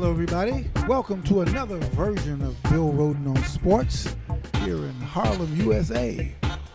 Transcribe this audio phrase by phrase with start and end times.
[0.00, 0.70] Hello, everybody.
[0.86, 4.14] Welcome to another version of Bill Rhoden on Sports
[4.62, 6.32] here in Harlem, USA,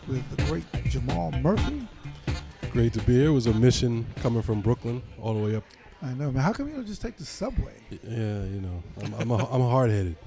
[0.10, 1.88] with the great Jamal Murphy.
[2.74, 3.28] Great to be here.
[3.28, 5.64] It was a mission coming from Brooklyn all the way up.
[6.02, 6.44] I know, man.
[6.44, 7.72] How come you don't just take the subway?
[7.92, 10.18] Yeah, you know, I'm, I'm, a, I'm hard headed.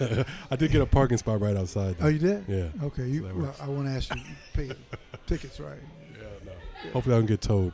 [0.52, 1.96] I did get a parking spot right outside.
[2.00, 2.44] oh, you did?
[2.46, 2.68] Yeah.
[2.84, 3.08] Okay.
[3.08, 3.56] You, So well.
[3.60, 4.70] I want to ask you, you pay
[5.26, 5.80] tickets, right?
[6.12, 6.52] Yeah, no.
[6.92, 7.72] Hopefully, I don't get towed.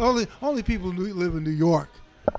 [0.00, 1.90] only only people who live in New York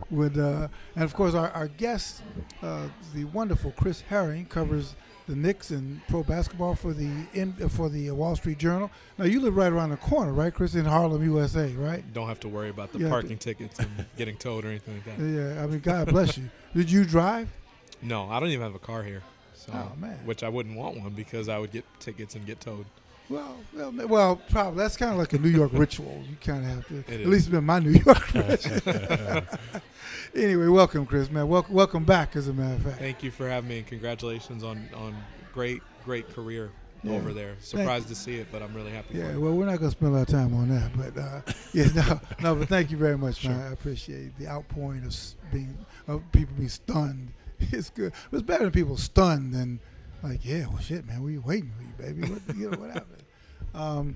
[0.09, 2.21] would, uh, and of course our, our guest,
[2.61, 4.95] uh, the wonderful Chris Herring, covers
[5.27, 8.89] the Knicks and pro basketball for the in, for the Wall Street Journal.
[9.17, 12.01] Now you live right around the corner, right, Chris, in Harlem, USA, right?
[12.13, 15.17] Don't have to worry about the Yeah, parking tickets and getting towed or anything like
[15.17, 15.23] that.
[15.23, 16.49] Yeah, I mean, God bless you.
[16.75, 17.49] Did you drive?
[18.01, 19.23] No, I don't even have a car here.
[19.53, 20.17] So, Oh, man.
[20.23, 22.85] Which I wouldn't want one because I would get tickets and get towed.
[23.29, 26.23] Well, well, well, probably that's kind of like a New York ritual.
[26.29, 26.97] You kind of have to.
[26.99, 27.27] It at is.
[27.27, 28.79] least been my New York ritual.
[30.35, 31.47] anyway, welcome, Chris, man.
[31.47, 32.35] Welcome, welcome back.
[32.35, 32.99] As a matter of fact.
[32.99, 35.15] Thank you for having me and congratulations on on
[35.53, 36.71] great great career
[37.03, 37.13] Yeah.
[37.13, 37.55] over there.
[37.59, 39.17] Surprised to see it, but I'm really happy.
[39.17, 39.41] Yeah, for you.
[39.41, 41.41] well, we're not going to spend a lot of time on that, but uh,
[41.73, 43.59] yeah, no, no, but thank you very much, man.
[43.59, 45.13] I appreciate the outpouring of
[45.51, 47.33] being of people being stunned.
[47.59, 48.13] It's good.
[48.31, 49.79] It's better than people stunned than
[50.23, 52.27] like, yeah, well, shit, man, we waiting for you, baby.
[52.31, 53.23] What, you know, what happened?
[53.73, 54.15] Um,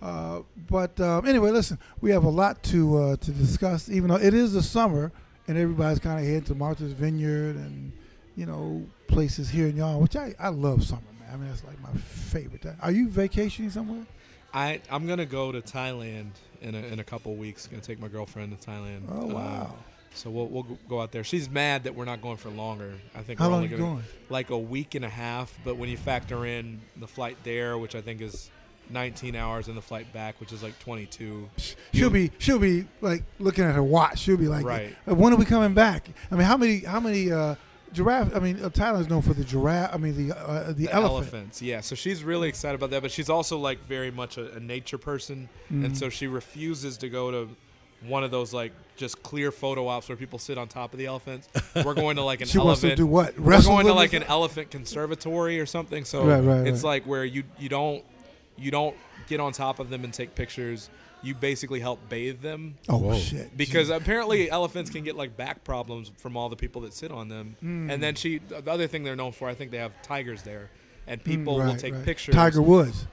[0.00, 3.88] uh, but um, anyway, listen, we have a lot to uh, to discuss.
[3.88, 5.10] Even though it is the summer
[5.48, 7.92] and everybody's kind of heading to Martha's Vineyard and
[8.36, 11.30] you know places here and y'all, which I I love summer, man.
[11.32, 12.76] I mean, that's like my favorite time.
[12.80, 14.04] Are you vacationing somewhere?
[14.52, 17.66] I I'm gonna go to Thailand in a, in a couple weeks.
[17.66, 19.02] Gonna take my girlfriend to Thailand.
[19.10, 19.74] Oh Uh, wow!
[20.14, 21.24] So we'll we'll go out there.
[21.24, 22.94] She's mad that we're not going for longer.
[23.14, 24.02] I think How we're long only going?
[24.28, 25.56] like a week and a half.
[25.64, 28.50] But when you factor in the flight there, which I think is
[28.90, 31.48] 19 hours, and the flight back, which is like 22.
[31.94, 34.18] She'll be she'll be like looking at her watch.
[34.18, 34.94] She'll be like, Right.
[35.08, 37.54] "Uh, "When are we coming back?" I mean, how many how many uh,
[37.92, 38.34] giraffe?
[38.34, 39.94] I mean, uh, Thailand's known for the giraffe.
[39.94, 41.32] I mean, the uh, the, elephant.
[41.32, 41.62] elephants.
[41.62, 44.60] Yeah, so she's really excited about that, but she's also like very much a, a
[44.60, 45.84] nature person, Mhm.
[45.86, 47.48] and so she refuses to go to
[48.06, 51.06] one of those like just clear photo ops where people sit on top of the
[51.06, 51.48] elephants.
[51.84, 52.96] We're going to like an She wants to elephant.
[52.98, 53.38] do what?
[53.38, 56.04] we're going to like an elephant conservatory or something.
[56.04, 56.88] So Right, right, it's right.
[56.90, 58.04] like where you you don't
[58.56, 58.94] you don't
[59.28, 60.90] get on top of them and take pictures.
[61.24, 63.16] You basically help bathe them Oh Whoa.
[63.16, 63.56] shit!
[63.56, 67.28] because apparently elephants can get like back problems from all the people that sit on
[67.28, 67.56] them.
[67.62, 67.92] Mm.
[67.92, 70.68] And then she, the other thing they're known for, I think they have tigers there,
[71.06, 72.04] and people Mm, will take right.
[72.04, 72.34] pictures.
[72.34, 73.06] Tiger Woods.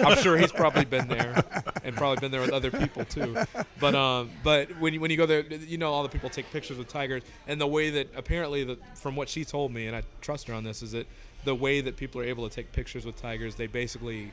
[0.00, 1.42] I'm sure he's probably been there,
[1.84, 3.36] and probably been there with other people too.
[3.80, 6.50] But um, but when you, when you go there, you know all the people take
[6.50, 9.94] pictures with tigers, and the way that apparently, the, from what she told me, and
[9.96, 11.06] I trust her on this, is that
[11.44, 14.32] the way that people are able to take pictures with tigers, they basically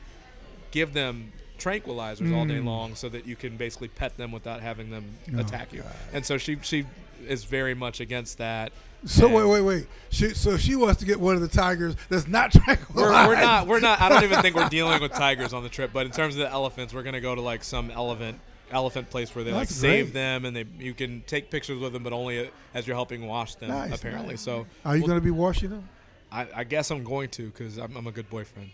[0.70, 2.64] give them tranquilizers all day Mm.
[2.64, 5.04] long, so that you can basically pet them without having them
[5.36, 5.82] Oh, attack you.
[5.82, 5.92] God.
[6.12, 6.86] And so she she
[7.28, 8.72] is very much against that.
[9.04, 9.86] So And- wait, wait, wait.
[10.10, 12.94] She, so she wants to get one of the tigers that's not tranquilized.
[12.94, 13.66] We're, we're not.
[13.66, 14.00] We're not.
[14.00, 15.90] I don't even think we're dealing with tigers on the trip.
[15.92, 18.38] But in terms of the elephants, we're gonna go to like some elephant
[18.70, 20.14] elephant place where they like That's save great.
[20.14, 23.54] them and they you can take pictures with them, but only as you're helping wash
[23.56, 23.68] them.
[23.70, 24.40] Nice, apparently, nice.
[24.42, 25.88] so Are you well, going to be washing them?
[26.30, 28.70] I, I guess I'm going to because I'm, I'm a good boyfriend.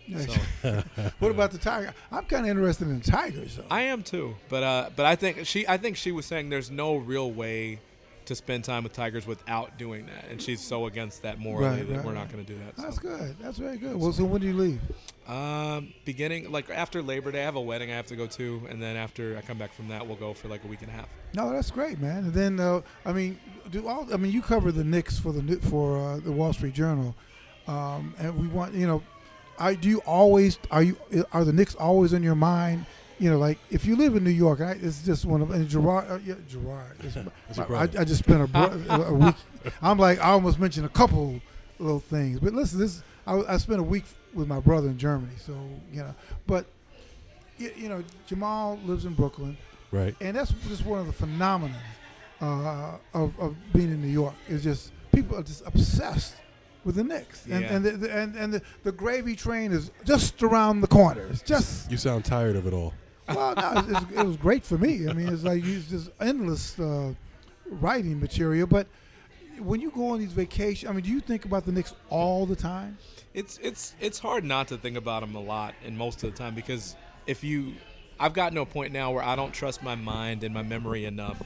[0.63, 0.83] So
[1.19, 1.93] What about the tiger?
[2.09, 3.65] I'm kind of interested in tigers, though.
[3.69, 4.35] I am too.
[4.47, 7.79] But uh, but I think she I think she was saying there's no real way
[8.29, 11.87] to spend time with tigers without doing that, and she's so against that morally Right,
[11.87, 12.19] that right, we're right.
[12.19, 12.75] not going to do that.
[12.75, 13.01] That's so.
[13.01, 13.35] good.
[13.39, 13.95] That's very good.
[13.95, 14.79] Well, so when do you leave?
[15.27, 18.61] Um, beginning like after Labor Day, I have a wedding I have to go to,
[18.69, 20.89] and then after I come back from that, we'll go for like a week and
[20.89, 21.07] a half.
[21.33, 22.25] No, that's great, man.
[22.25, 23.39] And then, uh, I mean,
[23.71, 24.07] do all?
[24.13, 27.15] I mean, you cover the Knicks for the for uh, the Wall Street Journal,
[27.67, 29.01] um, and we want you know,
[29.57, 30.97] I do you always are you
[31.31, 32.85] are the Knicks always in your mind?
[33.19, 35.67] You know, like if you live in New York, I, it's just one of and
[35.67, 36.09] Gerard.
[36.09, 36.95] Uh, yeah, Gerard.
[37.03, 37.15] It's,
[37.57, 37.81] your I.
[37.83, 39.35] I just spent a, bro- a week.
[39.81, 41.41] I'm like I almost mentioned a couple
[41.79, 45.33] little things, but listen, this I, I spent a week with my brother in Germany,
[45.37, 45.53] so
[45.91, 46.15] you know,
[46.47, 46.65] but
[47.57, 49.57] you, you know, Jamal lives in Brooklyn
[49.91, 50.15] Right.
[50.21, 51.75] and that's just one of the phenomena
[52.41, 54.35] uh, of, of being in New York.
[54.47, 56.35] It's just people are just obsessed
[56.85, 57.73] with the Knicks, and Yeah.
[57.75, 61.27] and the, the, and, and the, the gravy train is just around the corner.
[61.29, 62.93] It's just You sound tired of it all.
[63.35, 65.07] Well, no, it's, it's, it was great for me.
[65.07, 67.13] I mean, it's like it's just endless uh,
[67.69, 68.67] writing material.
[68.67, 68.87] But
[69.59, 72.45] when you go on these vacations, I mean, do you think about the Knicks all
[72.45, 72.97] the time?
[73.33, 76.37] It's it's it's hard not to think about them a lot, and most of the
[76.37, 76.95] time because
[77.27, 77.73] if you,
[78.19, 81.05] I've gotten to a point now where I don't trust my mind and my memory
[81.05, 81.41] enough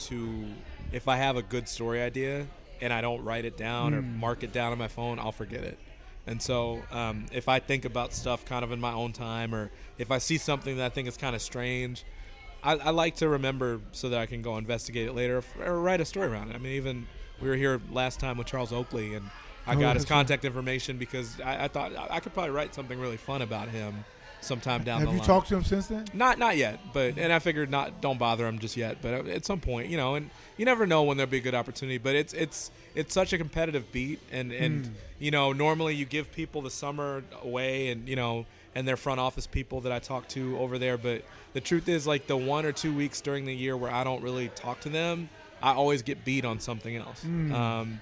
[0.00, 0.44] to,
[0.92, 2.46] if I have a good story idea
[2.82, 4.18] and I don't write it down or Hmm.
[4.20, 5.78] mark it down on my phone, I'll forget it.
[6.26, 9.70] And so, um, if I think about stuff kind of in my own time, or
[9.98, 12.04] if I see something that I think is kind of strange,
[12.62, 16.00] I, I like to remember so that I can go investigate it later or write
[16.00, 16.54] a story around it.
[16.54, 17.06] I mean, even
[17.40, 19.28] we were here last time with Charles Oakley, and
[19.66, 20.16] I Oh, got his that's right.
[20.18, 24.04] contact information because I, I thought I could probably write something really fun about him
[24.40, 25.18] sometime down Have the line.
[25.18, 26.04] Have you talked to him since then?
[26.12, 28.98] Not not yet, but and I figured not don't bother him just yet.
[29.02, 31.54] But at some point, you know, and you never know when there'll be a good
[31.54, 31.98] opportunity.
[31.98, 34.90] But it's it's it's such a competitive beat, and and Mm.
[35.18, 39.20] you know normally you give people the summer away, and you know and their front
[39.20, 40.96] office people that I talk to over there.
[40.96, 41.22] But
[41.52, 44.22] the truth is, like the one or two weeks during the year where I don't
[44.22, 45.28] really talk to them,
[45.62, 47.22] I always get beat on something else.
[47.24, 47.52] Mm.
[47.52, 48.00] Um,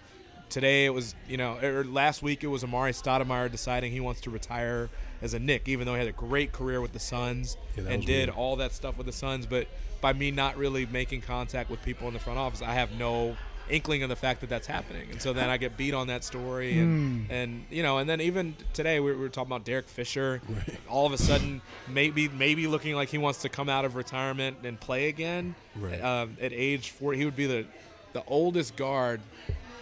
[0.49, 4.21] today it was you know or last week it was Amar'e Stoudemire deciding he wants
[4.23, 4.89] to retire
[5.23, 8.05] as a Knick even though he had a great career with the Suns Yeah, and
[8.05, 8.37] did weird.
[8.37, 9.69] all that stuff with the Suns but
[10.01, 13.37] by me not really making contact with people in the front office I have no
[13.69, 16.25] inkling of the fact that that's happening and so then I get beat on that
[16.25, 17.33] story and Mm.
[17.33, 20.77] and you know and then even today we were talking about Derek Fisher Right.
[20.89, 24.57] all of a sudden maybe maybe looking like he wants to come out of retirement
[24.65, 26.03] and play again Right.
[26.03, 27.65] um, at age 40 he would be the
[28.13, 29.21] the oldest guard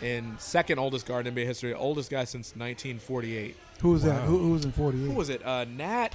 [0.03, 3.57] in second oldest guard in NBA history, oldest guy since 1948.
[3.81, 4.21] Who was that?
[4.21, 4.27] Wow.
[4.27, 5.05] Who, who was in 48?
[5.07, 5.45] Who was it?
[5.45, 6.15] Uh, Nat.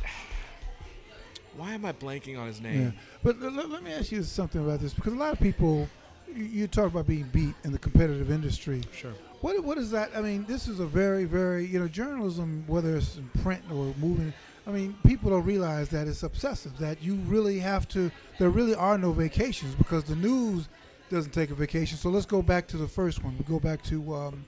[1.58, 2.72] Why am I blanking on his Yeah.
[2.72, 2.94] name?
[3.24, 5.88] But l- l- let me ask you something about this because a lot of people,
[6.34, 8.82] you, you talk about being beat in the competitive industry.
[8.96, 9.14] Sure.
[9.42, 10.12] What what is that?
[10.16, 13.94] I mean, this is a very very you know journalism, whether it's in print or
[14.00, 14.34] moving.
[14.66, 16.78] I mean, people don't realize that it's obsessive.
[16.80, 18.10] That you really have to.
[18.40, 20.70] There really are no vacations because the news
[21.12, 21.98] doesn't take a vacation.
[21.98, 23.38] So let's go back to the first one.
[23.38, 24.16] We go back to.
[24.16, 24.46] Um,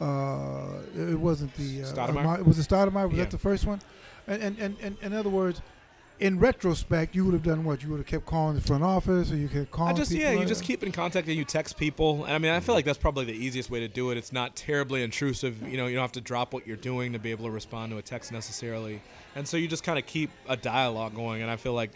[0.00, 2.20] uh, it wasn't the uh, Stoudemire?
[2.20, 3.08] Amar- was it Stoudemire?
[3.08, 3.24] Was Yeah.
[3.24, 3.80] that the first one?
[4.28, 5.60] And, and and and in other words,
[6.20, 7.82] in retrospect, you would have done what?
[7.82, 9.88] You would have kept calling the front office, or you could call.
[9.88, 12.24] I just yeah, you just keep in contact and you text people.
[12.24, 14.18] And I mean, I feel like that's probably the easiest way to do it.
[14.18, 15.62] It's not terribly intrusive.
[15.62, 17.92] You know, you don't have to drop what you're doing to be able to respond
[17.92, 19.00] to a text necessarily.
[19.36, 21.42] And so you just kind of keep a dialogue going.
[21.42, 21.90] And I feel like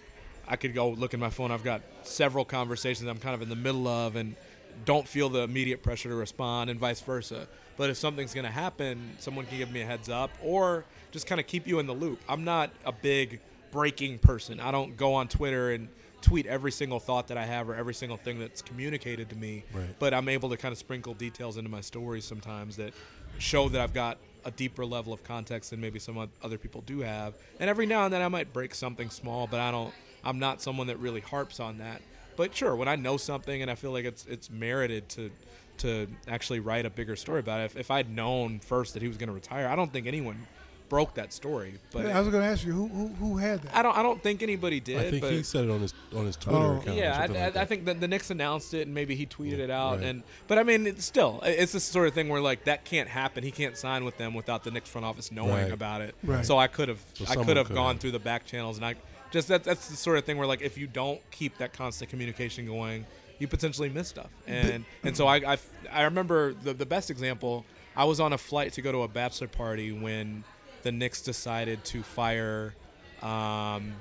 [0.47, 1.51] I could go look at my phone.
[1.51, 4.37] I've got several conversations I'm kind of in the middle of and
[4.85, 7.49] don't feel the immediate pressure to respond and vice versa.
[7.77, 11.27] But if something's going to happen, someone can give me a heads up or just
[11.27, 12.21] kind of keep you in the loop.
[12.29, 13.41] I'm not a big
[13.73, 14.61] breaking person.
[14.61, 15.89] I don't go on Twitter and
[16.21, 19.65] tweet every single thought that I have or every single thing that's communicated to me.
[19.75, 19.89] Right.
[19.99, 22.93] But I'm able to kind of sprinkle details into my stories sometimes that
[23.39, 27.01] show that I've got a deeper level of context than maybe some other people do
[27.01, 27.35] have.
[27.59, 29.93] And every now and then I might break something small, but I don't.
[30.25, 32.01] I'm not someone that really harps on that.
[32.37, 35.31] But sure, when I know something and I feel like it's it's merited to
[35.79, 37.65] to actually write a bigger story about it.
[37.65, 40.47] If, if I'd known first that he was going to retire, I don't think anyone
[40.93, 41.73] broke that story.
[41.91, 43.75] But I was going to ask you who who, who had that.
[43.75, 43.97] I don't.
[43.97, 44.99] I don't think anybody did.
[44.99, 46.77] I think but he said it on his on his Twitter Oh.
[46.77, 46.99] account.
[46.99, 49.25] yeah, I, something I, like I think that the Knicks announced it and maybe he
[49.25, 49.97] tweeted it out.
[50.01, 50.09] Right.
[50.09, 53.09] And but I mean, it's still it's the sort of thing where like that can't
[53.09, 53.43] happen.
[53.43, 55.73] He can't sign with them without the Knicks front office knowing Right.
[55.73, 56.15] about it.
[56.23, 56.45] Right.
[56.45, 58.95] So I could have So I could have gone through the back channels and I
[59.31, 62.11] just that that's the sort of thing where like if you don't keep that constant
[62.11, 63.07] communication going,
[63.39, 64.29] you potentially miss stuff.
[64.47, 65.59] And and so I I,
[65.91, 67.65] I remember the the best example.
[67.95, 70.45] I was on a flight to go to a bachelor party when
[70.83, 72.75] the Knicks decided to fire.
[73.23, 73.93] Um,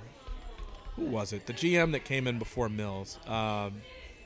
[0.95, 1.45] who was it?
[1.45, 3.17] The GM that came in before Mills.
[3.27, 3.81] Um,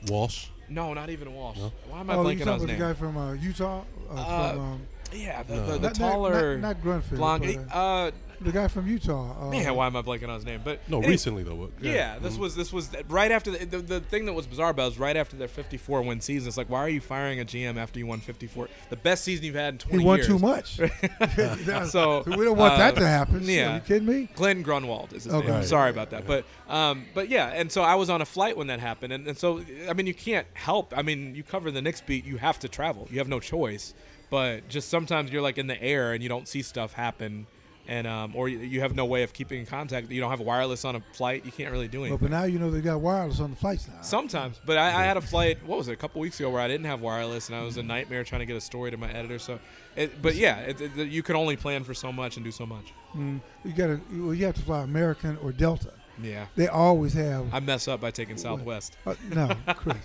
[0.08, 0.48] Walsh.
[0.68, 1.58] no, not even Walsh.
[1.58, 1.72] No?
[1.88, 3.82] Why am I oh, you blanking talking on his about the guy from uh, Utah?
[4.10, 4.80] Uh, Uh, from, um,
[5.12, 5.66] yeah, the, No.
[5.66, 7.44] the, the not, not- taller, not, not Grunfeld, blonde.
[7.68, 8.10] but, uh, Uh,
[8.40, 9.46] the guy from Utah.
[9.48, 10.60] Uh, man, why am I blanking on his name?
[10.64, 11.54] But No, any- recently though.
[11.54, 12.38] what- Yeah, this Mhm.
[12.38, 14.98] was this was right after the, the the thing that was bizarre about it was
[14.98, 16.48] right after their 54 win season.
[16.48, 18.68] It's like, why are you firing a GM after you won 54?
[18.90, 20.26] The best season you've had in 20 he won years.
[20.26, 20.78] too much.
[21.90, 23.42] So we don't want uh, that to happen.
[23.44, 23.72] yeah.
[23.72, 24.28] Are you kidding me?
[24.34, 25.48] Glen Grunwald is his Okay.
[25.48, 25.62] name.
[25.64, 28.66] Sorry about that, but um, but yeah, and so I was on a flight when
[28.68, 30.92] that happened, and, and so I mean, you can't help.
[30.96, 33.08] I mean, you cover the Knicks beat, you have to travel.
[33.10, 33.94] You have no choice.
[34.28, 37.46] But just sometimes you're like in the air and you don't see stuff happen,
[37.88, 40.10] and um, or you, you have no way of keeping in contact.
[40.10, 41.44] You don't have wireless on a flight.
[41.44, 42.28] You can't really do Well, anything.
[42.28, 44.00] but now you know they got wireless on the flights now.
[44.02, 45.58] Sometimes, but I, I had a flight.
[45.66, 45.92] What was it?
[45.92, 48.40] A couple weeks ago where I didn't have wireless, and I was a nightmare trying
[48.40, 49.38] to get a story to my editor.
[49.38, 49.58] So,
[49.96, 52.66] it, but yeah, it, it, you can only plan for so much and do so
[52.66, 52.92] much.
[53.16, 54.00] Mm, you got to.
[54.12, 55.92] Well, you have to fly American or Delta.
[56.22, 57.52] Yeah, They always have.
[57.52, 58.96] I mess up by taking Southwest.
[59.06, 59.96] Uh, no, Chris.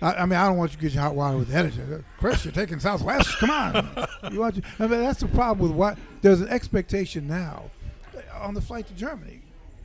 [0.00, 2.04] I, I mean, I don't want you to get your hot water with the editor.
[2.04, 3.38] Uh, Chris, you're taking Southwest.
[3.38, 4.06] Come on.
[4.32, 7.70] You want you, I mean, that's the problem with what there's an expectation now
[8.16, 9.40] uh, on the flight to Germany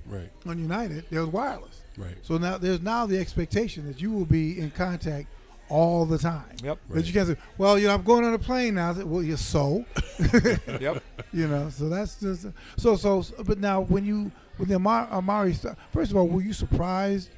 [0.08, 0.30] Right.
[0.48, 1.06] on United.
[1.12, 2.16] There's wireless, Right.
[2.24, 5.28] so now there's now the expectation that you will be in contact
[5.70, 6.46] all the time.
[6.64, 6.80] Yep.
[6.90, 8.92] But you can't say, well, you know, I'm going on a plane now.
[8.92, 9.84] I said, Well, you're so,
[10.80, 11.04] Yep.
[11.34, 11.70] you know.
[11.70, 13.24] So that's just so so.
[13.44, 17.30] But now, when you when the Amar'e, Amar'e sta- first of all, were you surprised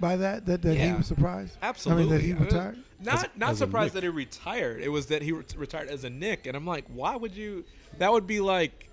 [0.00, 0.46] by that?
[0.46, 1.56] That that he was surprised?
[1.62, 2.04] Absolutely.
[2.04, 2.78] I mean, that he I mean, retired.
[3.00, 4.80] Not As- not as surprised that he retired.
[4.80, 7.64] It was that he ret- retired as a Knick, and I'm like, why would you?
[7.98, 8.88] That would be like,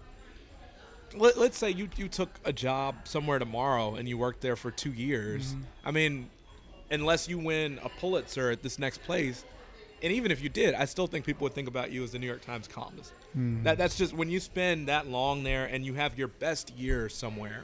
[1.16, 4.72] let, let's say you you took a job somewhere tomorrow and you worked there for
[4.72, 5.54] two years.
[5.54, 5.62] Mm-hmm.
[5.86, 6.30] I mean,
[6.90, 9.44] unless you win a Pulitzer at this next place,
[10.04, 12.20] and even if you did, I still think people would think about you as the
[12.20, 13.14] New York Times columnist.
[13.38, 13.64] Mm.
[13.64, 17.08] That that's just when you spend that long there and you have your best year
[17.10, 17.64] somewhere.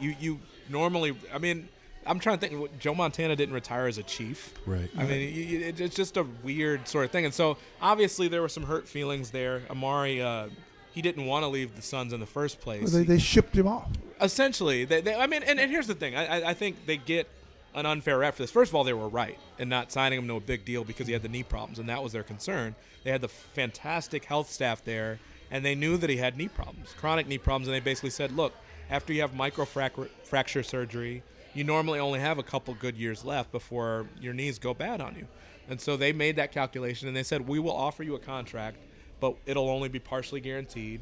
[0.00, 1.68] You you normally, I mean.
[2.06, 2.78] I'm trying to think.
[2.78, 4.52] Joe Montana didn't retire as a chief.
[4.66, 4.90] Right.
[4.94, 5.22] I mean,
[5.62, 7.24] it- it's just a weird sort of thing.
[7.24, 9.60] And so obviously there were some hurt feelings there.
[9.70, 10.48] Amar'e, uh,
[10.92, 12.82] he didn't want to leave the Suns in the first place.
[12.82, 13.88] Well, they, they shipped him off.
[14.20, 16.14] Essentially, they, they, I mean, and, and here's the thing.
[16.14, 17.26] I, I, I think they get
[17.74, 18.50] an unfair rap for this.
[18.50, 21.06] First of all, they were right in not signing him to a big deal because
[21.06, 22.74] he had the knee problems, and that was their concern.
[23.02, 25.18] They had the fantastic health staff there,
[25.50, 28.32] and they knew that he had knee problems, chronic knee problems, and they basically said,
[28.32, 28.54] look,
[28.90, 34.06] after you have microfracture surgery, you normally only have a couple good years left before
[34.20, 35.26] your knees go bad on you.
[35.68, 38.76] And so they made that calculation, and they said, we will offer you a contract,
[39.20, 41.00] but it'll only be partially guaranteed.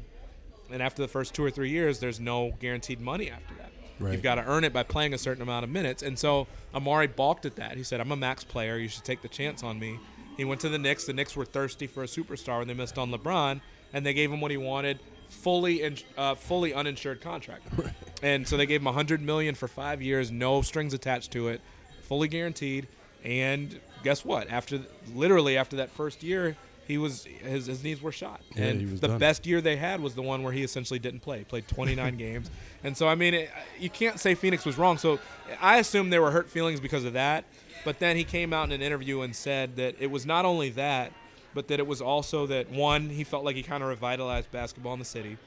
[0.71, 3.71] And after the first two or three years, there's no guaranteed money after that.
[3.99, 4.13] Right.
[4.13, 6.03] You've got to earn it by playing a certain amount of minutes.
[6.03, 7.77] And so Amar'e balked at that.
[7.77, 8.77] He said, I'm a max player.
[8.77, 9.99] You should take the chance on me.
[10.37, 11.05] He went to the Knicks.
[11.05, 13.61] The Knicks were thirsty for a superstar when they missed on LeBron,
[13.93, 17.67] and they gave him what he wanted fully in, uh, fully uninsured contract.
[18.23, 21.59] And so they gave him 100 million for five years, no strings attached to it,
[22.03, 22.87] fully guaranteed.
[23.21, 24.49] And guess what?
[24.49, 24.79] After
[25.13, 26.55] literally after that first year,
[26.87, 28.41] he was his, his knees were shot.
[28.55, 29.17] Yeah, and the done.
[29.19, 31.43] best year they had was the one where he essentially didn't play.
[31.43, 32.49] Played 29 games.
[32.83, 33.49] And so I mean, it,
[33.79, 34.97] you can't say Phoenix was wrong.
[34.97, 35.19] So
[35.61, 37.45] I assume there were hurt feelings because of that.
[37.85, 40.69] But then he came out in an interview and said that it was not only
[40.71, 41.11] that,
[41.53, 44.93] but that it was also that one, he felt like he kind of revitalized basketball
[44.93, 45.37] in the city.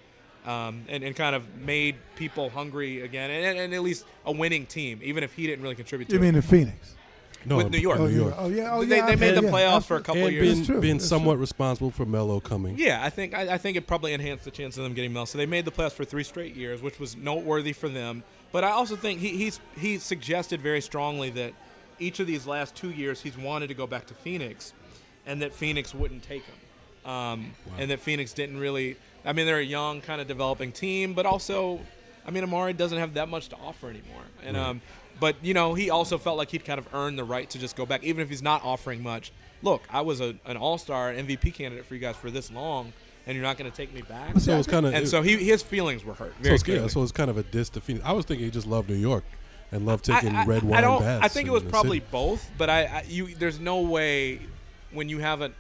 [0.45, 4.65] Um, and, and kind of made people hungry again, and, and at least a winning
[4.65, 6.23] team, even if he didn't really contribute to You it.
[6.23, 6.95] mean in Phoenix?
[7.47, 7.99] No, With New York.
[8.01, 8.17] Oh, New.
[8.17, 8.35] York.
[8.37, 8.73] Oh, yeah.
[8.75, 9.07] Oh, They- yeah.
[9.07, 10.43] they made okay, the yeah, playoffs for a couple and years.
[10.45, 10.81] being, That's true.
[10.81, 11.41] being somewhat true.
[11.43, 12.77] responsible for Melo coming.
[12.79, 15.27] Yeah, I think I, I think it probably enhanced the chance of them getting Mel.
[15.27, 18.23] So they made the playoffs for three straight years, which was noteworthy for them.
[18.53, 21.53] But I also think he he's he suggested very strongly that
[21.99, 24.73] each of these last two years he's wanted to go back to Phoenix,
[25.27, 28.97] and that Phoenix wouldn't take him, um, and that Phoenix didn't really.
[29.25, 31.81] I mean, they're a young kind of developing team, but also,
[32.27, 34.81] I mean, Amar'e doesn't have that much to offer anymore, and um,
[35.21, 37.77] but you know he also felt like he'd kind of earned the right to just
[37.77, 39.33] go back, even if he's not offering much.
[39.63, 42.93] Look, I was a, an All Star MVP candidate for you guys for this long,
[43.27, 44.39] and you're not going to take me back.
[44.39, 46.35] So it's kind of And so he, his feelings were hurt.
[46.43, 48.05] so it's, yeah, so it's kind of a diss to Phoenix.
[48.05, 49.25] I was thinking he just loved New York
[49.73, 51.25] and loved taking I, red wine I baths.
[51.25, 52.09] I think it was probably city.
[52.11, 54.41] both, but I, I you there's no way
[54.93, 55.55] when you haven't.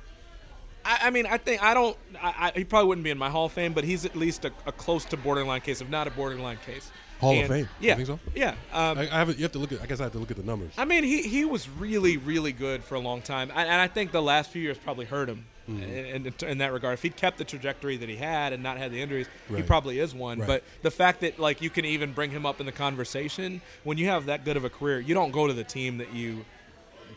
[0.84, 1.96] I, I mean, I think I don't.
[2.20, 4.44] I, I, he probably wouldn't be in my Hall of Fame, but he's at least
[4.44, 6.90] a, a close to borderline case, if not a borderline case.
[7.20, 7.68] Hall of And- Fame?
[7.80, 7.94] You Yeah.
[7.96, 8.20] think so?
[8.34, 8.50] Yeah.
[8.72, 9.28] Um, I, I have.
[9.36, 9.80] You have to look at.
[9.80, 10.72] I guess I have to look at the numbers.
[10.76, 13.50] I mean, he, he was really, really good for a long time.
[13.50, 15.82] And, and I think the last few years probably hurt him Mm-hmm.
[15.82, 16.94] in, in, in that regard.
[16.94, 19.98] If he'd kept the trajectory that he had and not had the injuries, he probably
[19.98, 20.38] is one.
[20.38, 20.46] Right.
[20.46, 23.98] But the fact that, like, you can even bring him up in the conversation, when
[23.98, 26.44] you have that good of a career, you don't go to the team that you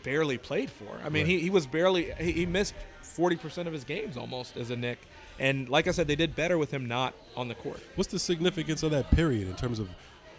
[0.02, 0.88] barely played for.
[1.04, 1.30] I mean, Right.
[1.30, 4.98] he, he was barely, he, he missed 40% of his games almost as a Knick.
[5.40, 7.80] And like I said, they did better with him not on the court.
[7.96, 9.88] What's the significance of that period in terms of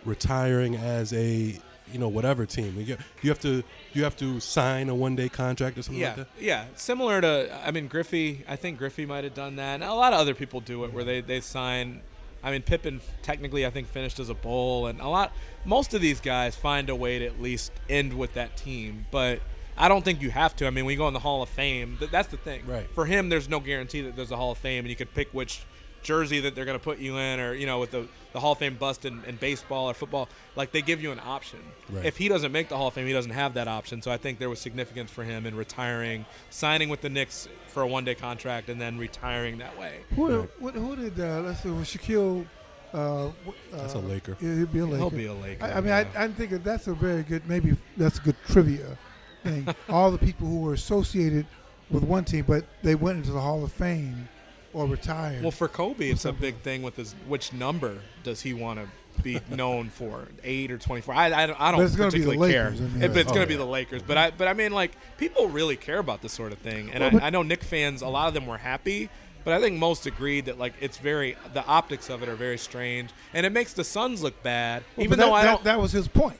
[0.05, 1.59] retiring as a
[1.91, 2.79] you know whatever team?
[2.79, 6.09] You, you have to you have to sign a one day contract or something yeah,
[6.09, 6.27] like that.
[6.39, 8.45] Yeah, similar to I mean Griffey.
[8.47, 9.73] I think Griffey might have done that.
[9.73, 12.01] And a lot of other people do it where they they sign.
[12.43, 15.33] I mean Pippen technically I think finished as a bull, and a lot
[15.65, 19.41] most of these guys find a way to at least end with that team, but.
[19.81, 20.67] I don't think you have to.
[20.67, 22.65] I mean, when you go in the Hall of Fame, th- that's the thing.
[22.67, 22.87] Right.
[22.93, 25.33] For him, there's no guarantee that there's a Hall of Fame, and you could pick
[25.33, 25.63] which
[26.03, 28.51] jersey that they're going to put you in, or you know, with the, the Hall
[28.51, 30.29] of Fame bust in, in baseball or football.
[30.55, 31.59] Like they give you an option.
[31.89, 32.05] Right.
[32.05, 34.03] If he doesn't make the Hall of Fame, he doesn't have that option.
[34.03, 37.81] So I think there was significance for him in retiring, signing with the Knicks for
[37.81, 40.01] a one day contract, and then retiring that way.
[40.15, 42.45] Who, who, who did, uh, let's see, was Shaquille.
[42.93, 44.37] Uh, w- That's a uh, Laker.
[44.41, 44.97] yeah, He'll be a Laker.
[44.97, 45.63] He'll be a Laker.
[45.63, 46.05] I, I mean, yeah.
[46.15, 48.97] I, I think that that's a very good, maybe that's a good trivia
[49.43, 49.67] thing.
[49.89, 51.45] All the people who were associated
[51.89, 54.27] with one team, but they went into the Hall of Fame
[54.73, 55.41] or retired.
[55.41, 58.87] well, for Kobe, it's a big thing with his which number does he want to
[59.21, 61.13] be known for, eight or twenty four?
[61.13, 62.69] I, I don't, I don't it's gonna be the particularly care.
[62.71, 64.01] Lakers, I mean, It- but it's oh, going to be the Lakers.
[64.01, 67.03] But I but I mean, like people really care about this sort of thing, and
[67.13, 68.01] Well, I, I know Knick fans.
[68.01, 69.09] A lot of them were happy.
[69.43, 72.59] But I think most agreed that like it's very the optics of it are very
[72.59, 74.83] strange, and it makes the Suns look bad.
[74.95, 76.37] Well, even though that, I that, don't, that was his point.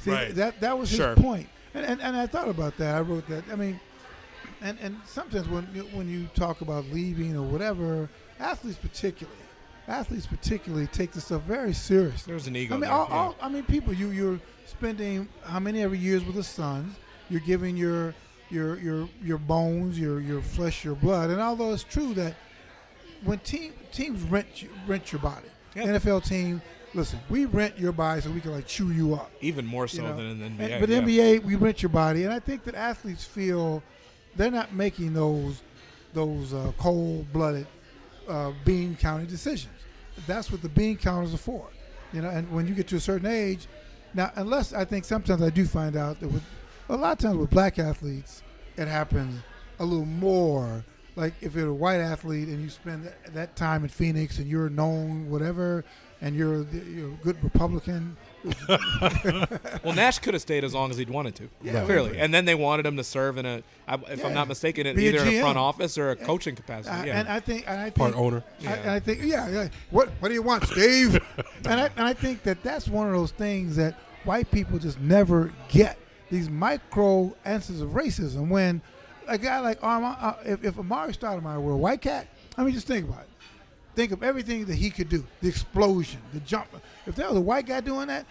[0.00, 0.34] See, Right.
[0.34, 1.14] that that was Sure.
[1.14, 1.48] his point.
[1.74, 2.96] And, and and I thought about that.
[2.96, 3.44] I wrote that.
[3.50, 3.78] I mean,
[4.60, 8.08] and and sometimes when you, when you talk about leaving or whatever,
[8.38, 9.38] athletes particularly,
[9.88, 12.32] athletes particularly take this stuff very seriously.
[12.32, 12.74] there's an ego.
[12.74, 13.16] I mean, there, all, yeah.
[13.16, 13.92] all, I mean, people.
[13.92, 16.96] You you're spending how many every years with the Suns?
[17.28, 18.14] You're giving your
[18.50, 21.30] your your your bones, your your flesh, your blood.
[21.30, 22.34] And although it's true that
[23.24, 25.46] when team teams rent you, rent your body,
[25.76, 25.84] Yeah.
[25.84, 26.60] NFL team,
[26.94, 29.30] listen, we rent your body so we can like chew you up.
[29.40, 30.16] Even more so you know.
[30.16, 30.80] than in the And- NBA.
[30.80, 31.00] but yeah.
[31.00, 33.82] NBA, we rent your body, and I think that athletes feel
[34.36, 35.62] they're not making those
[36.12, 37.66] those uh, cold-blooded
[38.28, 39.72] uh, bean counting decisions.
[40.26, 41.68] That's what the bean counters are for,
[42.12, 42.28] you know.
[42.28, 43.68] And when you get to a certain age,
[44.12, 46.42] now unless I think sometimes I do find out that with
[46.88, 48.42] a lot of times with black athletes,
[48.76, 49.40] it happens
[49.78, 50.84] a little more.
[51.16, 54.70] Like if you're a white athlete and you spend that time in Phoenix and you're
[54.70, 55.84] known whatever,
[56.20, 58.16] and you're, the- you're a good Republican,
[59.84, 62.10] Well, Nash could have stayed as long as he'd wanted to, Yeah, clearly.
[62.12, 62.20] right.
[62.20, 63.62] And then they wanted him to serve in a,
[64.08, 66.54] if I'm not mistaken, in Be a either in a front office or a coaching
[66.56, 66.94] capacity.
[66.94, 67.20] I- yeah.
[67.20, 68.42] and I think, and I think Part owner.
[68.60, 68.72] I, Yeah.
[68.74, 69.68] and I think, yeah, yeah.
[69.90, 71.18] What What do you want, Steve?
[71.66, 75.00] and I and I think that that's one of those things that white people just
[75.00, 75.98] never get
[76.30, 78.48] these micro answers of racism.
[78.48, 78.80] When
[79.26, 82.72] a guy like Arma, uh, if, if Amar'e Stoudemire were a white cat, I mean,
[82.74, 83.28] just think about it.
[84.00, 86.68] Think of everything that he could do: the explosion, the jump.
[87.06, 88.24] If there was a white guy doing that,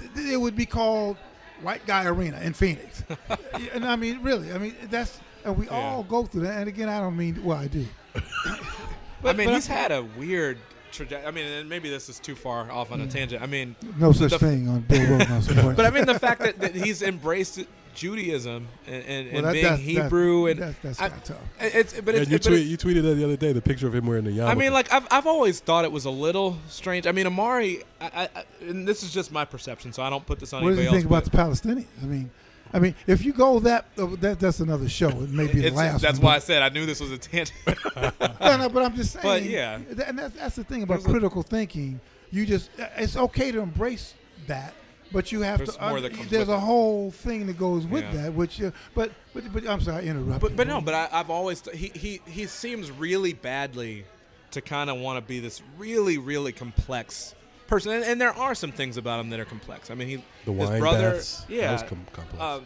[0.00, 1.16] th- th- it would be called
[1.60, 3.04] White Guy Arena in Phoenix.
[3.72, 5.74] and I mean, really, I mean, that's and we Yeah.
[5.74, 6.58] all go through that.
[6.58, 7.86] And again, I don't mean well, I do.
[8.16, 10.58] I mean, but he's had a weird
[10.90, 11.28] trajectory.
[11.28, 13.10] I mean, and maybe this is too far off on a mm.
[13.10, 13.44] tangent.
[13.44, 16.58] I mean, No such The- thing on Bill Rosenhaus but I mean the fact that,
[16.58, 17.60] that he's embraced
[17.94, 21.36] Judaism and, and, Well, and that- being that's- Hebrew and that's, that's I- kind tough.
[21.60, 23.60] it's but it's, And you, but tweet, it's- you tweeted that the other day, the
[23.62, 24.48] picture of him wearing the yarmulke.
[24.48, 27.06] I mean, like I've, I've always thought it was a little strange.
[27.06, 30.24] I mean, Amar'e, I, I, I- and this is just my perception, so I don't
[30.26, 31.26] put this on What does anybody he think else.
[31.28, 31.86] about the Palestinians?
[32.02, 32.30] I mean,
[32.74, 35.08] I mean, if you go that, uh, that that's another show.
[35.10, 36.00] It may be the last.
[36.00, 37.52] that's one, why I said I knew this was a tangent.
[37.66, 39.22] but- no, no, but I'm just saying.
[39.22, 39.76] But, yeah.
[39.78, 42.00] th- and that's, that's the thing about There's a- critical thinking.
[42.30, 44.14] You just it's okay to embrace
[44.46, 44.72] that,
[45.12, 45.88] but you have There's to.
[45.88, 46.60] more that comes there's with a it.
[46.60, 48.22] whole thing that goes with Yeah.
[48.22, 48.60] that, which.
[48.62, 50.40] Uh, but, but but I'm sorry, I interrupted.
[50.40, 54.04] but but no, but I, I've always he he he seems really badly
[54.52, 57.34] to kind of want to be this really really complex
[57.66, 59.90] person, and, and there are some things about him that are complex.
[59.90, 61.44] I mean, he the his wine brother, baths.
[61.48, 62.42] yeah, That was com- complex.
[62.42, 62.64] um,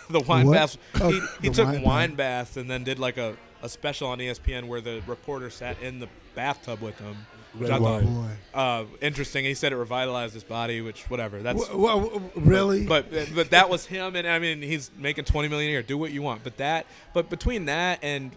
[0.10, 0.54] the wine What?
[0.54, 0.78] baths.
[1.00, 4.18] Oh, he he took wine wine, baths and then did like a, a special on
[4.18, 7.16] ESPN where the reporter sat in the bathtub with him.
[7.54, 8.14] Which Red I thought wine.
[8.14, 8.58] boy.
[8.58, 9.44] uh, interesting.
[9.44, 11.40] He said it revitalized his body, which whatever.
[11.40, 12.86] That's Wha- wha- wha- really?
[12.86, 15.82] but but that was him, and I mean he's making twenty million a year.
[15.82, 18.32] Do what you want, but that but between that and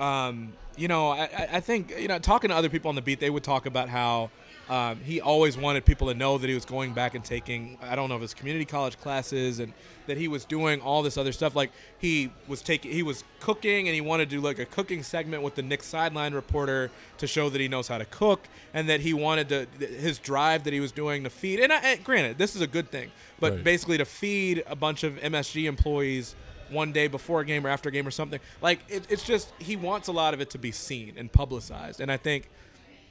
[0.00, 3.02] um, you know I, I- I think you know talking to other people on the
[3.02, 4.30] beat, they would talk about how
[4.68, 7.94] um, he always wanted people to know that he was going back and taking I
[7.96, 9.72] don't know if it's community college classes and
[10.06, 11.54] that he was doing all this other stuff.
[11.54, 15.02] Like he was taking he was cooking and he wanted to do like a cooking
[15.02, 18.88] segment with the Knicks sideline reporter to show that he knows how to cook and
[18.88, 21.60] that he wanted to his drive that he was doing to feed.
[21.60, 23.64] And, I, and granted, this is a good thing, but Right.
[23.64, 26.34] basically to feed a bunch of MSG employees
[26.70, 28.40] one day before a game or after a game or something.
[28.62, 32.00] Like it, it's just he wants a lot of it to be seen and publicized.
[32.00, 32.48] And I think,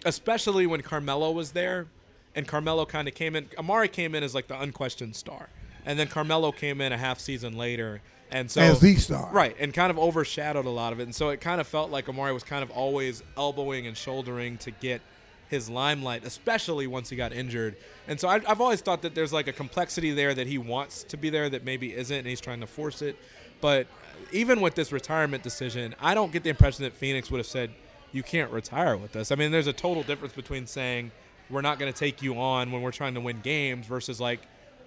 [0.06, 1.88] especially when Carmelo was there,
[2.36, 3.46] and Carmelo kind of came in.
[3.58, 5.50] Amar'e came in as like the unquestioned star,
[5.86, 9.56] and then Carmelo came in a half season later, and so as the star, Right,
[9.60, 11.04] and kind of overshadowed a lot of it.
[11.04, 14.58] And so it kind of felt like Amar'e was kind of always elbowing and shouldering
[14.60, 15.02] to get
[15.50, 17.76] his limelight, especially once he got injured.
[18.08, 21.04] And so I, I've always thought that there's like a complexity there that he wants
[21.06, 23.18] to be there that maybe isn't, and he's trying to force it.
[23.62, 23.88] But
[24.32, 27.72] even with this retirement decision, I don't get the impression that Phoenix would have said,
[28.14, 29.32] you can't retire with us.
[29.32, 31.12] I mean, there's a total difference between saying,
[31.50, 34.40] we're not going to take you on when we're trying to win games versus like,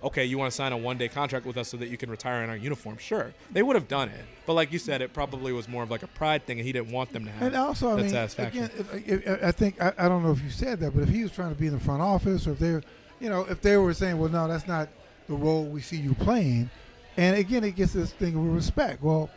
[0.03, 2.11] okay, you want to sign a one day contract with us so that you can
[2.11, 2.97] retire in our uniform.
[2.99, 3.33] Sure.
[3.51, 4.25] They would have done it.
[4.47, 6.73] But like you said, it probably was more of like a pride thing and he
[6.73, 8.65] didn't want them to have And also, I that mean, satisfaction.
[8.65, 11.09] again, if, if, I think I, I don't know if you said that, but if
[11.09, 12.83] he was trying to be in the front office, or if they're,
[13.21, 14.89] you know, if they were saying, well, no, that's not
[15.29, 16.71] the role we see you playing,
[17.17, 19.03] and again, it gets this thing of respect.
[19.03, 19.31] Well,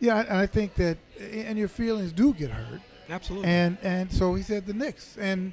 [0.00, 3.48] yeah, and I think that, and your feelings do get hurt, Absolutely.
[3.48, 5.52] and and so he said the Knicks, and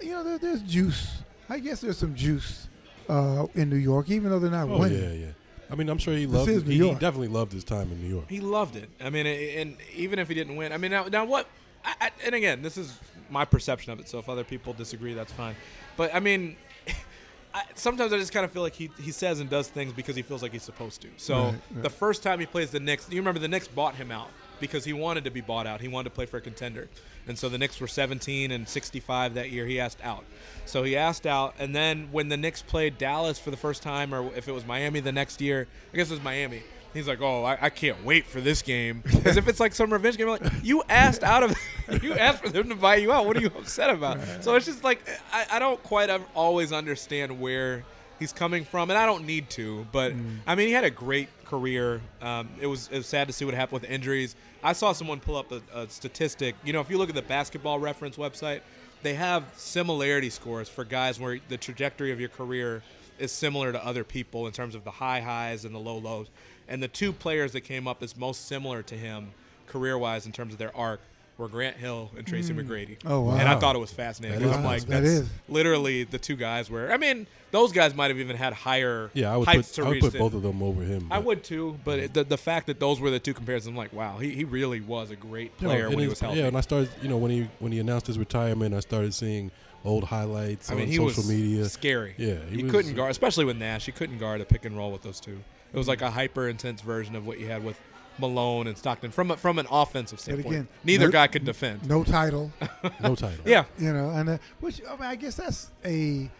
[0.00, 1.22] you know, there, there's juice.
[1.48, 2.68] I guess there's some juice
[3.08, 5.02] uh, in New York, even though they're not oh winning.
[5.02, 5.26] yeah, yeah.
[5.26, 5.32] Yeah.
[5.70, 6.50] I mean, I'm sure he This loved.
[6.50, 6.66] is It.
[6.66, 6.98] New He, he York.
[7.00, 8.24] definitely loved his time in New York.
[8.28, 8.88] He loved it.
[9.00, 11.46] I mean, and even if he didn't win, I mean, now, now what?
[11.84, 12.98] I, I, and again, this is
[13.30, 14.08] my perception of it.
[14.08, 15.54] So if other people disagree, that's fine.
[15.96, 16.56] But I mean,
[17.54, 20.14] I, sometimes I just kind of feel like he, he says and does things because
[20.16, 21.08] he feels like he's supposed to.
[21.16, 21.82] So Right, right.
[21.82, 24.28] the first time he plays the Knicks, you remember the Knicks bought him out
[24.60, 25.80] because he wanted to be bought out.
[25.80, 26.88] He wanted to play for a contender.
[27.26, 29.66] And so the Knicks were 17 and 65 that year.
[29.66, 30.24] He asked out.
[30.66, 31.54] So he asked out.
[31.58, 34.66] And then when the Knicks played Dallas for the first time, or if it was
[34.66, 36.62] Miami the next year, I guess it was Miami.
[36.92, 39.04] He's like, oh, I, I can't wait for this game.
[39.24, 40.28] As if it's like some revenge game.
[40.28, 41.56] Like, you asked out of,
[42.02, 43.26] you asked for them to buy you out.
[43.26, 44.18] What are you upset about?
[44.42, 45.00] So it's just like,
[45.32, 47.84] I, I don't quite always understand where
[48.20, 50.38] he's coming from, and I don't need to, but Mm.
[50.46, 52.00] I mean, he had a great career.
[52.22, 54.36] Um, it was it was sad to see what happened with injuries.
[54.62, 56.54] I saw someone pull up a, a statistic.
[56.62, 58.60] You know, if you look at the Basketball Reference website,
[59.02, 62.82] they have similarity scores for guys where the trajectory of your career
[63.18, 66.28] is similar to other people in terms of the high highs and the low lows.
[66.68, 69.32] And the two players that came up as most similar to him
[69.66, 71.00] career wise in terms of their arc
[71.40, 72.60] were Grant Hill and Tracy hmm.
[72.60, 72.98] McGrady.
[73.04, 73.36] Oh, wow.
[73.36, 74.38] And I thought it was fascinating.
[74.38, 75.28] That 'cause is I'm like, That that's is.
[75.48, 79.32] literally the two guys where I mean, those guys might have even had higher Yeah,
[79.32, 81.08] I would heights put to I would put both of them over him.
[81.10, 83.76] I would too, but it, the the fact that those were the two comparisons, I'm
[83.76, 86.38] like, wow, he, he really was a great You know, player when he was healthy.
[86.38, 89.14] Yeah, and I started, you know, when he when he announced his retirement, I started
[89.14, 89.50] seeing
[89.84, 91.64] old highlights I mean, on he social was media.
[91.66, 92.14] scary.
[92.18, 93.86] Yeah, he, he was- couldn't guard, especially with Nash.
[93.86, 95.38] He couldn't guard a pick and roll with those two.
[95.72, 97.78] It was like a hyper intense version of what you had with
[98.20, 100.54] Malone and Stockton from a, from an offensive standpoint.
[100.54, 101.88] again, Neither no- guy could defend.
[101.88, 102.52] No title.
[103.00, 103.44] No title.
[103.44, 106.30] Yeah, you know, and uh, which I mean, I guess that's a,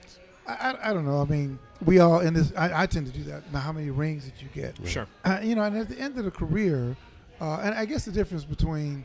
[0.47, 1.21] I, I, I don't know.
[1.21, 2.53] I mean, we all in this.
[2.57, 3.51] I, I tend to do that.
[3.53, 4.77] Now, how many rings did you get?
[4.87, 5.07] sure.
[5.25, 6.97] Uh, you know, and at the end of the career,
[7.41, 9.05] uh, and I guess the difference between,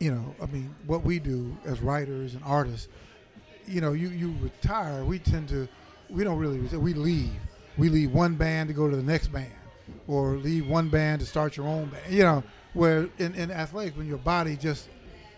[0.00, 2.88] you know, I mean, what we do as writers and artists,
[3.66, 5.04] you know, you you retire.
[5.04, 5.68] We tend to,
[6.10, 7.32] we don't really we leave.
[7.78, 9.52] We leave one band to go to the next band,
[10.06, 12.12] or leave one band to start your own band.
[12.12, 12.42] You know,
[12.74, 14.88] where in, in athletics, when your body just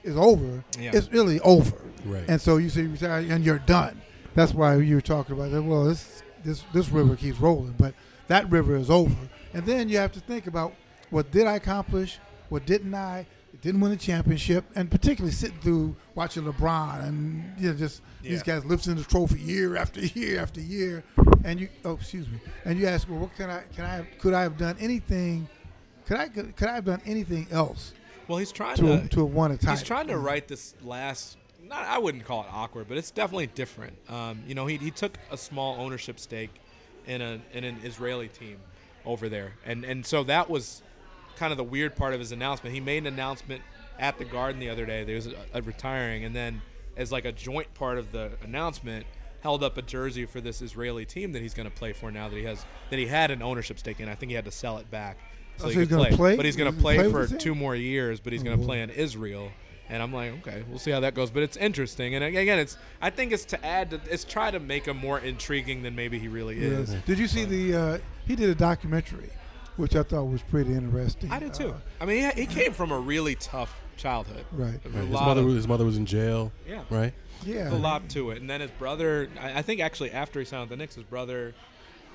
[0.02, 0.90] is over, Yeah.
[0.94, 1.76] it's really over.
[2.04, 2.24] Right.
[2.28, 4.00] And so you say retire and you're done.
[4.34, 5.62] That's why you were talking about that.
[5.62, 7.26] Well, this this this river mm-hmm.
[7.26, 7.94] keeps rolling, but
[8.28, 9.16] that river is over.
[9.52, 10.74] And then you have to think about
[11.10, 13.26] what did I accomplish, what didn't I?
[13.62, 18.42] Didn't win a championship, and particularly sitting through watching LeBron and you know just these
[18.42, 21.04] guys lifting the trophy year after year after year,
[21.44, 24.34] and you oh excuse me, and you ask well what can I can I could
[24.34, 25.48] I have done anything?
[26.06, 27.92] Could I could, could I have done anything else
[28.28, 29.70] Well, he's trying to to to have won a title?
[29.70, 31.38] He's trying to write this last.
[31.62, 33.96] Not, I wouldn't call it awkward, but it's definitely different.
[34.10, 36.50] Um, you know, he, he took a small ownership stake
[37.06, 38.58] in a in an Israeli team
[39.06, 40.82] over there, and and so that was
[41.36, 42.74] kind of the weird part of his announcement.
[42.74, 43.62] He made an announcement
[43.98, 45.04] at the Garden the other day.
[45.04, 46.62] There was a, a retiring, and then
[46.96, 49.06] as like a joint part of the announcement,
[49.42, 52.28] held up a jersey for this Israeli team that he's going to play for now
[52.28, 54.08] that he has that he had an ownership stake in.
[54.08, 55.18] I think he had to sell it back.
[55.58, 56.16] So Oh, he so he's gonna play.
[56.16, 56.36] play?
[56.36, 58.18] but he's going to play, play for two more years.
[58.20, 59.52] But he's Oh, going to play in Israel,
[59.88, 61.30] and I'm like, okay, we'll see how that goes.
[61.30, 64.58] But it's interesting, and again, it's I think it's to add, to, it's try to
[64.58, 66.94] make him more intriguing than maybe he really is.
[67.06, 67.74] Did you see the?
[67.76, 69.30] Uh, he did a documentary,
[69.76, 71.30] which I thought was pretty interesting.
[71.30, 71.70] I did too.
[71.70, 74.44] Uh, I mean, he, he came from a really tough childhood.
[74.52, 74.80] right.
[74.84, 75.02] A Right.
[75.04, 76.52] His mother, of- was, his mother was in jail.
[76.68, 76.82] Yeah.
[76.90, 77.12] Right.
[77.44, 77.54] Yeah.
[77.64, 78.40] There's a lot to it.
[78.40, 81.04] And then his brother, I, I think actually after he signed with the Knicks, his
[81.04, 81.54] brother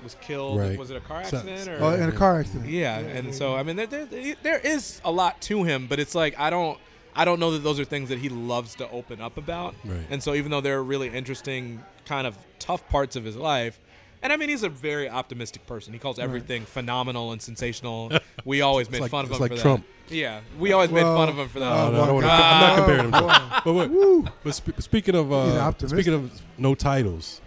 [0.02, 0.58] was killed.
[0.58, 0.78] Right.
[0.78, 1.84] Was it a car So- accident or?
[1.84, 2.68] Oh, in a car accident.
[2.70, 6.14] yeah, and so I mean, there, there, there is a lot to him, but it's
[6.14, 6.78] like I don't,
[7.14, 9.74] I don't know that those are things that he loves to open up about.
[9.84, 10.00] Right.
[10.10, 13.78] And so even though they're really interesting, kind of tough parts of his life.
[14.22, 15.92] And I mean, he's a very optimistic person.
[15.92, 18.10] He calls everything phenomenal and sensational.
[18.44, 19.84] We always made like- fun of him like for Trump.
[20.08, 20.14] that.
[20.14, 21.68] Yeah, we always made fun of him for that.
[21.70, 23.12] No, no, I don't my wanna- I'm not comparing him.
[23.12, 24.22] To, but, Woo.
[24.22, 27.40] but, but sp- speaking of uh, speaking of no titles,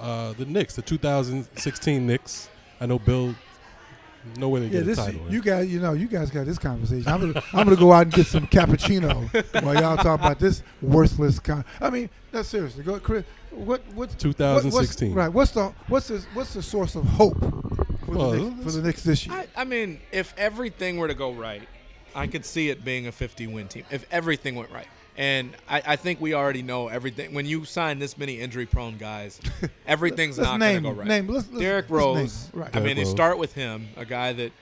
[0.00, 2.48] uh, the Knicks, the 2016 Knicks.
[2.80, 3.34] I know Bill.
[4.38, 5.20] No way they Yeah, get a this title.
[5.30, 5.42] you eh?
[5.44, 7.06] guys, you know, you guys got this conversation.
[7.10, 10.62] I'm gonna, I'm gonna go out and get some cappuccino while y'all talk about this
[10.82, 11.64] worthless con.
[11.80, 13.24] I mean, no, seriously, go, Chris.
[13.50, 15.10] What, what, what- 2016.
[15.10, 15.28] what's, right?
[15.32, 18.82] What's the, what's the, what's the source of hope for, Well, the, Knicks, for the
[18.82, 19.36] Knicks this year?
[19.36, 21.62] I, I mean, if everything were to go right,
[22.16, 23.84] I could see it being a 50 win team.
[23.90, 24.86] If everything went right.
[25.16, 27.34] And I, I think we already know everything.
[27.34, 29.40] When you sign this many injury prone guys,
[29.86, 31.08] everything's Let's not name going to go right.
[31.08, 31.28] name.
[31.28, 32.50] Let's, let's, Derrick let's name Rose.
[32.52, 32.70] Right.
[32.72, 33.10] I mean, Derrick you Rose.
[33.10, 34.52] start with him, a guy that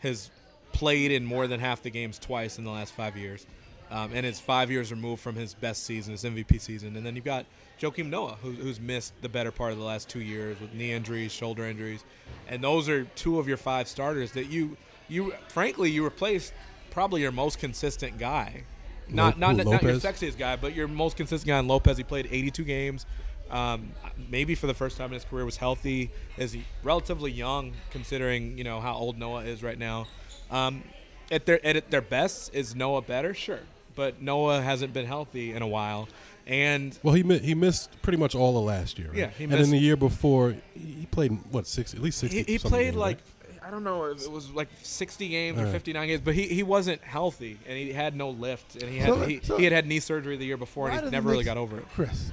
[0.00, 0.30] has
[0.72, 3.46] played in more than half the games twice in the last five years,
[3.90, 6.96] um, and is five years removed from his best season, his MVP season.
[6.96, 7.46] And then you've got
[7.80, 10.92] Joakim Noah, who, who's missed the better part of the last two years with knee
[10.92, 12.02] injuries, shoulder injuries,
[12.48, 14.76] and those are two of your five starters that you,
[15.08, 16.52] you frankly, you replaced
[16.90, 18.64] probably your most consistent guy.
[19.08, 21.96] Not not, not your sexiest guy, but your most consistent guy in Lopez.
[21.96, 23.06] He played 82 games.
[23.50, 23.92] Um,
[24.30, 26.10] maybe for the first time in his career was healthy.
[26.38, 30.06] Is he relatively young considering you know how old Noah is right now?
[30.50, 30.82] Um,
[31.30, 33.34] at their at their best, is Noah better?
[33.34, 33.60] Sure,
[33.94, 36.08] but Noah hasn't been healthy in a while,
[36.46, 39.08] and Well, he mi- he missed pretty much all of last year.
[39.08, 39.18] Right?
[39.18, 41.92] Yeah, he missed, and then the year before, he played what six?
[41.92, 42.42] At least sixty.
[42.42, 43.41] he, he played like right?
[43.64, 45.72] I don't know if it was like 60 games or All right.
[45.72, 49.08] 59 games, but he, he wasn't healthy and he had no lift and he had
[49.08, 51.10] So- he, so- he had had knee surgery the year before Why and he the
[51.12, 51.86] never really Knicks- got over it.
[51.94, 52.32] Chris,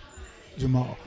[0.58, 0.98] Jamal,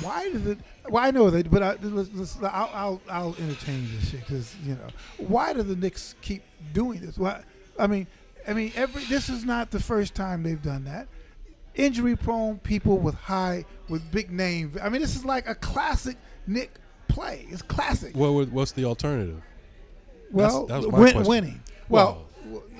[0.00, 0.58] why does it?
[0.88, 4.54] Well, I know that, but I, let's, let's, I'll, I'll I'll entertain this shit because
[4.64, 7.18] you know why do the Knicks keep doing this?
[7.18, 7.42] Why?
[7.78, 8.06] I mean,
[8.48, 11.08] I mean, every this is not the first time they've done that.
[11.74, 14.72] injury prone people with high with big name.
[14.82, 16.72] I mean, this is like a classic Knick
[17.08, 17.46] play.
[17.50, 18.14] It's classic.
[18.16, 19.42] What would- what's the alternative?
[20.34, 21.60] Well, that was my win, winning.
[21.88, 22.26] Well,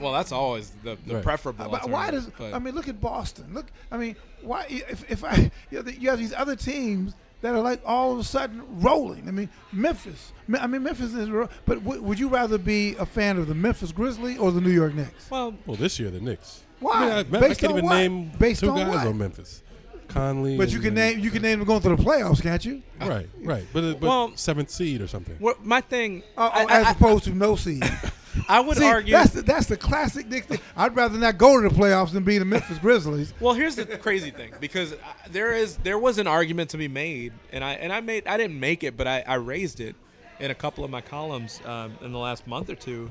[0.00, 1.24] Well, that's always the, the Right.
[1.24, 1.68] preferable.
[1.70, 2.74] but why does but- I mean?
[2.74, 3.54] Look at Boston.
[3.54, 7.54] Look, I mean, why if if I you, know, you have these other teams that
[7.54, 9.28] are like all of a sudden rolling.
[9.28, 10.32] I mean, Memphis.
[10.60, 11.28] I mean, Memphis is.
[11.66, 14.70] But w- would you rather be a fan of the Memphis Grizzlies or the New
[14.70, 15.30] York Knicks?
[15.30, 16.62] well, Well, this year the Knicks.
[16.80, 16.92] Why?
[16.92, 17.96] I, mean, I, I Based can't on even what?
[17.96, 19.06] name Based two on guys what?
[19.06, 19.62] on Memphis.
[20.08, 20.56] Conley.
[20.56, 22.82] But you and- can name you can name them going to the playoffs, can't you?
[23.00, 23.64] Right, right.
[23.72, 25.36] But, but Well- seventh seed or something.
[25.38, 27.84] what, my thing, Oh, I, oh, as I- opposed to no seed.
[28.48, 29.12] I would See, argue.
[29.12, 30.58] that's the, that's the classic Knicks thing.
[30.76, 33.32] I'd rather not go to the playoffs than be the Memphis Grizzlies.
[33.40, 36.88] Well, here's the crazy thing because I- there is there was an argument to be
[36.88, 39.94] made, and I and I made I didn't make it, but I, I raised it
[40.40, 43.10] in a couple of my columns um, in the last month or two.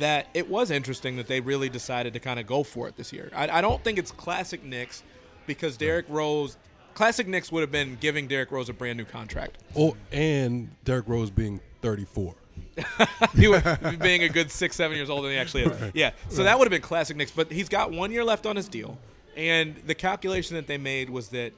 [0.00, 3.12] That it was interesting that they really decided to kind of go for it this
[3.12, 3.30] year.
[3.32, 5.04] I, I don't think it's classic Knicks
[5.46, 6.56] because Derrick Rose.
[6.94, 9.58] Classic Knicks would have been giving Derrick Rose a brand new contract.
[9.76, 12.36] Oh, and Derrick Rose being 34.
[13.34, 13.62] he was
[14.00, 15.92] being a good six, seven years older than he actually is.
[15.92, 17.30] Yeah, so that would have been classic Knicks.
[17.30, 18.98] But he's got one year left on his deal,
[19.36, 21.52] and the calculation that they made was that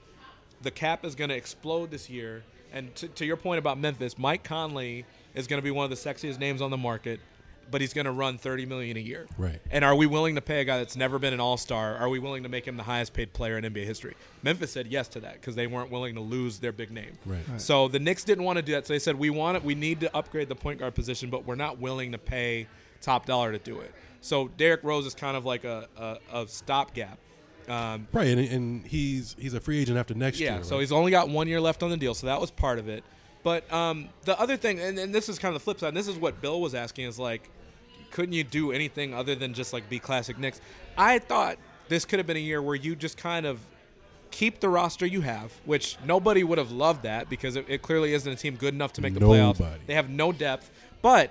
[0.63, 2.43] the cap is going to explode this year.
[2.73, 5.91] And to, to your point about Memphis, Mike Conley is going to be one of
[5.91, 7.21] the sexiest names on the market,
[7.71, 9.27] but he's going to run thirty million a year.
[9.39, 9.61] Right.
[9.71, 11.97] And are we willing to pay a guy that's never been an All Star?
[11.97, 14.15] Are we willing to make him the highest paid player in NBA history?
[14.43, 17.13] Memphis said yes to that because they weren't willing to lose their big name.
[17.25, 17.41] Right.
[17.49, 17.61] Right.
[17.61, 18.87] So the Knicks didn't want to do that.
[18.87, 19.65] So they said we want it.
[19.65, 22.67] We need to upgrade the point guard position, but we're not willing to pay
[23.01, 23.93] top dollar to do it.
[24.21, 27.19] So Derrick Rose is kind of like a, a, a stopgap.
[27.69, 30.65] Um, Right, and, and he's he's a free agent after next yeah, year.
[30.65, 30.81] so right?
[30.81, 33.03] he's only got one year left on the deal, so that was part of it.
[33.43, 35.97] But um, the other thing, and, and this is kind of the flip side, and
[35.97, 37.49] this is what Bill was asking, is like,
[38.17, 40.63] couldn't you do anything other than just like be classic Knicks?
[40.97, 43.61] I thought this could have been a year where you just kind of
[44.31, 48.15] keep the roster you have, which nobody would have loved that because it, it clearly
[48.15, 49.59] isn't a team good enough to make the playoffs.
[49.87, 50.71] They have no depth,
[51.03, 51.31] but.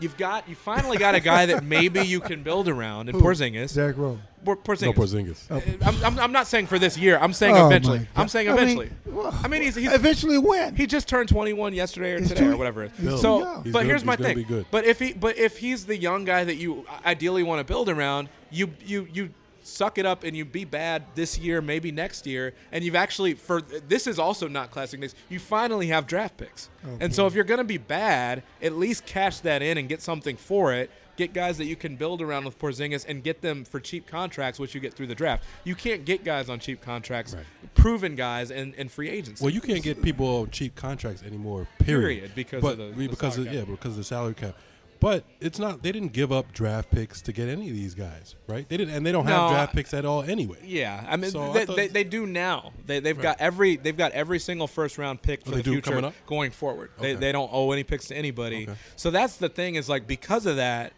[0.00, 3.20] You've got you finally got a guy that maybe you can build around in Who?
[3.22, 3.74] Porzingis.
[3.74, 4.18] Derrick Rose.
[4.44, 4.82] Por- Porzingis.
[4.82, 5.46] no Porzingis.
[5.50, 5.62] Oh.
[5.86, 7.16] I'm, I'm, I'm not saying for this year.
[7.18, 8.00] I'm saying Oh, eventually.
[8.16, 8.30] I'm God.
[8.30, 8.90] saying I mean, eventually.
[9.06, 10.74] well, I mean, he's, he's eventually when?
[10.76, 12.88] he just turned 21 yesterday or He's today too- or whatever.
[13.00, 13.62] he's So, young.
[13.62, 14.42] But gonna- here's my thing.
[14.42, 14.66] good.
[14.70, 17.88] But if he, but if he's the young guy that you ideally want to build
[17.88, 19.30] around, you you you
[19.64, 23.34] suck it up and you be bad this year, maybe next year, and you've actually
[23.34, 25.14] for this is also not classic Knicks.
[25.28, 26.68] You finally have draft picks,
[27.00, 30.36] and so if you're gonna be bad, at least cash that in and get something
[30.36, 30.90] for it.
[31.16, 34.58] Get guys that you can build around with Porzingis and get them for cheap contracts,
[34.58, 35.44] which you get through the draft.
[35.62, 37.44] You can't get guys on cheap contracts, Right.
[37.76, 39.40] proven guys, and, and free agents.
[39.40, 41.68] Well, you can't get people on cheap contracts anymore.
[41.78, 42.00] Period.
[42.18, 44.56] Period, because but of the- the because of, yeah because of the salary cap.
[45.00, 45.82] But it's not.
[45.82, 48.66] They didn't give up draft picks to get any of these guys, right?
[48.68, 50.56] They didn't, and they don't have No, draft picks at all anyway.
[50.64, 52.72] Yeah, I mean So I they, thought- they, they do now.
[52.86, 55.58] They they've got every they've got every single first round pick oh, for Oh, they
[55.58, 56.14] the do future coming up?
[56.26, 56.90] going forward.
[56.98, 57.20] They Okay.
[57.20, 58.64] they don't owe any picks to anybody.
[58.68, 58.78] Okay.
[58.96, 60.92] So that's the thing is like because of that,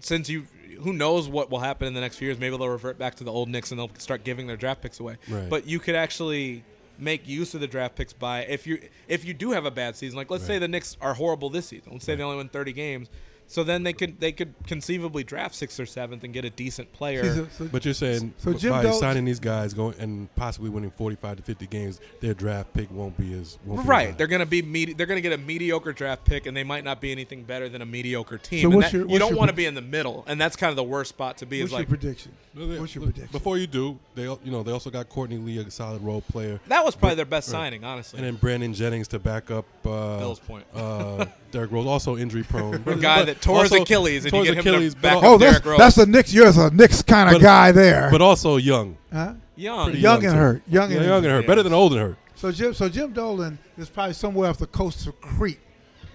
[0.00, 0.46] since you
[0.80, 2.40] who knows what will happen in the next few years?
[2.40, 4.98] Maybe they'll revert back to the old Knicks and they'll start giving their draft picks
[4.98, 5.16] away.
[5.28, 5.48] Right.
[5.48, 6.64] But you could actually
[6.98, 9.94] make use of the draft picks by if you if you do have a bad
[9.96, 10.58] season, like let's say Right.
[10.60, 11.92] the Knicks are horrible this season.
[11.92, 13.08] Let's say they only win 30 games.
[13.52, 16.90] So then they could they could conceivably draft sixth or seventh and get a decent
[16.94, 17.22] player.
[17.34, 20.34] So- so- But you're saying So b- Jim by Dol- signing these guys going and
[20.36, 24.14] possibly winning 45 to 50 games, their draft pick won't be as won't Right, high.
[24.16, 27.00] they're gonna be medi- they're gonna get a mediocre draft pick, and they might not
[27.02, 28.62] be anything better than a mediocre team.
[28.62, 30.40] So And what's that- your- you don't want to pre- be in the middle, and
[30.40, 31.60] that's kind of the worst spot to be.
[31.60, 32.32] what's Is like your prediction?
[32.54, 33.28] What's your prediction?
[33.32, 36.58] Before you do, they you know they also got Courtney Lee, a solid role player,
[36.68, 37.58] that was probably their best Right.
[37.58, 38.18] signing, honestly.
[38.18, 40.64] and then Brandon Jennings to back up uh, Bill's point.
[40.74, 42.74] Uh, Derrick Rose, also injury prone.
[42.86, 45.66] a guy that tore his Achilles, tore his Achilles, back al- up Oh, that's Derrick
[45.66, 45.78] Rose.
[45.78, 46.34] that's a Knicks.
[46.34, 48.10] You're a Knicks kind of guy there.
[48.10, 48.96] but also young.
[49.12, 49.34] huh?
[49.54, 49.92] young.
[49.92, 50.38] Young young, and too.
[50.38, 50.62] hurt.
[50.66, 51.40] Young Yeah, and young and hurt.
[51.42, 51.46] Yeah.
[51.46, 52.16] Better than old and hurt.
[52.34, 55.60] So Jim, so Jim Dolan is probably somewhere off the coast of Crete,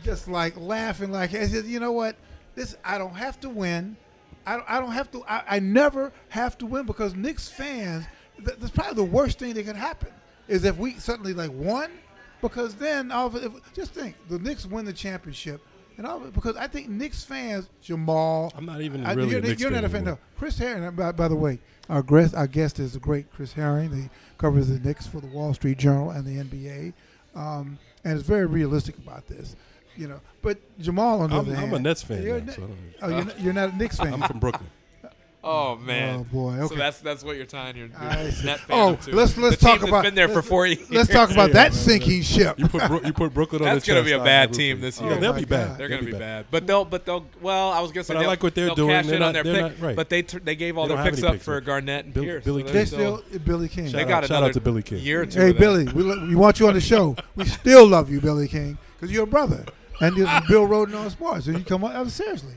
[0.04, 2.17] just like laughing, like he says, you know what?
[2.56, 3.95] This I don't have to win.
[4.45, 5.23] I don't, I don't have to.
[5.28, 8.06] I, I never have to win because Knicks fans.
[8.43, 10.10] Th- that's probably the worst thing that could happen
[10.47, 11.91] is if we suddenly like won,
[12.41, 15.62] because then all of if, just think the Knicks win the championship.
[15.97, 18.54] And all of because I think Knicks fans, Jamal.
[18.56, 20.04] I'm not even I- really you're, a Knicks you're fan not a fan.
[20.04, 20.95] No, Chris Herring.
[20.95, 23.91] By, by the way, our guest, our guest is the great Chris Herring.
[23.91, 26.93] He covers the Knicks for the Wall Street Journal and the NBA,
[27.36, 29.56] um, and is very realistic about this.
[29.95, 32.21] You know, but Jamal on the I'm, other I'm hand, a Nets fan.
[32.21, 32.69] You're, now, so
[33.02, 34.13] oh, you're, not, you're not a Knicks fan.
[34.13, 34.69] I'm from Brooklyn.
[35.43, 36.19] Oh man.
[36.19, 36.56] Oh boy.
[36.58, 36.76] So Okay.
[36.76, 38.45] that's that's what you're tying your, your I see.
[38.47, 39.15] net Oh, fandom to.
[39.15, 40.89] let's- let's the talk about- been there for let's- four years.
[40.91, 42.60] Let's talk about Yeah, that man, sinking ship.
[42.60, 44.82] You put Bro- you put Brooklyn on That's the gonna chest, be a bad team
[44.82, 45.17] this Yeah, year.
[45.19, 45.67] they'll Oh, be bad.
[45.69, 45.78] God.
[45.78, 46.19] They're They'll going to be bad.
[46.19, 47.26] bad, but they'll, but they'll.
[47.39, 48.89] Well, I was going to say, But I they'll- like what they're doing.
[48.89, 49.95] Cash They're in not- on their they're pick, not- right.
[49.95, 51.62] but they t- they gave all They their picks up picks for.
[51.62, 52.43] Garnett and Bill- Pierce.
[52.43, 53.91] Billy so They they're still Billy King.
[53.91, 55.00] They got out- shout out to Billy King.
[55.00, 55.39] year or two.
[55.39, 55.52] Hey.
[55.54, 57.15] Billy, we, we want you on the show.
[57.36, 59.63] We still love you, Billy King, because you're a brother,
[60.02, 61.47] and you're Bill Rhoden on sports.
[61.47, 62.54] And you come on, uh, seriously.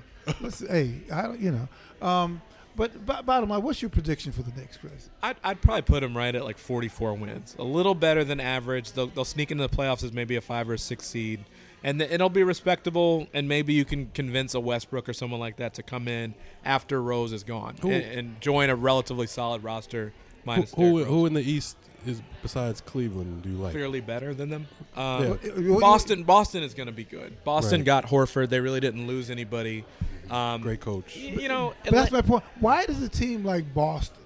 [0.68, 2.38] Hey, I don't, you know.
[2.80, 5.10] But b- bottom line, what's your prediction for the Knicks, Chris?
[5.22, 8.92] I'd, I'd probably put them right at like 44 wins, a little better than average.
[8.92, 11.40] They'll, they'll sneak into the playoffs as maybe a five or six seed,
[11.84, 13.26] and th- it'll be respectable.
[13.34, 16.32] And maybe you can convince a Westbrook or someone like that to come in
[16.64, 20.14] after Rose is gone and, and join a relatively solid roster.
[20.14, 21.06] Who, Minus who, Rose.
[21.06, 23.42] who in the East is besides Cleveland?
[23.42, 23.72] Do you like?
[23.72, 24.66] clearly better than them.
[24.96, 25.76] Um, Yeah.
[25.80, 27.44] Boston, Boston is going to be good.
[27.44, 27.84] Boston Right.
[27.84, 28.48] got Horford.
[28.48, 29.84] They really didn't lose anybody.
[30.30, 31.16] Um, Great coach.
[31.16, 32.44] You know, But that's my point.
[32.60, 34.16] Why does a team like Boston?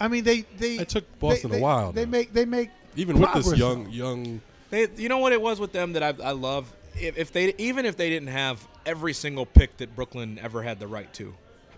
[0.00, 1.92] I mean, they they It took Boston they, a while.
[1.92, 2.10] They though.
[2.10, 3.90] make they make even with this young though.
[3.90, 4.40] young.
[4.70, 6.72] They, you know what it was with them that I, I love.
[6.98, 10.78] If, if they, even if they didn't have every single pick that Brooklyn ever had
[10.80, 11.34] the right to,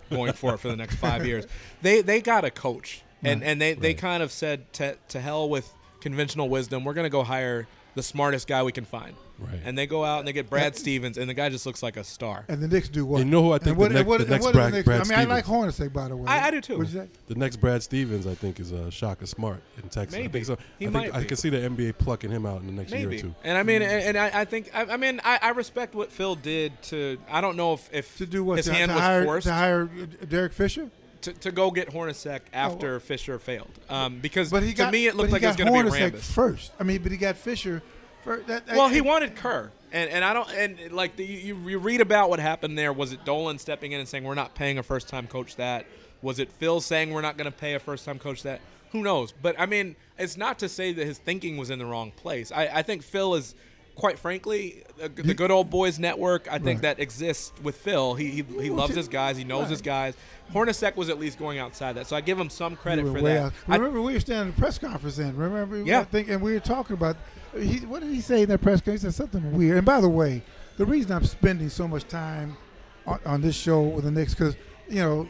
[0.09, 1.45] going for it for the next five years,
[1.81, 3.97] they they got a coach, and and they, they Right.
[3.97, 6.83] kind of said to to hell with conventional wisdom.
[6.83, 9.59] We're gonna go hire the smartest guy we can find, Right.
[9.65, 11.97] and they go out and they get Brad Stevens, and the guy just looks like
[11.97, 12.45] a star.
[12.47, 13.19] And the Knicks do what?
[13.19, 14.85] You know who I think what, the and what, next- the next Brad- the Knicks-
[14.85, 16.25] Brad I mean, I like Hornacek, by the way.
[16.27, 16.77] I- I do too.
[16.77, 17.07] What'd you say?
[17.27, 20.15] The next Brad Stevens, I think, is uh, Shaka Smart in Texas.
[20.15, 20.31] I Maybe.
[20.31, 20.57] think so.
[20.79, 21.25] He I might think I be.
[21.25, 23.35] can see the NBA plucking him out in the next year or two.
[23.43, 26.11] and I mean, and, and I, I think, I, I mean, I, I respect what
[26.11, 27.17] Phil did to.
[27.29, 28.57] I don't know if, if To do what?
[28.57, 30.89] his to, hand to was hire, forced to hire Derek Fisher?
[31.21, 33.71] to, to go get Hornacek after Fisher failed.
[33.89, 35.67] Um, because But he to got, me, it looked but like he it was got
[35.67, 36.31] going to be Hornacek Rambis.
[36.33, 36.71] first.
[36.79, 37.81] I mean, but he got Fisher
[38.25, 38.47] first.
[38.47, 42.01] That, Well, he wanted Kerr, and and I don't and like the, you you read
[42.01, 42.91] about what happened there.
[42.91, 45.85] Was it Dolan stepping in and saying we're not paying a first time coach that?
[46.21, 48.59] Was it Phil saying we're not going to pay a first time coach that?
[48.91, 49.31] Who knows?
[49.31, 52.51] But I mean, it's not to say that his thinking was in the wrong place.
[52.51, 53.55] I, I think Phil is.
[53.97, 56.97] Quite frankly, the Good Old Boys Network, I think Right.
[56.97, 58.13] that exists with Phil.
[58.15, 59.37] He he, he loves his guys.
[59.37, 59.69] He knows Right.
[59.69, 60.15] his guys.
[60.51, 63.37] Hornacek was at least going outside that, so I give him some credit for that.
[63.41, 63.53] out.
[63.69, 65.33] I- Remember, we were standing at the press conference then.
[65.37, 65.81] Remember?
[65.81, 66.01] Yeah.
[66.01, 67.15] I think, and we were talking about.
[67.59, 69.01] He, what did he say in that press conference?
[69.03, 69.77] He said something weird.
[69.77, 70.41] And by the way,
[70.77, 72.57] the reason I'm spending so much time
[73.07, 74.55] on, on this show with the Knicks because
[74.89, 75.27] you know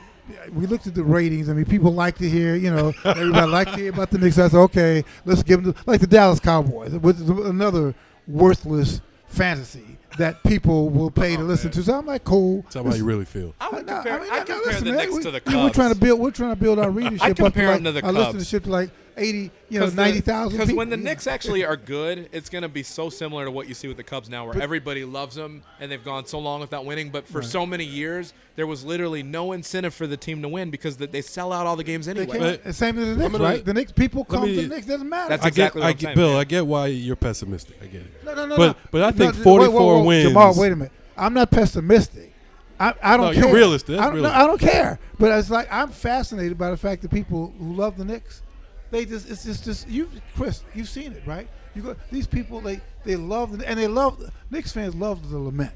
[0.54, 1.50] we looked at the ratings.
[1.50, 2.56] I mean, people like to hear.
[2.56, 4.40] You know, everybody like to hear about the Knicks.
[4.40, 7.94] I said, okay, let's give them the, like the Dallas Cowboys, which is another
[8.28, 11.74] worthless fantasy that people will pay to Oh, listen man.
[11.74, 11.84] to.
[11.84, 12.64] So I'm like, cool.
[12.70, 13.54] Tell me how you really feel.
[13.60, 15.42] I would No, compare, mean, I no, compare listen, the man, Knicks we, to the
[15.46, 15.56] we Cubs.
[15.64, 16.20] We're trying to build.
[16.22, 17.22] We're trying to build our readership.
[17.22, 18.38] I up to compare like, them to the our Cubs.
[18.38, 20.58] listenership to like eighty, you know, ninety thousand.
[20.60, 23.68] Because when the Knicks actually are good, it's going to be so similar to what
[23.68, 26.40] you see with the Cubs now, where But- everybody loves them and they've gone so
[26.40, 27.10] long without winning.
[27.10, 27.48] But for Right.
[27.48, 31.12] so many years, there was literally no incentive for the team to win because th-
[31.12, 32.38] they sell out all the games they anyway.
[32.38, 33.66] can't, But- same as the Knicks, gonna- right?
[33.66, 34.88] The Knicks people come me- to the Knicks.
[34.88, 35.30] Doesn't matter.
[35.30, 36.32] That's I get, what I I'm get, saying, Bill.
[36.34, 36.38] yeah.
[36.40, 37.78] I get why you're pessimistic.
[37.82, 38.26] I get it.
[38.26, 38.76] no, no, no, but- no.
[38.92, 40.92] but I No, think wait, 44 wait, wait, wins- Jamal, wait a minute.
[41.18, 42.34] I'm not pessimistic.
[42.78, 43.44] I, I don't No, care.
[43.46, 43.98] you're realistic.
[43.98, 44.38] I don't, no, realistic.
[44.38, 45.00] I don't care.
[45.18, 48.42] But it's like I'm fascinated by the fact that people who love the Knicks,
[48.96, 50.64] they just it's just just you, Chris.
[50.74, 51.48] You've seen it, right?
[51.76, 55.38] You go these people they they love the, and they love Knicks fans love to
[55.38, 55.72] lament.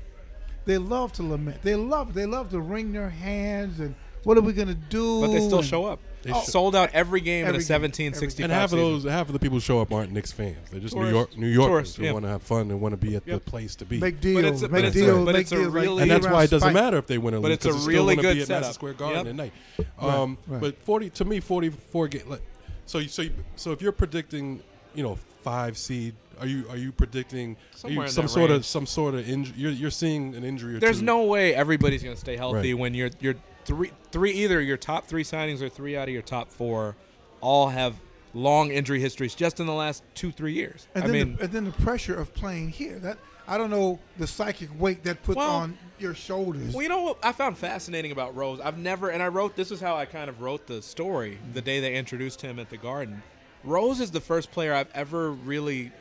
[0.66, 1.62] They love to lament.
[1.62, 5.22] They love they love to wring their hands and what are we gonna do?
[5.22, 6.00] But they still and- show up.
[6.22, 8.64] They Oh, Sold out every game Every in a game, 17 every 65 And half
[8.66, 8.92] of season.
[8.92, 10.58] those, half of the people who show up aren't Knicks fans.
[10.70, 12.12] They're just New York, New Yorkers Tourists, who yeah.
[12.12, 14.02] want to have fun and want to be at the place to be.
[14.02, 16.12] Make deals, it's a- but make it's a- deals, but it's a deals really- and
[16.12, 16.74] that's why it doesn't spite.
[16.74, 17.44] matter if they win or lose.
[17.44, 18.74] But it's a 'cause you still really wanna good be at Madison setup.
[18.74, 19.28] Square Garden Yep.
[19.28, 19.54] at night.
[19.78, 20.60] Right, Um, right.
[20.62, 22.10] But forty to me, forty-four.
[22.10, 22.42] Get like,
[22.90, 23.24] so so
[23.56, 24.62] so if you're predicting,
[24.96, 28.60] you know, five seed, are you are you predicting are you some sort range.
[28.62, 29.54] of some sort of injury?
[29.58, 31.06] You're, you're seeing an injury or There's two.
[31.06, 32.80] no way everybody's going to stay healthy Right.
[32.82, 36.24] when you're you're three three either your top three signings or three out of your
[36.24, 36.96] top four
[37.42, 37.96] all have
[38.34, 40.88] long injury histories just in the last two three years.
[40.96, 42.98] And I then, mean, the, and then the pressure of playing here.
[43.00, 43.18] That
[43.50, 46.74] I don't know the psychic weight that puts Well- on your shoulders.
[46.74, 48.60] well, you know what I found fascinating about Rose?
[48.62, 51.62] I've never, and I wrote this is how I kind of wrote the story the
[51.62, 53.22] day they introduced him at the Garden.
[53.64, 55.92] Rose is the first player I've ever really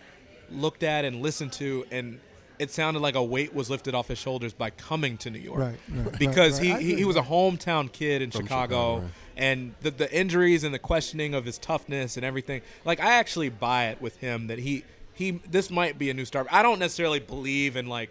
[0.51, 2.21] looked at and listened to, and
[2.59, 5.59] it sounded like a weight was lifted off his shoulders by coming to New York.
[5.59, 6.81] right, right, because right, right.
[6.83, 9.11] He, he, he was a hometown kid in From Chicago, Chicago, right.
[9.37, 12.63] and the, the injuries and the questioning of his toughness and everything.
[12.85, 14.85] Like I actually buy it with him that he
[15.19, 16.47] he this might be a new star.
[16.51, 18.11] I don't necessarily believe in like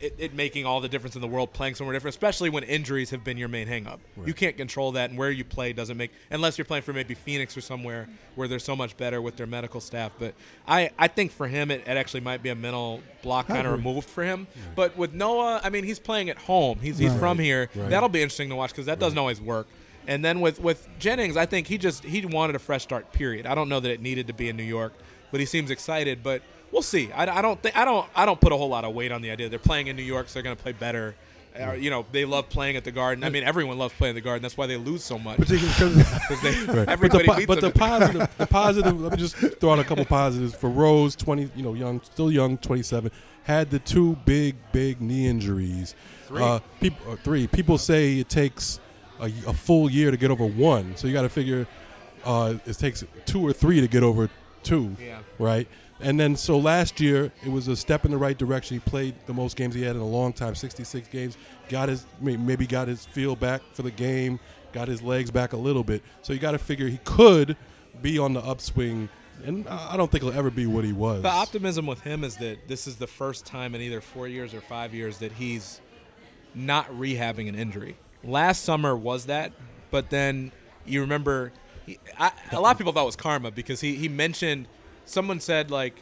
[0.00, 3.10] it, it making all the difference in the world playing somewhere different, especially when injuries
[3.10, 3.98] have been your main hangup.
[4.24, 7.14] You can't control that, and where you play doesn't make unless you're playing for maybe
[7.14, 10.12] Phoenix or somewhere where they're so much better with their medical staff.
[10.18, 10.34] But
[10.66, 13.72] I I think for him it, it actually might be a mental block kind of
[13.72, 14.46] removed for him.
[14.74, 16.78] But with Noah, I mean he's playing at home.
[16.80, 17.20] He's he's Right.
[17.20, 17.68] from here.
[17.74, 17.90] Right.
[17.90, 19.68] That'll be interesting to watch because that doesn't always work.
[20.06, 23.12] And then with with Jennings, I think he just he wanted a fresh start.
[23.12, 23.44] Period.
[23.46, 24.94] I don't know that it needed to be in New York,
[25.30, 26.22] but he seems excited.
[26.22, 27.10] But we'll see.
[27.12, 29.22] I, I don't think I don't I don't put a whole lot of weight on
[29.22, 31.14] the idea they're playing in New York, so they're going to play better.
[31.58, 33.24] Uh, you know, they love playing at the Garden.
[33.24, 34.40] I mean, everyone loves playing at the Garden.
[34.40, 35.36] That's why they lose so much.
[35.36, 36.88] Particularly because they Right.
[36.88, 39.00] everybody but the, but the positive, the positive.
[39.00, 41.16] Let me just throw out a couple positives for Rose.
[41.16, 43.10] Twenty, you know, young, still young, twenty-seven.
[43.42, 45.96] Had the two big, big knee injuries.
[46.28, 46.40] Three.
[46.40, 47.48] Uh, people, uh, three.
[47.48, 48.78] People say it takes
[49.18, 50.96] a, a full year to get over one.
[50.96, 51.66] So you got to figure
[52.24, 54.30] uh, it takes two or three to get over
[54.62, 54.96] two.
[55.02, 55.20] Yeah.
[55.38, 55.68] Right.
[56.00, 58.76] And then so last year it was a step in the right direction.
[58.76, 61.36] He played the most games he had in a long time, 66 games.
[61.68, 64.40] Got his maybe got his feel back for the game,
[64.72, 66.02] got his legs back a little bit.
[66.22, 67.56] So you got to figure he could
[68.00, 69.08] be on the upswing,
[69.44, 71.22] and I I don't think he'll ever be what he was.
[71.22, 74.54] The optimism with him is that this is the first time in either four years
[74.54, 75.80] or five years that he's
[76.54, 77.96] not rehabbing an injury.
[78.24, 79.52] Last summer was that,
[79.90, 80.52] but then
[80.86, 81.52] you remember,
[81.86, 84.66] he, I, a lot of people thought it was karma because he, he mentioned,
[85.06, 85.94] someone said, like,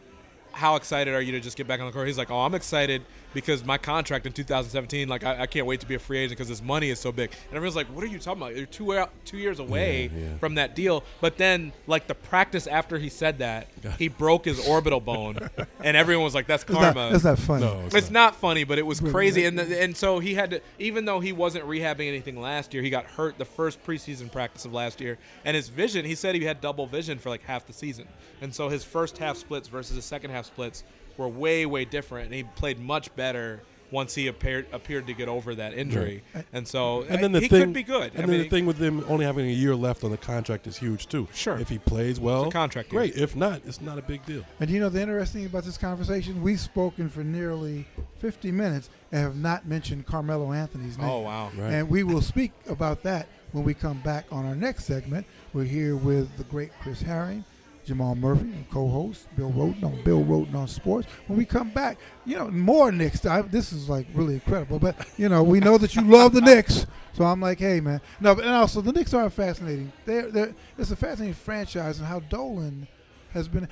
[0.53, 2.07] how excited are you to just get back on the court?
[2.07, 3.03] He's like, oh, I'm excited
[3.35, 6.39] because my contract in 2017, like, I, I can't wait to be a free agent
[6.39, 7.31] because this money is so big.
[7.49, 8.57] And everyone's like, what are you talking about?
[8.57, 10.37] You're two, out, two years away Yeah, yeah.
[10.39, 11.05] from that deal.
[11.21, 13.69] But then, like, the practice after he said that,
[13.99, 15.39] he broke his orbital bone,
[15.85, 17.11] and everyone was like, that's it's not, karma.
[17.13, 17.65] that's not funny.
[17.65, 18.19] no, it's, It's not.
[18.19, 20.61] not funny, but it was crazy, and the, and so he had to.
[20.79, 24.65] Even though he wasn't rehabbing anything last year, he got hurt the first preseason practice
[24.65, 26.05] of last year, and his vision.
[26.05, 28.07] He said he had double vision for like half the season,
[28.41, 30.83] and so his first half splits versus his second half splits
[31.19, 33.61] were way way different, and he played much better
[33.91, 37.49] once he appeared appeared to get over that injury, and so And then the he
[37.49, 38.13] thing, could be good.
[38.13, 40.19] And I then mean, the thing with him only having a year left on the
[40.19, 41.27] contract is huge too.
[41.33, 41.59] Sure.
[41.59, 43.01] if he plays well, It's a contract year.
[43.01, 43.17] great.
[43.17, 44.45] If not, it's not a big deal.
[44.61, 47.87] And you know the interesting thing about this conversation, we've spoken for nearly
[48.19, 51.09] 50 minutes and have not mentioned Carmelo Anthony's name.
[51.09, 51.73] oh wow, Right.
[51.73, 55.27] And we will speak about that when we come back on our next segment.
[55.55, 57.43] We're here with the great Chris Herring,
[57.89, 61.09] Jamal Murphy, and co-host Bill Rhoden on Bill Rhoden on Sports.
[61.27, 63.25] When we come back, you know, more Knicks.
[63.27, 64.79] I, this is like really incredible.
[64.79, 68.01] But you know, we know that you love the Knicks, so I'm like, hey man.
[68.21, 69.93] No, but and also the Knicks are fascinating.
[70.05, 72.87] They're, they're it's a fascinating franchise, and how Dolan
[73.33, 73.69] has been.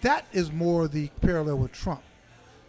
[0.00, 2.02] That is more the parallel with Trump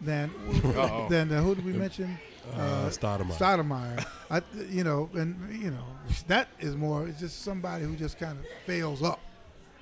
[0.01, 0.31] than
[0.65, 1.07] Uh-oh.
[1.09, 2.17] than uh, who did we mention?
[2.53, 3.37] Uh, Stoudemire.
[3.37, 4.05] Stoudemire.
[4.31, 5.85] I, you know, and you know
[6.27, 7.07] that is more.
[7.07, 9.19] It's just somebody who just kind of fails up.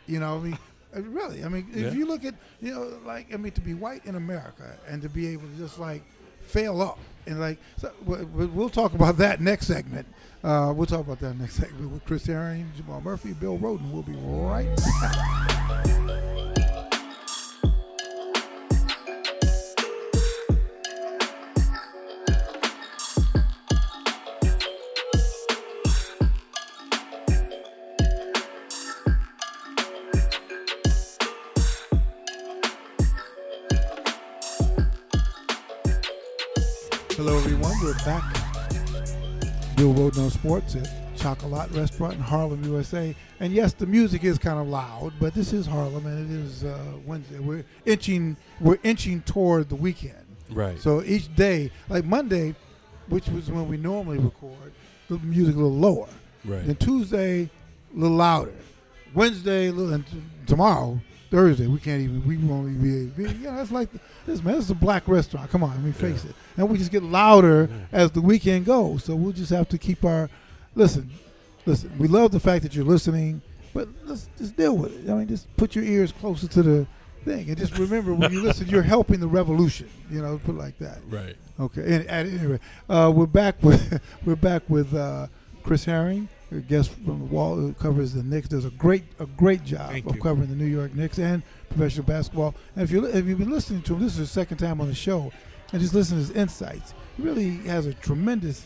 [0.06, 0.58] You know, I mean, uh,
[0.94, 1.44] really.
[1.44, 1.92] I mean, if Yeah.
[1.92, 5.10] you look at, you know, like I mean, to be white in America and to
[5.10, 6.04] be able to just like
[6.42, 10.08] fail up and like, so we- we- we'll talk about that next segment.
[10.44, 13.92] Uh, we'll talk about that next segment with Chris Herring, Jamal Murphy, Bill Rhoden.
[13.92, 16.54] We'll be right back.
[38.06, 38.24] back.
[39.76, 43.16] Bill Rhoden on Sports at Chocolat Restaurant in Harlem, USA.
[43.40, 46.64] And yes, the music is kind of loud, but this is Harlem, and it is
[46.64, 47.40] uh, Wednesday.
[47.40, 50.26] We're inching, we're inching toward the weekend.
[50.50, 50.80] Right.
[50.80, 52.56] So each day, like Monday,
[53.10, 54.74] which was when we normally record,
[55.10, 56.10] the music a little lower.
[56.46, 56.66] right.
[56.66, 57.50] Then Tuesday, a
[57.94, 58.54] little louder.
[59.14, 62.26] Wednesday, a little, and t- tomorrow, Thursday, we can't even.
[62.26, 63.24] We won't even be.
[63.32, 63.90] you know, it's like
[64.26, 64.56] this man.
[64.56, 65.50] This is a black restaurant.
[65.52, 66.30] Come on, I mean, face Yeah.
[66.32, 66.36] it.
[66.58, 69.04] And we just get louder as the weekend goes.
[69.04, 70.30] So we'll just have to keep our.
[70.76, 71.10] Listen,
[71.66, 71.92] listen.
[71.98, 73.42] We love the fact that you're listening,
[73.74, 75.10] but let's just deal with it.
[75.12, 76.88] I mean, just put your ears closer to the
[77.26, 79.90] thing, and just remember when you listen, you're helping the revolution.
[80.10, 81.00] You know, put it like that.
[81.10, 81.36] right.
[81.60, 81.82] Okay.
[81.96, 85.28] And, at any rate, uh, we're back with we're back with uh,
[85.64, 88.48] Chris Herring, a guest from the Wall who covers the Knicks.
[88.48, 90.22] Does a great a great job Thank of you.
[90.22, 92.56] covering the New York Knicks and professional basketball.
[92.76, 94.88] And if you if you've been listening to him, this is his second time on
[94.88, 95.32] the show,
[95.74, 96.94] and just listen to his insights.
[97.18, 98.66] He really has a tremendous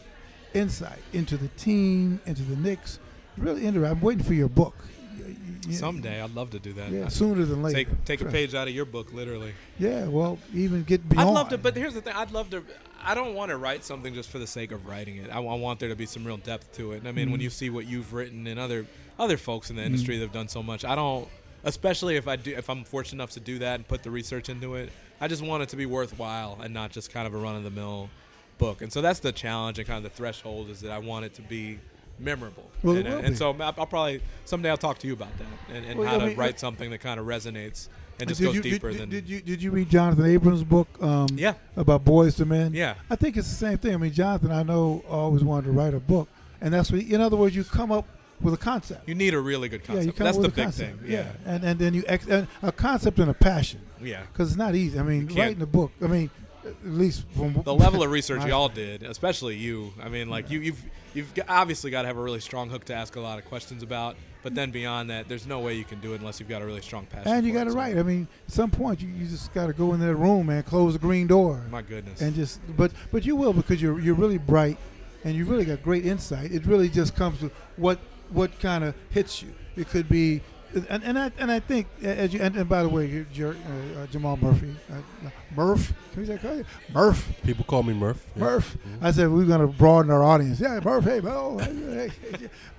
[0.53, 2.99] insight into the team, into the Knicks.
[3.37, 3.91] Really interesting.
[3.97, 4.75] I'm waiting for your book.
[5.17, 5.35] Y-
[5.67, 6.91] y- someday I'd love to do that.
[6.91, 7.77] Yeah, sooner than later.
[7.85, 9.53] take take a page out of your book, literally.
[9.79, 11.29] Yeah, well, even get beyond.
[11.29, 12.63] I'd love to, but here's the thing: I'd love to.
[13.03, 15.29] I don't want to write something just for the sake of writing it.
[15.31, 16.97] I, I want there to be some real depth to it.
[16.99, 17.43] And I mean, when Mhm.
[17.43, 18.85] you see what you've written and other
[19.19, 19.87] other folks in the Mm-hmm.
[19.87, 21.27] industry that have done so much, I don't.
[21.63, 24.49] Especially if I do, if I'm fortunate enough to do that and put the research
[24.49, 27.37] into it, I just want it to be worthwhile and not just kind of a
[27.37, 28.09] run of the mill
[28.57, 28.81] book.
[28.81, 31.35] And so that's the challenge and kind of the threshold is that I want it
[31.35, 31.77] to be
[32.17, 32.67] memorable.
[32.81, 35.85] Well, and, and so I'll, I'll probably someday I'll talk to you about that and,
[35.85, 37.89] and Well, how I to mean, write uh, something that kind of resonates
[38.21, 40.63] and just did goes you, deeper did, than did you did you read Jonathan Abrams'
[40.63, 40.87] book?
[41.01, 42.73] Um, yeah about boys to men.
[42.73, 43.93] yeah I think it's the same thing.
[43.93, 46.27] I mean, Jonathan, I know always wanted to write a book,
[46.61, 47.01] and that's what.
[47.01, 48.05] In other words, you come up
[48.41, 49.07] with a concept.
[49.07, 50.17] You need a really good yeah, you concept.
[50.17, 50.99] come That's up the a big concept.
[51.01, 51.11] thing.
[51.11, 51.27] Yeah.
[51.45, 54.23] and and then you ex- and a concept and a passion Yeah.
[54.31, 54.97] because it's not easy.
[54.99, 55.91] I mean, writing a book.
[56.01, 56.29] I mean,
[56.65, 59.93] at least from The level of research y'all did, especially you.
[60.01, 60.81] I mean, like you, you've
[61.13, 63.83] you've obviously got to have a really strong hook to ask a lot of questions
[63.83, 64.15] about.
[64.43, 66.65] But then beyond that, there's no way you can do it unless you've got a
[66.65, 67.31] really strong passion.
[67.31, 67.95] and you got it, write.
[67.97, 70.65] I mean, at some point you, you just got to go in that room and
[70.65, 72.21] close the green door My goodness.
[72.21, 72.59] and just.
[72.75, 74.77] But but you will because you're you're really bright
[75.23, 76.51] and you really got great insight.
[76.51, 77.99] It really just comes to what
[78.29, 79.53] what kind of hits you.
[79.75, 80.41] It could be.
[80.89, 83.99] And, and I and I think as you and, and by the way, you're, uh,
[84.01, 87.27] uh, Jamal Murphy, uh, Murph, can we say call you Murph?
[87.43, 88.25] People call me Murph.
[88.35, 88.43] Yeah.
[88.43, 88.77] Murph.
[88.77, 89.03] Mhm.
[89.05, 90.59] I said we're gonna broaden our audience.
[90.61, 91.03] Yeah, Murph.
[91.03, 92.11] Hey, hey.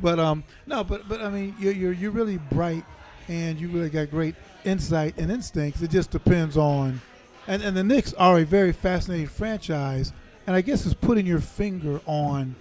[0.00, 2.84] but um, no, but but I mean, you're you're you're really bright,
[3.28, 5.82] and you really got great insight and instincts.
[5.82, 7.00] It just depends on,
[7.46, 10.12] and and the Knicks are a very fascinating franchise,
[10.46, 12.56] and I guess it's putting your finger on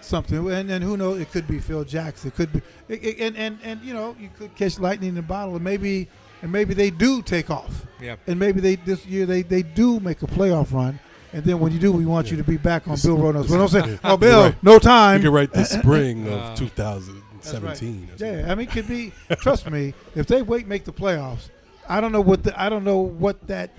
[0.00, 0.50] something.
[0.50, 1.20] And and who knows?
[1.20, 2.28] It could be Phil Jackson.
[2.28, 5.18] It could be, it, it- and and and you know, you could catch lightning in
[5.18, 6.08] a bottle, and maybe
[6.42, 8.16] and maybe they do take off yeah.
[8.26, 10.98] and maybe they this year they, they do make a playoff run,
[11.34, 13.48] and then when you do, we want you to be back on Bill Rhoden's.
[13.48, 14.62] But don't say, "Oh, Bill, Right.
[14.62, 14.78] no time.
[14.78, 18.08] You time." can write the spring Uh, of 2017.
[18.12, 18.26] or.
[18.26, 19.12] Yeah, I mean, it could be.
[19.36, 21.50] trust me, if they wait, make the playoffs.
[21.88, 23.70] I don't know what the I don't know what that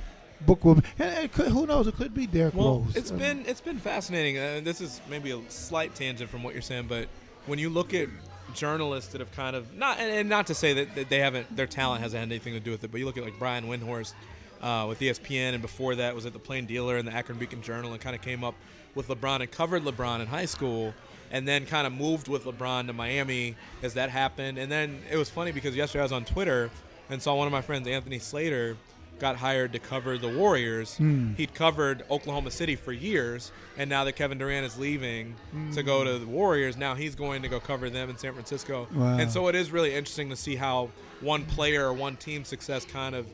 [0.46, 0.82] book will be.
[1.00, 1.88] And it could, who knows?
[1.88, 2.96] It could be Derrick Well, Rose.
[2.96, 4.38] it's mean, been it's been fascinating.
[4.38, 7.08] Uh, this is maybe a slight tangent from what you're saying, but
[7.46, 8.08] when you look at
[8.54, 11.56] journalists that have kind of not and, and not to say that, that they haven't
[11.56, 13.66] their talent hasn't had anything to do with it, but you look at like Brian
[13.66, 14.14] Windhorst
[14.62, 17.62] uh, with ESPN, and before that was at the Plain Dealer and the Akron Beacon
[17.62, 18.56] Journal, and kind of came up
[18.94, 20.94] with LeBron and covered LeBron in high school.
[21.34, 24.58] And then kind of moved with LeBron to Miami as that happened.
[24.58, 26.70] And then it was funny because yesterday I was on Twitter
[27.10, 28.76] and saw one of my friends, Anthony Slater,
[29.22, 30.97] got hired to cover the Warriors.
[30.97, 31.36] Hmm.
[31.36, 35.36] He'd covered Oklahoma City for years, and now that Kevin Durant is leaving
[35.74, 38.88] to go to the Warriors, now he's going to go cover them in San Francisco.
[38.93, 39.19] Wow.
[39.19, 40.89] And so it is really interesting to see how
[41.22, 43.28] one player or one team success kind of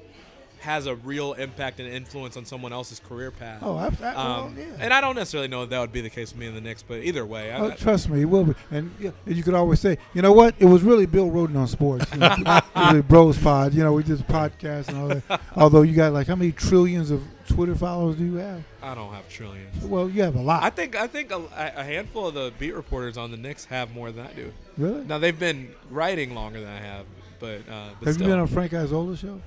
[0.60, 3.60] has a real impact and influence on someone else's career path.
[3.62, 4.66] oh, I, I, well, Um, yeah.
[4.80, 6.62] And I don't necessarily know if that would be the case with me in the
[6.62, 8.54] Knicks, but either way, I, Oh, trust me, it will be.
[8.72, 10.56] And yeah, you could always say, you know what?
[10.60, 12.06] It was really Bill Rhoden on sports.
[12.12, 12.36] You know,
[12.76, 13.74] really Bros Pod.
[13.74, 15.42] You know, we did podcast and all that.
[15.56, 18.64] Although you got like how many trillions of Twitter followers do you have?
[18.82, 19.84] I don't have trillions.
[19.86, 20.64] Well, you have a lot.
[20.64, 23.94] I think I think a, a handful of the beat reporters on the Knicks have
[23.94, 24.52] more than I do.
[24.78, 25.04] really?
[25.06, 27.06] Now they've been writing longer than I have,
[27.40, 29.42] but, uh, but have still, you been on Frank Isola's show?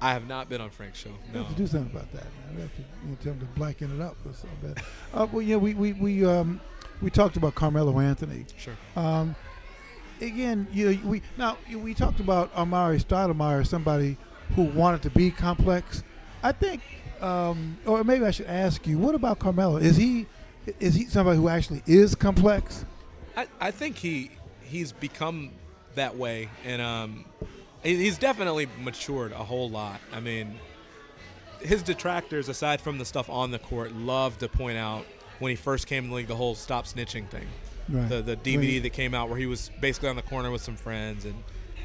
[0.00, 1.10] I have not been on Frank's show.
[1.32, 2.56] We have to do something about that, man.
[2.56, 4.76] We have to you know, tell him to blacken it up or something.
[5.14, 6.60] uh, well, yeah, we we we um
[7.00, 8.44] we talked about Carmelo Anthony.
[8.58, 8.74] Sure.
[8.94, 9.34] Um,
[10.20, 14.16] again, you know, we now we talked about Amar'e Stoudemire, somebody
[14.54, 16.02] who wanted to be complex.
[16.42, 16.82] I think,
[17.20, 19.76] um, or maybe I should ask you, what about Carmelo?
[19.78, 20.26] Is he
[20.80, 22.84] is he somebody who actually is complex?
[23.36, 24.30] I, I think he
[24.62, 25.50] he's become
[25.94, 27.24] that way, and um,
[27.86, 30.00] he's definitely matured a whole lot.
[30.12, 30.58] I mean,
[31.60, 35.04] his detractors, aside from the stuff on the court, love to point out
[35.38, 37.46] when he first came in the league the whole stop snitching thing.
[37.88, 38.08] Right.
[38.08, 40.74] the the DVD that came out where he was basically on the corner with some
[40.76, 41.34] friends, and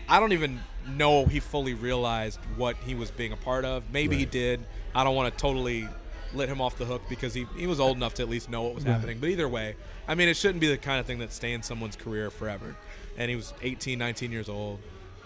[0.10, 3.84] I don't even know he fully realized what he was being a part of.
[3.93, 4.66] Maybe he did.
[4.95, 5.88] I don't want to totally
[6.34, 8.64] let him off the hook because he, he was old enough to at least know
[8.64, 8.93] what was Right.
[8.93, 9.20] happening.
[9.20, 9.76] But either way,
[10.08, 12.76] I mean, it shouldn't be the kind of thing that stains someone's career forever.
[13.18, 14.80] And he was 18, 19 years old.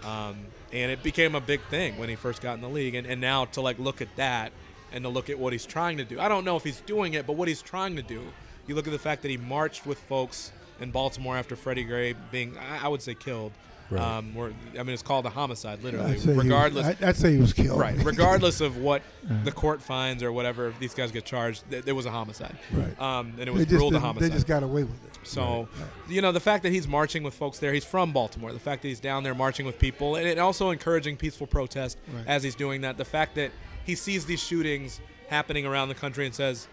[0.06, 0.38] Um,
[0.72, 2.96] and it became a big thing when he first got in the league.
[2.96, 4.52] And, and now to like look at that
[4.92, 6.20] and to look at what he's trying to do.
[6.20, 8.22] I don't know if he's doing it, but what he's trying to do.
[8.68, 12.14] You look at the fact that he marched with folks in Baltimore after Freddie Gray
[12.32, 13.52] being, I would say, killed.
[13.92, 14.02] Right.
[14.02, 16.14] Um, where, I mean, it's called a homicide, literally.
[16.14, 17.80] I'd say he was- regardless, I- I'd say he was killed.
[17.80, 17.96] right?
[18.04, 19.04] Regardless of what
[19.44, 22.58] the court finds or whatever, if these guys get charged, th- there was a homicide.
[22.74, 23.00] Right.
[23.00, 24.32] Um, and it They was just, ruled a homicide.
[24.32, 25.15] they just got away with it.
[25.26, 25.68] So,
[26.08, 28.54] you know, the fact that he's marching with folks there, he's from Baltimore.
[28.54, 31.98] The fact that he's down there marching with people, and it also encouraging peaceful protest
[32.28, 32.98] as he's doing that.
[32.98, 33.52] The fact that
[33.86, 36.68] he sees these shootings happening around the country and says,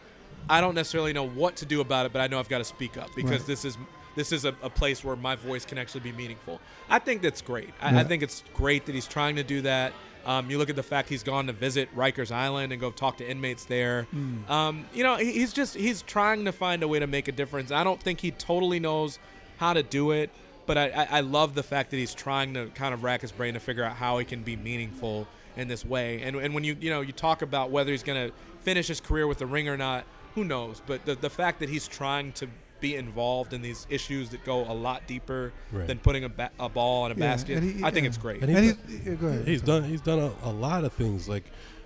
[0.49, 2.65] "I don't necessarily know what to do about it, but I know I've got to
[2.65, 3.77] speak up because this is."
[4.15, 6.61] This is a, a place where my voice can actually be meaningful.
[6.91, 7.71] I think that's great.
[7.81, 9.95] I, I think it's great that he's trying to do that.
[10.27, 13.17] Um, you look at the fact he's gone to visit Rikers Island and go talk
[13.19, 14.05] to inmates there.
[14.11, 14.51] Hmm.
[14.51, 17.33] Um, you know, he- he's just he's trying to find a way to make a
[17.33, 17.71] difference.
[17.71, 19.19] I don't think he totally knows
[19.59, 20.31] how to do it,
[20.67, 23.33] but I, I, I love the fact that he's trying to kind of rack his
[23.33, 26.23] brain to figure out how he can be meaningful in this way.
[26.23, 29.01] And and when you you know you talk about whether he's going to finish his
[29.01, 30.05] career with the ring or not,
[30.35, 30.81] who knows?
[30.87, 32.49] But the the fact that he's trying to
[32.83, 35.87] be involved in these issues that go a lot deeper Right.
[35.87, 38.09] than putting a, ba- a ball in a Yeah, basket, and he- I think yeah.
[38.09, 38.43] it's great.
[38.43, 39.49] And And he's- he's, yeah, go ahead.
[39.49, 39.85] He's done.
[39.85, 41.29] He's done a, a lot of things.
[41.29, 41.45] Like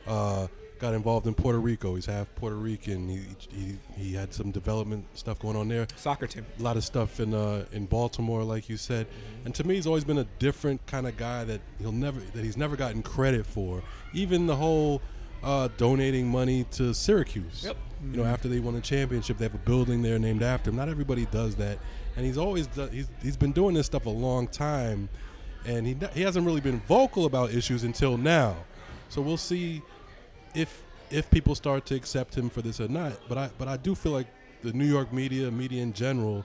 [0.08, 1.94] uh, got involved in Puerto Rico.
[1.94, 3.08] He's half Puerto Rican.
[3.08, 3.20] He
[3.54, 5.86] he, he had some development stuff going on there.
[5.96, 6.44] Soccer team.
[6.58, 9.06] A lot of stuff in uh, in Baltimore, like you said.
[9.44, 12.42] And to me, he's always been a different kind of guy that he'll never that
[12.44, 13.82] he's never gotten credit for.
[14.14, 15.02] Even the whole
[15.42, 17.62] uh, donating money to Syracuse.
[17.64, 17.76] Yep.
[18.02, 20.76] You know, after they won the championship, they have a building there named after him.
[20.76, 21.78] Not everybody does that,
[22.16, 25.08] and he's always done, he's he's been doing this stuff a long time,
[25.64, 28.56] and he he hasn't really been vocal about issues until now.
[29.08, 29.82] So we'll see
[30.54, 33.14] if if people start to accept him for this or not.
[33.28, 34.26] But I but I do feel like
[34.62, 36.44] the New York media, media in general,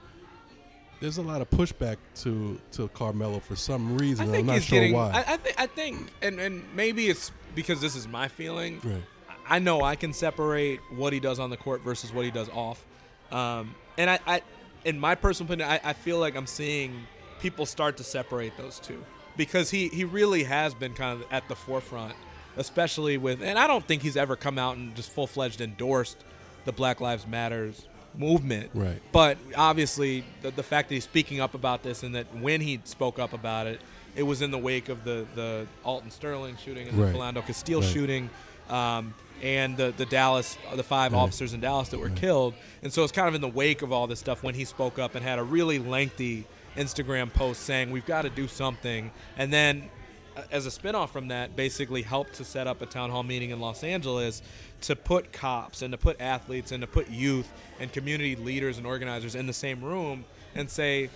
[1.00, 4.28] there's a lot of pushback to to Carmelo for some reason.
[4.28, 4.94] I think I'm not he's sure getting.
[4.94, 5.10] why.
[5.10, 5.60] I, I think.
[5.60, 8.80] I think, and and maybe it's because this is my feeling.
[8.84, 9.02] right.
[9.48, 12.48] I know I can separate what he does on the court versus what he does
[12.50, 12.84] off.
[13.30, 14.42] Um, and I, I,
[14.84, 17.06] in my personal opinion, I, I feel like I'm seeing
[17.40, 19.04] people start to separate those two
[19.36, 22.14] because he, he really has been kind of at the forefront,
[22.56, 26.18] especially with, and I don't think he's ever come out and just full fledged endorsed
[26.64, 27.86] the Black Lives Matters
[28.16, 28.70] movement.
[28.74, 29.00] Right.
[29.10, 32.80] But obviously, the, the fact that he's speaking up about this and that when he
[32.84, 33.80] spoke up about it,
[34.14, 37.12] it was in the wake of the, the Alton Sterling shooting and Right.
[37.12, 37.90] the Philando Castile Right.
[37.90, 38.30] shooting.
[38.68, 41.18] Um, and the, the Dallas, the five Right.
[41.18, 42.54] officers in Dallas that were killed.
[42.82, 44.98] And so it's kind of in the wake of all this stuff when he spoke
[44.98, 49.10] up and had a really lengthy Instagram post saying, we've got to do something.
[49.36, 49.90] And then,
[50.36, 53.50] uh, as a spinoff from that, basically helped to set up a town hall meeting
[53.50, 54.40] in Los Angeles
[54.82, 58.86] to put cops and to put athletes and to put youth and community leaders and
[58.86, 60.24] organizers in the same room
[60.54, 61.10] and say,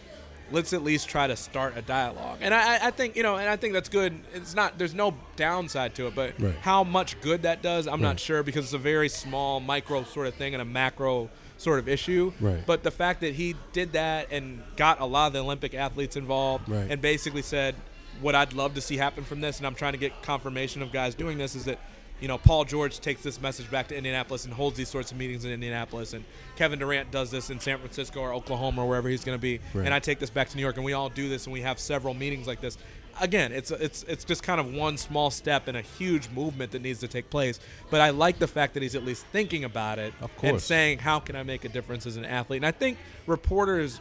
[0.51, 2.39] let's at least try to start a dialogue.
[2.41, 4.15] And I, I- think you know, and I think that's good.
[4.35, 6.55] It's not there's no downside to it, but Right.
[6.61, 8.09] how much good that does, I'm Right.
[8.09, 11.29] not sure because it's a very small micro sort of thing and a macro
[11.59, 12.33] sort of issue.
[12.41, 12.65] Right.
[12.67, 16.17] But the fact that he did that and got a lot of the Olympic athletes
[16.17, 17.75] involved and basically said
[18.21, 20.93] what I'd love to see happen from this and I'm trying to get confirmation of
[20.93, 21.79] guys doing this is that
[22.21, 25.19] you know, Paul George takes this message back to Indianapolis and holds these sorts of
[25.19, 26.25] meetings in Indianapolis, and
[26.57, 29.61] Kevin Durant does this in San Francisco or Oklahoma or wherever he's going to be,
[29.75, 29.85] Right.
[29.85, 31.61] and I take this back to New York, and we all do this, and we
[31.61, 32.79] have several meetings like this.
[33.19, 36.83] Again, it's it's it's just kind of one small step in a huge movement that
[36.83, 37.59] needs to take place.
[37.91, 40.99] But I like the fact that he's at least thinking about it Of and saying,
[40.99, 44.01] "How can I make a difference as an athlete?" And I think reporters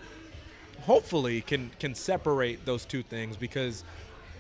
[0.81, 3.83] hopefully can can separate those two things because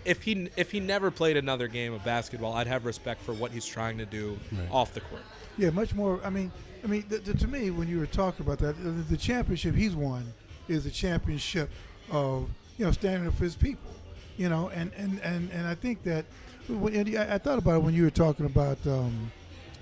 [0.05, 3.51] if he if he never played another game of basketball, I'd have respect for what
[3.51, 4.67] he's trying to do Right.
[4.71, 5.21] off the court.
[5.57, 6.19] Yeah, much more.
[6.23, 6.51] I mean,
[6.83, 9.73] I mean, th- th- to me, when you were talking about that, the, the championship
[9.75, 10.33] he's won
[10.67, 11.69] is the championship
[12.11, 13.91] of you know standing up for his people.
[14.37, 16.25] You know, and and and, and I think that
[16.67, 19.31] when, and I, I thought about it when you were talking about um,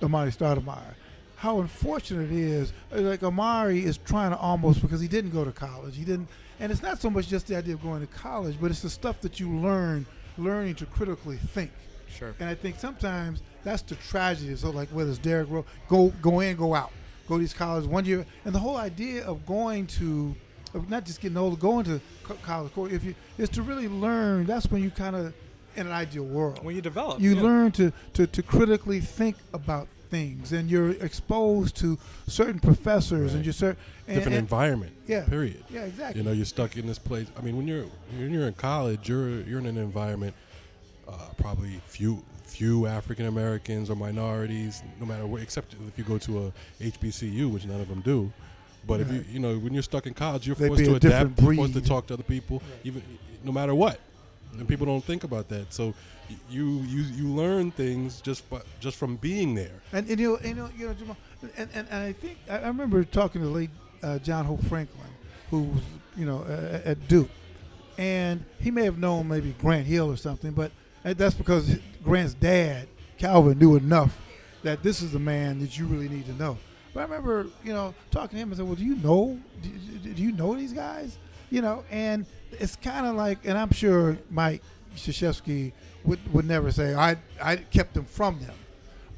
[0.02, 0.94] Amar'e Stoudemire.
[1.36, 2.72] How unfortunate it is.
[2.92, 5.98] Like Amar'e is trying to almost because he didn't go to college.
[5.98, 6.30] He didn't,
[6.60, 8.90] and it's not so much just the idea of going to college, but it's the
[8.90, 10.06] stuff that you learn,
[10.38, 11.72] learning to critically think.
[12.08, 12.36] Sure.
[12.40, 14.56] And I think sometimes that's the tragedy.
[14.56, 16.92] So like whether it's Derrick Rose, go go in, go out,
[17.28, 20.36] go to these colleges one year, and the whole idea of going to,
[20.74, 24.46] of not just getting older, going to co- college, if you is to really learn.
[24.46, 25.34] That's when you kind of,
[25.76, 27.42] in an ideal world, When you develop, you yeah.
[27.42, 31.98] learn to, to to critically think about things, and you're exposed to
[32.28, 33.46] certain professors, and Right.
[33.46, 34.92] you're certain Different environment.
[35.08, 35.24] yeah.
[35.26, 35.64] Period.
[35.72, 36.20] Yeah, exactly.
[36.22, 37.28] You know, you're stuck in this place.
[37.38, 37.86] I mean, when you're
[38.18, 40.36] when you're in college, you're you're in an environment
[41.08, 46.18] uh, probably few few African Americans or minorities, no matter where, except if you go
[46.20, 46.54] to a
[46.84, 48.32] HBCU, which none of them do.
[48.86, 51.42] But if you you know when you're stuck in college, you're They'd forced to adapt,
[51.42, 53.02] you're forced to talk to other people, even
[53.44, 54.00] no matter what.
[54.58, 55.74] And people don't think about that.
[55.74, 55.94] So
[56.50, 59.82] you you you learn things just by, just from being there.
[59.92, 62.60] And, and you know, you know, you know, Jamal, and, and, and I think I,
[62.60, 63.70] I remember talking to late
[64.02, 65.08] uh, John Hope Franklin,
[65.50, 65.82] who was
[66.16, 67.30] you know uh, at Duke,
[67.98, 70.72] and he may have known maybe Grant Hill or something, but
[71.04, 72.88] uh, that's because Grant's dad
[73.18, 74.18] Calvin knew enough
[74.64, 76.58] that this is the man that you really need to know.
[76.94, 79.40] But I remember you know talking to him and said, "Well, do you know?
[79.62, 81.18] Do- do you know these guys?
[81.50, 82.26] You know?" And
[82.60, 84.62] it's kind of like, and I'm sure Mike
[84.96, 85.72] Krzyzewski
[86.04, 88.56] would would never say I I kept them from them.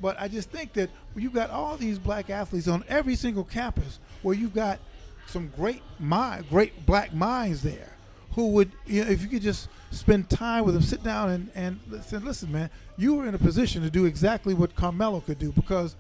[0.02, 4.00] But I just think that you got all these black athletes on every single campus
[4.22, 4.80] where you've got
[5.28, 7.94] some great mind, great black minds there
[8.34, 11.50] who would, you know, if you could just spend time with them, sit down and,
[11.56, 15.40] and listen, listen, man, you were in a position to do exactly what Carmelo could
[15.40, 15.96] do because,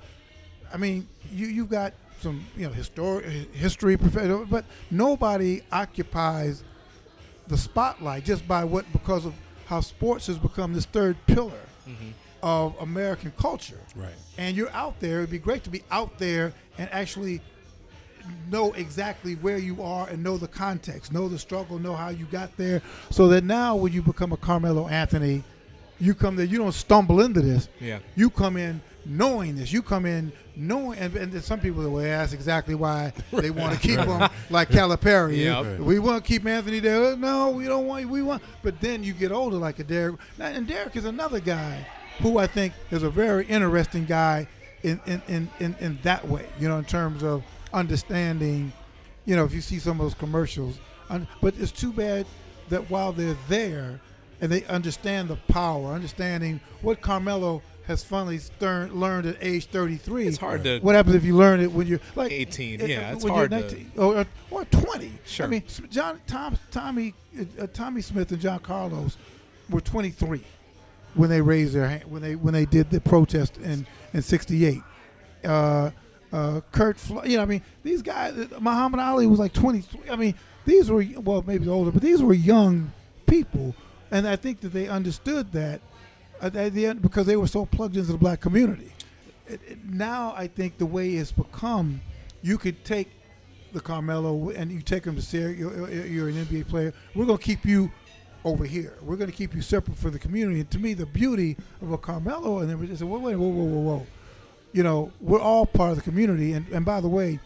[0.74, 6.64] I mean, you, you've got some, you know, histori- history, prof- but nobody occupies
[7.48, 9.34] the spotlight just by what, because of
[9.66, 12.10] how sports has become this third pillar Mm-hmm.
[12.42, 13.80] of American culture.
[13.96, 14.10] Right.
[14.40, 15.20] And you're out there.
[15.20, 17.42] It'd be great to be out there and actually
[18.50, 22.26] know exactly where you are and know the context, know the struggle, know how you
[22.26, 22.82] got there,
[23.12, 25.44] so that now when you become a Carmelo Anthony,
[26.00, 26.46] you come there.
[26.48, 27.70] You don't stumble into this.
[27.80, 28.00] Yeah.
[28.16, 29.72] You come in knowing this.
[29.72, 33.80] You come in knowing, and, and some people will ask exactly why they want to
[33.80, 35.38] keep him like Calipari.
[35.38, 35.80] Yep.
[35.80, 37.16] We want to keep Anthony there.
[37.16, 38.08] No, we don't want.
[38.10, 38.42] We want.
[38.64, 40.16] But then you get older, like a Derek.
[40.38, 41.86] Now, And Derek is another guy
[42.20, 44.48] who I think is a very interesting guy
[44.84, 46.46] in in, in, in, in that way.
[46.60, 47.44] You know, in terms of
[47.74, 48.74] understanding.
[49.26, 50.78] You know, if you see some of those commercials,
[51.42, 52.28] but it's too bad
[52.70, 54.00] that while they're there
[54.42, 60.28] and they understand the power, understanding what Carmelo has finally stern, learned at age 33.
[60.28, 63.14] It's hard to- What happens if you learn it when you're like 18, uh, yeah,
[63.14, 65.12] it's when hard you're to- 19 or, or, or 20.
[65.26, 65.46] Sure.
[65.46, 69.18] I mean, John, Tom, Tommy, uh, uh, Tommie Smith and John Carlos
[69.70, 70.42] were 23
[71.14, 74.82] when they raised their hand when they when they did the protest in in '68.
[75.44, 75.92] Uh,
[76.34, 78.34] uh, Kurt, Flo- you know, I mean, these guys.
[78.36, 80.10] uh, Muhammad Ali was like 23.
[80.10, 80.34] I mean,
[80.66, 82.92] these were well, maybe older, but these were young
[83.28, 83.76] people,
[84.12, 85.80] and I think that they understood that
[86.42, 88.92] at the end because they were so plugged into the black community.
[89.48, 92.02] It, it, now I think the way it's become,
[92.42, 93.10] you could take
[93.74, 96.94] the Carmelo and you take him to say you're, you're an NBA player.
[97.14, 97.92] We're going to keep you
[98.44, 98.94] over here.
[99.02, 100.62] We're going to keep you separate from the community.
[100.62, 103.38] And to me, the beauty of a Carmelo, and then we just say, whoa, whoa,
[103.38, 104.08] whoa, whoa, whoa.
[104.72, 106.54] You know, we're all part of the community.
[106.54, 107.40] And, and by the way,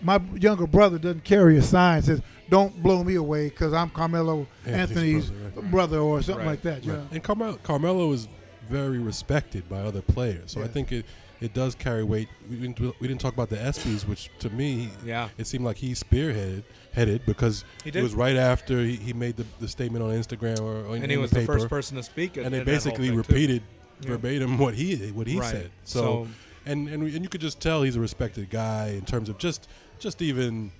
[0.00, 4.46] my younger brother doesn't carry a sign says, don't blow me away because I'm Carmelo
[4.66, 6.52] Anthony's Anthony's brother, brother, or something Right.
[6.52, 6.84] like that.
[6.84, 6.98] You Right.
[7.00, 7.08] know?
[7.12, 8.28] And Carmelo, Carmelo is
[8.68, 11.04] very respected by other players, so I think it,
[11.40, 12.28] it does carry weight.
[12.48, 15.28] We didn't, we didn't talk about the ESPYS, which to me, Yeah.
[15.36, 19.36] it seemed like he spearheaded headed because He it was right after he, he made
[19.36, 21.96] the, the statement on Instagram or, or in, and he was the the first person
[21.98, 22.36] to speak.
[22.38, 23.18] and they basically thing, too.
[23.18, 23.62] repeated
[24.00, 24.10] Yeah.
[24.10, 25.50] verbatim what he what he Right.
[25.50, 25.70] said.
[25.84, 26.28] So, So,
[26.66, 29.68] and, and and you could just tell he's a respected guy in terms of just
[29.98, 30.72] just even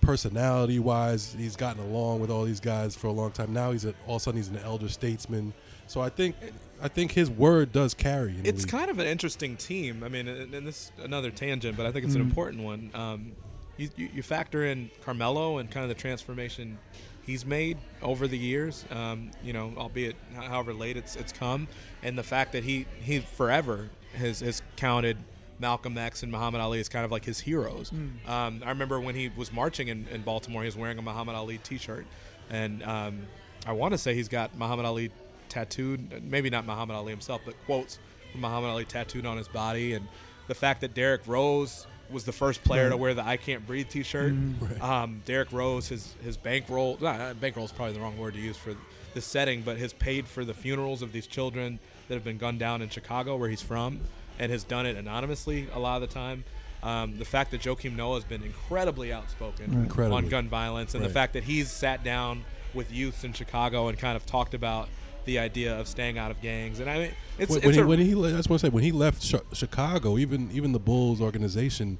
[0.00, 3.84] personality wise he's gotten along with all these guys for a long time now he's
[3.84, 5.52] a, all of a sudden he's an elder statesman
[5.86, 6.34] so i think
[6.82, 10.02] i think his word does carry in it's kind of an interesting team.
[10.02, 12.30] I mean, and and this is another tangent, but I think it's an Mhm.
[12.30, 12.90] important one.
[12.94, 13.32] Um,
[13.76, 16.78] you, you, you factor in Carmelo and kind of the transformation
[17.26, 18.84] he's made over the years.
[18.90, 21.68] Um, you know, albeit however late it's it's come,
[22.02, 25.16] and the fact that he he forever has has counted
[25.60, 27.92] Malcolm X and Muhammad Ali as kind of like his heroes.
[28.26, 31.36] Um, I remember when he was marching in, in Baltimore, he was wearing a Muhammad
[31.36, 32.06] Ali T-shirt,
[32.50, 33.22] and um,
[33.66, 35.10] I want to say he's got Muhammad Ali
[35.48, 36.22] tattooed.
[36.22, 37.98] Maybe not Muhammad Ali himself, but quotes
[38.32, 40.06] from Muhammad Ali tattooed on his body, and
[40.48, 43.88] the fact that Derrick Rose was the first player to wear the "I Can't Breathe"
[43.88, 44.32] T-shirt.
[44.80, 48.56] Um, Derrick Rose, his his bankroll, nah, bankroll is probably the wrong word to use
[48.56, 48.74] for
[49.14, 52.58] this setting, but has paid for the funerals of these children that have been gunned
[52.60, 54.00] down in Chicago, where he's from,
[54.40, 56.42] and has done it anonymously a lot of the time.
[56.82, 60.16] Um, the fact that Joakim Noah has been incredibly outspoken Incredibly.
[60.16, 63.98] on gun violence, and the fact that he's sat down with youths in Chicago and
[63.98, 64.88] kind of talked about
[65.26, 66.80] the idea of staying out of gangs.
[66.80, 68.62] And I mean, it's, when, it's when he, a, when he le- that's what I
[68.62, 71.98] said when he left Chi- Chicago even even the Bulls organization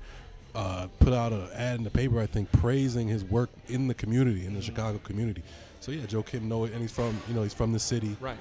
[0.55, 3.95] uh, put out an ad in the paper I think praising his work in the
[3.95, 5.43] community in the Chicago community
[5.81, 8.37] so yeah Joakim Noah and he's from you know he's from the city right.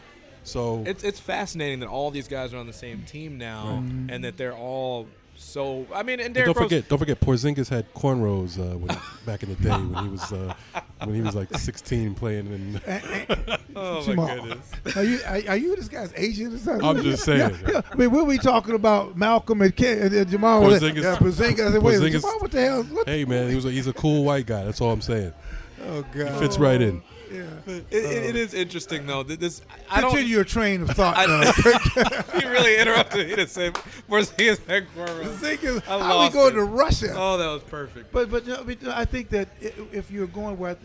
[0.50, 4.14] So It's it's fascinating that all these guys are on the same team now, Right.
[4.14, 5.08] and that they're all
[5.42, 5.88] so.
[5.94, 6.66] I mean, and And Derrick don't Rose.
[6.70, 10.34] forget, don't forget, Porzingis had cornrows uh, when, back in the day when he was
[10.34, 10.54] uh,
[11.06, 12.48] when he was like 16 playing.
[12.48, 12.82] In,
[13.76, 14.28] Oh Jamal.
[14.28, 14.72] my goodness.
[14.98, 16.84] Are you are, are you this guy's agent or something?
[16.86, 17.40] I'm just saying.
[17.62, 17.82] Yeah, yeah.
[17.90, 19.16] I mean, what we talking about?
[19.16, 20.62] Malcolm and, Ken, and, and Jamal.
[20.64, 21.68] Porzingis- Yeah, Porzingis.
[21.68, 22.84] I said, wait, Porzingis- Jamal, what the hell?
[22.84, 23.08] What?
[23.08, 24.66] hey man, he was a, he's a cool white guy.
[24.66, 25.32] That's all I'm saying.
[25.88, 27.02] Oh God, Fits right in.
[27.32, 27.44] Yeah.
[27.68, 28.40] It, it, it uh.
[28.40, 29.24] is interesting though.
[29.24, 30.12] that This I don't.
[30.12, 31.16] Continue your train of thought.
[31.18, 32.40] I- though.
[32.40, 33.72] he really interrupted me to say
[34.10, 35.36] Porzingis had cornrows.
[35.38, 36.56] Porzingis, I how we lost going it.
[36.58, 37.14] to Russia?
[37.16, 38.12] Oh, that was perfect.
[38.12, 40.78] But but you know, I I think that i- if you're going where,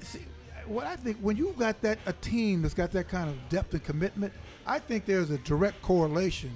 [0.00, 0.20] see,
[0.66, 3.74] what I think when you got that a team that's got that kind of depth
[3.74, 4.32] and commitment,
[4.66, 6.52] I think there's a direct correlation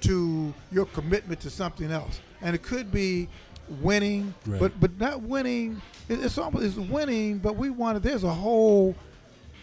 [0.00, 3.28] to your commitment to something else, and it could be
[3.80, 4.60] winning, Right.
[4.60, 5.80] but but not winning.
[6.08, 8.00] it- It's almost it's winning, but we want to.
[8.08, 8.94] There's a whole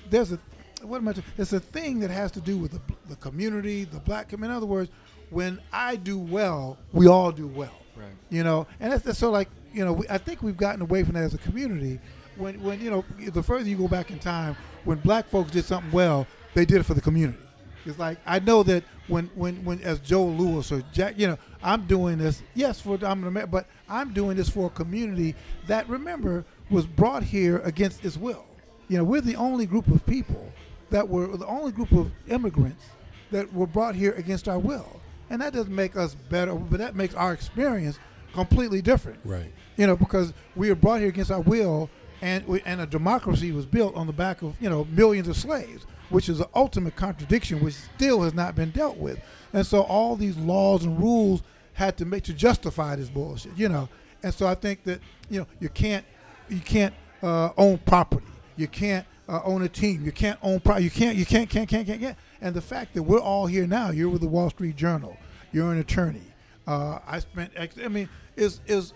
[0.09, 0.39] there's a
[0.83, 1.13] what am I?
[1.37, 4.51] It's a thing that has to do with the, the community, the black community.
[4.51, 4.89] In other words,
[5.29, 7.73] when I do well, we all do well.
[7.95, 8.07] Right.
[8.31, 11.03] You know, and that's, that's so like you know, we, I think we've gotten away
[11.03, 11.99] from that as a community.
[12.37, 15.65] When when you know, the further you go back in time, when black folks did
[15.65, 16.25] something well,
[16.55, 17.37] they did it for the community.
[17.85, 21.37] It's like I know that when when when as Joe Louis or Jack, you know,
[21.61, 22.41] I'm doing this.
[22.55, 25.35] Yes, for I'm an Amer- but I'm doing this for a community
[25.67, 28.45] that remember was brought here against its will.
[28.87, 30.51] You know, we're the only group of people
[30.89, 32.85] that were the only group of immigrants
[33.31, 34.99] that were brought here against our will,
[35.29, 37.99] and that doesn't make us better, but that makes our experience
[38.33, 39.19] completely different.
[39.25, 39.51] Right.
[39.77, 41.89] You know, because we were brought here against our will,
[42.21, 45.35] and we, and a democracy was built on the back of you know millions of
[45.35, 45.85] slaves.
[46.11, 49.19] Which is an ultimate contradiction, which still has not been dealt with.
[49.53, 51.41] And so all these laws and rules
[51.73, 53.89] had to make to justify this bullshit, you know.
[54.23, 54.99] And so I think that
[55.29, 56.05] you know you can't
[56.49, 56.93] you can't
[57.23, 61.15] uh, own property, you can't uh, own a team, you can't own pro- you can't
[61.17, 62.17] you can't can't can't can't can't.
[62.41, 65.17] And the fact that we're all here now, you're with the Wall Street Journal,
[65.51, 66.21] you're an attorney.
[66.67, 68.93] Uh, I spent I mean is is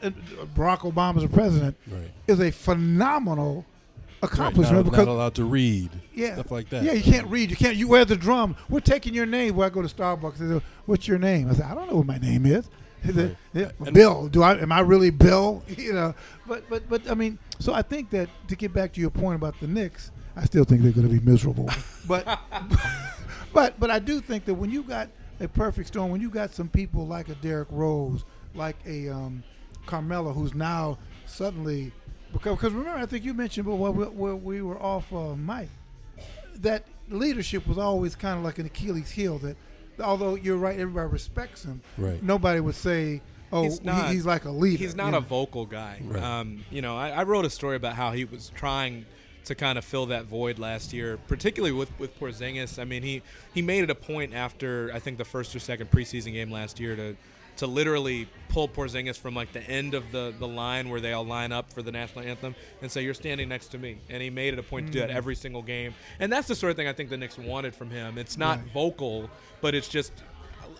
[0.56, 2.12] Barack Obama as a president Right.
[2.28, 3.66] is a phenomenal
[4.22, 5.90] Right, accomplishment not, because not allowed to read.
[6.14, 6.84] yeah, Stuff like that.
[6.84, 7.50] Yeah, you can't read.
[7.50, 7.76] You can't.
[7.76, 8.56] You wear the drum.
[8.70, 9.56] We're taking your name.
[9.56, 12.06] Where I go to Starbucks, they "What's your name?" I say, "I don't know what
[12.08, 12.70] my name is."
[13.06, 13.36] Right.
[13.54, 14.28] "Yeah, And- Bill.
[14.28, 14.58] Do I?
[14.58, 15.64] Am I really Bill?
[15.78, 16.16] You know.
[16.48, 19.36] But but but I mean, so I think that to get back to your point
[19.36, 21.70] about the Knicks, I still think they're going to be miserable.
[22.08, 22.40] but
[23.54, 25.10] but but I do think that when you got
[25.40, 28.24] a perfect storm, when you got some people like a Derrick Rose,
[28.56, 29.44] like a um,
[29.86, 31.92] Carmelo, who's now suddenly
[32.38, 35.36] because, because remember, I think you mentioned but when we, when we were off uh,
[35.36, 35.70] mic
[36.62, 39.38] that leadership was always kind of like an Achilles heel.
[39.40, 39.56] That
[40.00, 41.82] although you're right, everybody respects him.
[41.98, 42.22] Right.
[42.24, 43.22] Nobody would say,
[43.52, 45.20] "Oh, He's he- not- he's like a leader." He's not a know?
[45.20, 46.00] vocal guy.
[46.04, 46.22] Right.
[46.24, 49.06] Um, you know, I, I wrote a story about how he was trying
[49.46, 52.80] to kind of fill that void last year, particularly with with Porzingis.
[52.80, 53.22] I mean, he
[53.54, 56.80] he made it a point after I think the first or second preseason game last
[56.80, 57.16] year to
[57.58, 61.26] to literally pull Porzingis from like the end of the, the line where they all
[61.26, 64.30] line up for the national anthem and say you're standing next to me and he
[64.30, 65.16] made it a point to do that Mm.
[65.16, 67.90] every single game and that's the sort of thing I think the Knicks wanted from
[67.90, 68.68] him it's not Right.
[68.74, 69.30] vocal
[69.62, 70.12] but it's just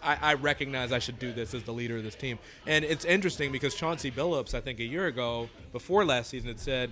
[0.04, 2.38] I, I recognize I should do this as the leader of this team.
[2.68, 6.60] And it's interesting because Chauncey Billups, I think a year ago, before last season, had
[6.60, 6.92] said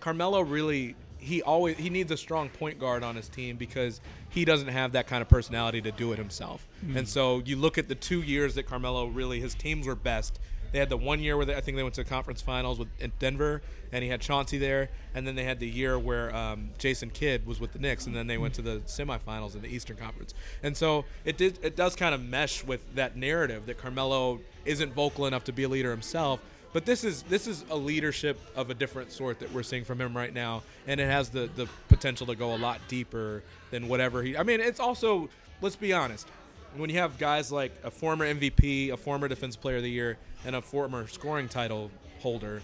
[0.00, 4.00] Carmelo really he always he needs a strong point guard on his team because
[4.34, 6.66] he doesn't have that kind of personality to do it himself.
[6.96, 10.40] And so you look at the two years that Carmelo really his teams were best.
[10.72, 12.80] They had the one year where they, I think they went to the conference finals
[12.80, 12.88] with
[13.20, 13.62] Denver,
[13.92, 17.46] and he had Chauncey there, and then they had the year where um, Jason Kidd
[17.46, 20.34] was with the Knicks, and then they went to the semifinals in the Eastern Conference.
[20.64, 24.92] And so it did it does kind of mesh with that narrative that Carmelo isn't
[24.94, 26.40] vocal enough to be a leader himself,
[26.74, 30.00] but this is this is a leadership of a different sort that we're seeing from
[30.00, 33.88] him right now, and it has the the potential to go a lot deeper than
[33.88, 34.36] whatever he.
[34.36, 35.30] I mean, it's also
[35.62, 36.28] let's be honest,
[36.76, 40.18] when you have guys like a former MVP, a former Defensive Player of the Year,
[40.44, 42.60] and a former scoring title holder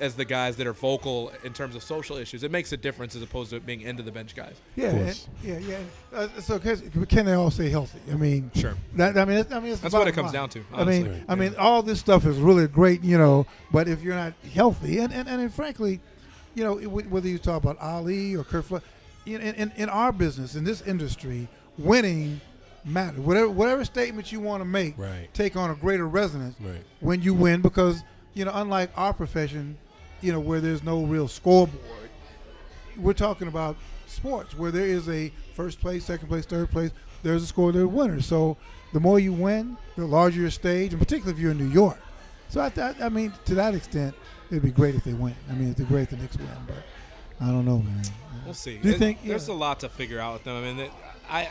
[0.00, 3.14] as the guys that are vocal in terms of social issues, it makes a difference
[3.16, 4.54] as opposed to it being end of the bench guys.
[4.76, 5.78] Yeah, Of and- yeah, yeah.
[6.12, 7.98] Uh, so can, can they all stay healthy?
[8.10, 8.74] I mean, Sure.
[8.96, 10.32] That, I mean, it's- I mean, it's That's what it comes line.
[10.34, 11.24] down to, I mean, honestly.
[11.28, 13.46] I mean, all this stuff is really great, you know.
[13.72, 16.00] But if you're not healthy, and and, and frankly,
[16.54, 18.82] you know, whether you talk about Ali or Curt Flood,
[19.26, 22.40] in, in in our business, in this industry, winning
[22.84, 23.20] matters.
[23.20, 25.28] Whatever whatever statement you want to make, Right.
[25.34, 26.82] take on a greater resonance Right.
[27.00, 28.02] when you win, because
[28.34, 29.76] you know, unlike our profession,
[30.20, 31.78] you know, where there's no real scoreboard,
[32.96, 36.90] we're talking about sports where there is a first place, second place, third place.
[37.22, 38.20] There's a score, there's a winner.
[38.20, 38.56] So
[38.92, 41.98] the more you win, the larger your stage, and particularly if you're in New York.
[42.48, 44.14] So I, th- I mean, to that extent,
[44.50, 45.34] it'd be great if they win.
[45.50, 46.76] I mean, it'd be great if the Knicks win, but
[47.40, 48.02] I don't know, man.
[48.44, 48.78] We'll see.
[48.78, 49.54] Do you It- think- there's yeah.
[49.54, 50.56] a lot to figure out with them?
[50.64, 50.90] I mean,
[51.28, 51.50] I,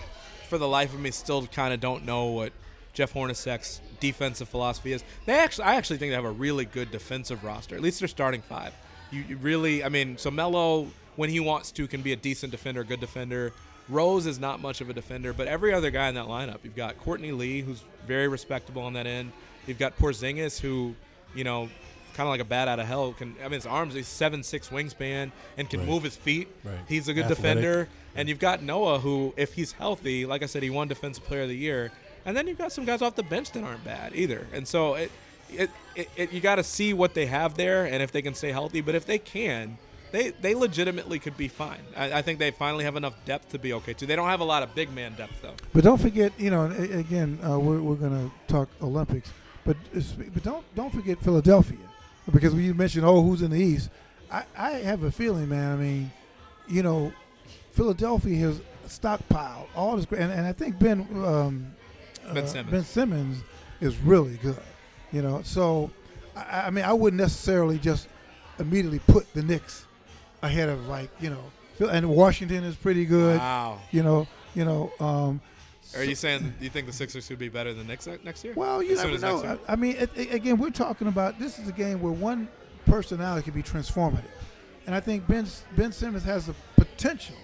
[0.50, 2.52] for the life of me, still kind of don't know what
[2.98, 5.04] Jeff Hornacek's defensive philosophy is.
[5.28, 7.76] They actually, I actually think they have a really good defensive roster.
[7.76, 8.74] At least they're starting five.
[9.12, 12.52] You, you really, I mean, so Melo, when he wants to, can be a decent
[12.52, 13.54] defender, good defender.
[13.88, 16.76] Rose is not much of a defender, but every other guy in that lineup, you've
[16.76, 19.32] got Courtney Lee, who's very respectable on that end.
[19.68, 20.96] You've got Porzingis, who,
[21.36, 21.70] you know,
[22.16, 23.14] kind of like a bat out of hell.
[23.14, 25.88] Can I mean, his arms, he's seven six wingspan and can Right.
[25.90, 26.48] move his feet.
[26.64, 26.74] Right.
[26.90, 27.38] He's a good Athletic.
[27.62, 27.90] defender.
[28.16, 31.44] And you've got Noah, who, if he's healthy, like I said, he won Defensive Player
[31.44, 31.92] of the Year.
[32.28, 34.46] And then you've got some guys off the bench that aren't bad either.
[34.54, 35.12] And so it,
[35.50, 38.36] it, it, it you got to see what they have there and if they can
[38.36, 38.82] stay healthy.
[38.82, 39.78] But if they can,
[40.12, 41.80] they they legitimately could be fine.
[41.96, 44.06] I, I think they finally have enough depth to be okay too.
[44.06, 45.56] They don't have a lot of big man depth though.
[45.74, 49.32] But don't forget, you know, again, uh, we're, we're going to talk Olympics,
[49.66, 49.78] but
[50.34, 51.80] but don't don't forget Philadelphia,
[52.34, 53.90] because when you mentioned oh who's in the East,
[54.30, 55.72] I, I have a feeling, man.
[55.72, 56.12] I mean,
[56.68, 57.14] you know,
[57.72, 61.74] Philadelphia has stockpiled all this, and, and I think Ben um,
[62.34, 62.72] Ben uh, Simmons.
[62.72, 63.44] Ben Simmons
[63.82, 64.60] is really good.
[65.12, 65.90] You know, so
[66.36, 68.08] I, I mean, I wouldn't necessarily just
[68.60, 69.86] immediately put the Knicks
[70.42, 73.38] ahead of like you know, and Washington is pretty good.
[73.38, 73.80] Wow.
[73.92, 74.92] You know, you know.
[75.00, 75.42] Um,
[75.96, 78.54] Are you saying you think the Sixers would be better than the Knicks next year?
[78.56, 79.58] Well, you never know.
[79.68, 82.50] I, I mean, it, it- again, we're talking about this is a game where one
[82.86, 84.24] personality can be transformative,
[84.86, 85.48] and I think Ben
[85.78, 87.36] Ben Simmons has the potential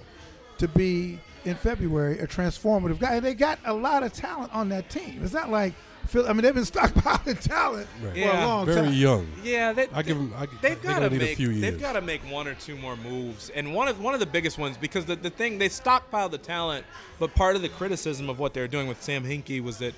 [0.57, 3.15] to be in February a transformative guy.
[3.15, 5.21] And they got a lot of talent on that team.
[5.23, 5.73] It's not like
[6.07, 6.27] Phil.
[6.27, 8.13] I mean, they've been stockpiling talent Right.
[8.13, 8.45] for Yeah.
[8.45, 8.85] a long Very time.
[8.85, 9.27] Very young.
[9.43, 10.33] Yeah, they, I give them.
[10.37, 11.33] I, They've got gonna make.
[11.33, 11.61] a few years.
[11.61, 14.25] They've got to make one or two more moves, and one of one of the
[14.25, 16.85] biggest ones because the, the thing they stockpiled the talent,
[17.19, 19.93] but part of the criticism of what they were doing with Sam Hinkie was that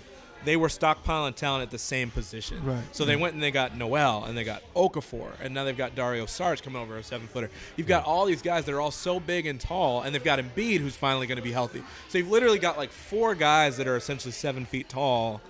[0.45, 2.63] they were stockpiling talent at the same position.
[2.63, 2.83] Right.
[2.91, 5.95] So they went and they got Noel and they got Okafor, and now they've got
[5.95, 7.49] Dario Saric coming over a seven footer.
[7.75, 10.39] You've got all these guys that are all so big and tall, and they've got
[10.39, 11.83] Embiid who's finally going to be healthy.
[12.09, 15.41] So you've literally got like four guys that are essentially seven feet tall,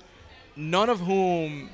[0.55, 1.69] none of whom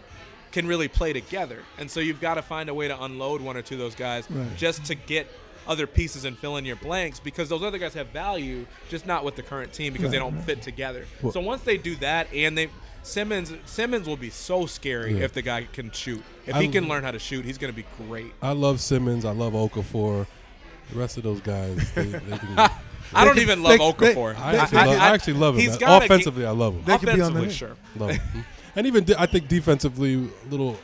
[0.51, 1.59] can really play together.
[1.77, 3.95] And so you've got to find a way to unload one or two of those
[3.95, 4.47] guys Right.
[4.57, 5.27] just to get
[5.67, 9.23] other pieces and fill in your blanks because those other guys have value, just not
[9.23, 10.43] with the current team because they don't right.
[10.43, 11.05] fit together.
[11.21, 12.69] Well- so once they do that and they
[13.03, 15.25] Simmons Simmons will be so scary Yeah.
[15.25, 16.23] if the guy can shoot.
[16.45, 18.33] If I- he can learn how to shoot, he's going to be great.
[18.41, 19.25] I love Simmons.
[19.25, 20.27] I love Okafor.
[20.91, 22.47] The rest of those guys, they, they can,
[23.13, 24.37] I don't can- even love they- they- Okafor.
[24.37, 25.61] I, actually love, I actually love him.
[25.61, 25.79] he's man.
[25.79, 26.83] gotta Offensively, I love him.
[26.85, 27.75] They could be on the Offensively, sure.
[27.97, 28.45] Love him.
[28.75, 30.77] and even de- I think defensively, a little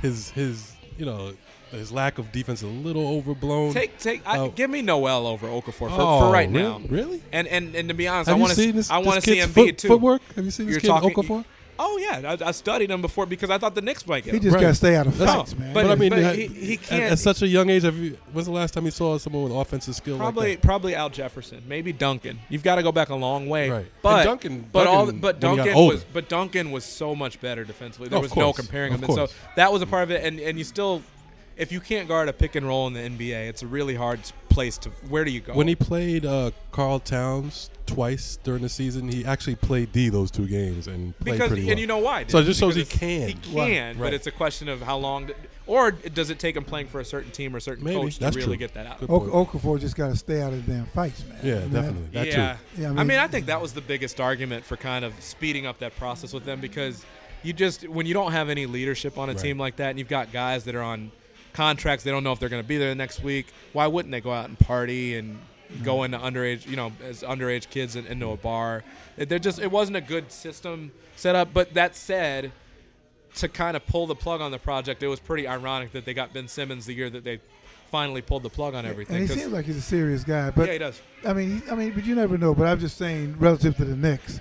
[0.00, 1.32] his his you know
[1.70, 3.72] his lack of defense is a little overblown.
[3.72, 4.48] Take take I, Oh.
[4.50, 6.62] give me Noel over Okafor for, Oh, for right really?
[6.62, 6.80] now.
[6.88, 7.22] Really?
[7.32, 8.90] And and and to be honest, Have I want to this?
[8.90, 9.88] I want to see kid's Embiid foot, too.
[9.88, 10.22] Footwork?
[10.36, 11.44] Have you seen this You're kid talking- Okafor?
[11.82, 14.40] Oh yeah, I, I studied him before because I thought the Knicks might get He
[14.40, 14.60] just Right.
[14.60, 15.72] got to stay out of That's- fights, man.
[15.72, 18.18] but- But I mean, but he- he can't- At, such a young age, have you,
[18.34, 21.62] when's the last time you saw someone with offensive skill Probably like probably Al Jefferson,
[21.66, 22.38] maybe Duncan.
[22.50, 23.70] You've got to go back a long way.
[23.70, 23.86] Right.
[24.02, 26.84] But And Duncan- but all Duncan, but when he got Duncan was but Duncan was
[26.84, 28.08] so much better defensively.
[28.10, 30.22] There Of was no comparing Of him, and so that was a part of it.
[30.22, 31.00] And and you still,
[31.60, 34.20] if you can't guard a pick and roll in the NBA, it's a really hard
[34.48, 34.90] place to.
[35.08, 35.52] Where do you go?
[35.54, 40.30] When he played uh, Karl Towns twice during the season, he actually played D those
[40.30, 41.70] two games and played because pretty well.
[41.72, 42.24] and you know why?
[42.28, 43.28] So it just shows he can.
[43.28, 45.34] He can, Right, but it's a question of how long, d-
[45.66, 47.96] or does it take him playing for a certain team or a certain Maybe.
[48.00, 48.56] coach to That's really true.
[48.56, 49.00] get that out?
[49.00, 49.48] Good Ok- point.
[49.50, 51.38] Okafor just got to stay out of the damn fights, man.
[51.42, 52.08] Yeah, I mean, definitely.
[52.12, 52.52] That yeah.
[52.74, 52.82] too.
[52.82, 55.12] Yeah, I I mean- mean, I think that was the biggest argument for kind of
[55.20, 57.04] speeding up that process with them because
[57.42, 59.42] you just when you don't have any leadership on a Right.
[59.42, 61.10] team like that and you've got guys that are on
[61.52, 62.04] contracts.
[62.04, 63.46] They don't know if they're going to be there next week.
[63.72, 65.84] Why wouldn't they go out and party and mm-hmm.
[65.84, 68.84] go into underage you know as underage kids in, into a bar?
[69.16, 71.52] They're just it wasn't a good system set up.
[71.52, 72.52] But that said
[73.36, 76.12] to kind of pull the plug on the project it was pretty ironic that they
[76.12, 77.38] got Ben Simmons the year that they
[77.90, 80.66] finally pulled the plug on everything And he seems like he's a serious guy, but
[80.66, 81.00] yeah he does.
[81.26, 82.54] I mean, I mean, but you never know.
[82.54, 84.40] But I'm just saying, relative to the Knicks,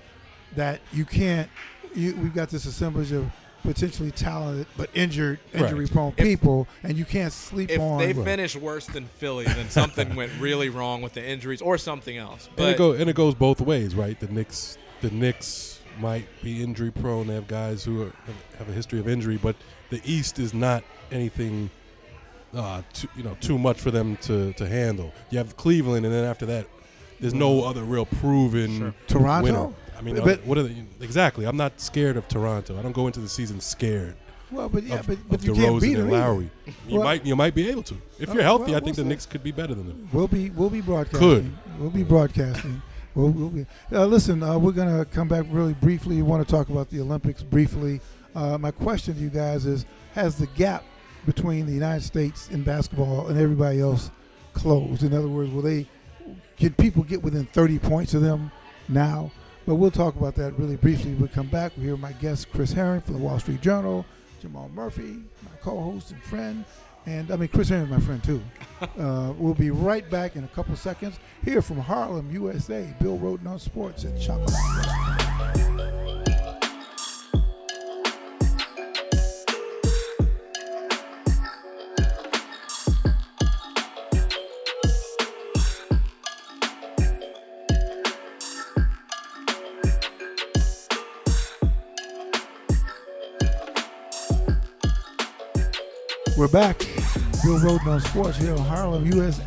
[0.55, 1.49] that you can't.
[1.95, 3.29] You, we've got this assemblage of
[3.63, 5.63] potentially talented but injured, Right.
[5.63, 7.99] injury-prone If- people, and you can't sleep if on.
[7.99, 8.25] they Right.
[8.25, 12.49] finish worse than Philly, then something went really wrong with the injuries or something else.
[12.57, 14.19] and it go and it goes both ways, right?
[14.19, 17.27] The Knicks, the Knicks might be injury prone.
[17.27, 19.55] They have guys who are, have, have a history of injury, but
[19.89, 21.69] the East is not anything,
[22.53, 25.11] uh, too, you know, too much for them to, to handle.
[25.29, 26.67] You have Cleveland, and then after that,
[27.19, 28.93] there's no other real proven Sure.
[29.07, 29.43] Toronto.
[29.43, 29.73] winner.
[29.99, 31.45] I mean, But- what are they, exactly?
[31.45, 32.79] I'm not scared of Toronto.
[32.79, 34.15] I don't go into the season scared
[34.49, 36.07] Well, but yeah, of, but, of but you can't beat them.
[36.07, 36.17] either.
[36.17, 36.49] Lowry.
[36.87, 38.71] You Well- might you might be able to if you're healthy.
[38.71, 39.09] well, I think we'll the.
[39.09, 40.09] Knicks could be better than them.
[40.13, 41.19] We'll be we'll be broadcasting.
[41.19, 41.51] Could.
[41.79, 42.81] We'll be broadcasting.
[43.15, 43.65] we'll, we'll be.
[43.91, 46.15] Uh, listen, uh, we're gonna come back really briefly.
[46.15, 47.99] We want to talk about the Olympics briefly.
[48.35, 50.83] Uh, my question to you guys is: Has the gap
[51.25, 54.09] between the United States in basketball and everybody else
[54.53, 55.03] closed?
[55.03, 55.85] In other words, will they?
[56.57, 58.51] Can people get within 30 points of them
[58.87, 59.31] now?
[59.69, 61.13] But we'll talk about that really briefly.
[61.13, 61.73] We'll come back.
[61.77, 64.03] We'll hear my guest Chris Herring from the Wall Street Journal,
[64.41, 66.65] Jamal Murphy, my co-host and friend,
[67.05, 68.41] and I mean Chris Herring is my friend too.
[68.97, 71.19] Uh, we'll be right back in a couple seconds.
[71.43, 74.55] Here from Harlem, USA, Bill Rhoden on Sports at Chocolate.
[96.39, 96.79] We're back.
[97.43, 99.43] Bill Rhoden on Sports here in Harlem, USA,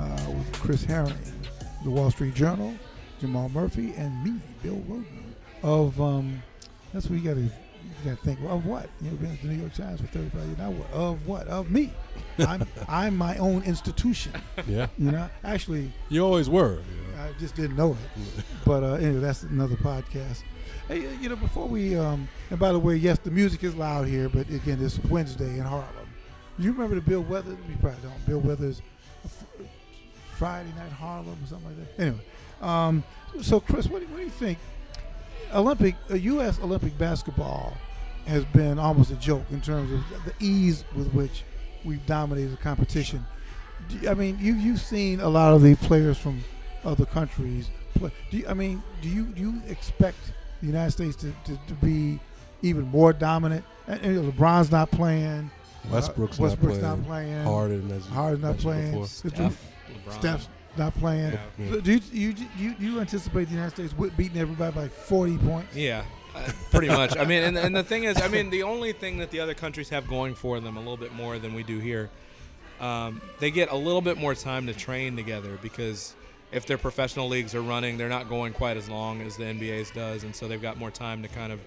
[0.00, 1.14] uh, with Chris Herring,
[1.84, 2.74] the Wall Street Journal,
[3.20, 5.22] Jamal Murphy, and me, Bill Rhoden.
[5.62, 6.42] Of um,
[6.92, 7.50] that's what you got to you
[8.04, 10.44] got to think of what you know, been at the New York Times for 35
[10.44, 10.58] years.
[10.58, 10.90] Now what?
[10.90, 11.46] Of what?
[11.46, 11.92] Of me.
[12.38, 14.32] I'm I'm my own institution.
[14.66, 16.80] Yeah, You know, actually, you always were.
[17.16, 18.44] I just didn't know it.
[18.64, 20.42] But uh, anyway, that's another podcast.
[20.88, 24.08] Hey, you know, before we um, and by the way, yes, the music is loud
[24.08, 25.86] here, but again, it's Wednesday in Harlem.
[26.58, 27.56] You remember the Bill Withers?
[27.68, 28.26] You probably don't.
[28.26, 28.82] Bill Withers,
[30.36, 32.02] Friday Night Harlem or something like that.
[32.02, 32.24] Anyway,
[32.60, 33.04] um,
[33.40, 34.58] so Chris, what do, what do you think?
[35.54, 36.58] Olympic, uh, U.S.
[36.60, 37.76] Olympic basketball
[38.26, 41.44] has been almost a joke in terms of the ease with which
[41.84, 43.24] we've dominated the competition.
[44.08, 46.42] I mean, you you've seen a lot of the players from
[46.84, 48.10] other countries play.
[48.30, 50.18] You, I mean, do you do you expect
[50.62, 52.18] the United States to, to, to be
[52.62, 53.64] even more dominant?
[53.86, 55.50] And, and LeBron's not playing.
[55.90, 57.32] Westbrook's, uh, Westbrook's not not playing.
[57.32, 57.44] playing.
[57.44, 58.92] Harden, as you Harden's not playing.
[58.92, 59.06] before.
[59.06, 61.32] Steph, Steph, Steph's not playing.
[61.58, 61.70] Yeah.
[61.70, 64.74] So do you, you, do you, do you anticipate the United States wi- beating everybody
[64.74, 65.76] by 40 points?
[65.76, 66.04] Yeah,
[66.34, 67.16] uh, pretty much.
[67.16, 69.54] I mean, and, and the thing is, I mean, the only thing that the other
[69.54, 72.10] countries have going for them a little bit more than we do here,
[72.80, 76.14] um, they get a little bit more time to train together because
[76.52, 79.90] if their professional leagues are running, they're not going quite as long as the NBA's
[79.90, 81.60] does, and so they've got more time to kind of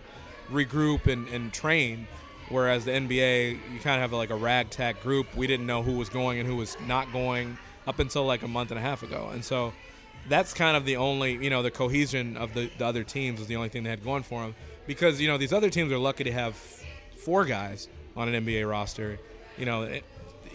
[0.51, 2.07] regroup and, and train.
[2.49, 5.35] Whereas the NBA, you kind of have like a ragtag group.
[5.35, 7.57] We didn't know who was going and who was not going
[7.87, 9.73] up until like a month and a half ago, and so
[10.27, 13.47] that's kind of the only you know the cohesion of the, the other teams is
[13.47, 14.55] the only thing they had going for them
[14.87, 16.55] because you know these other teams are lucky to have
[17.15, 19.19] four guys on an NBA roster.
[19.57, 20.03] You know, it,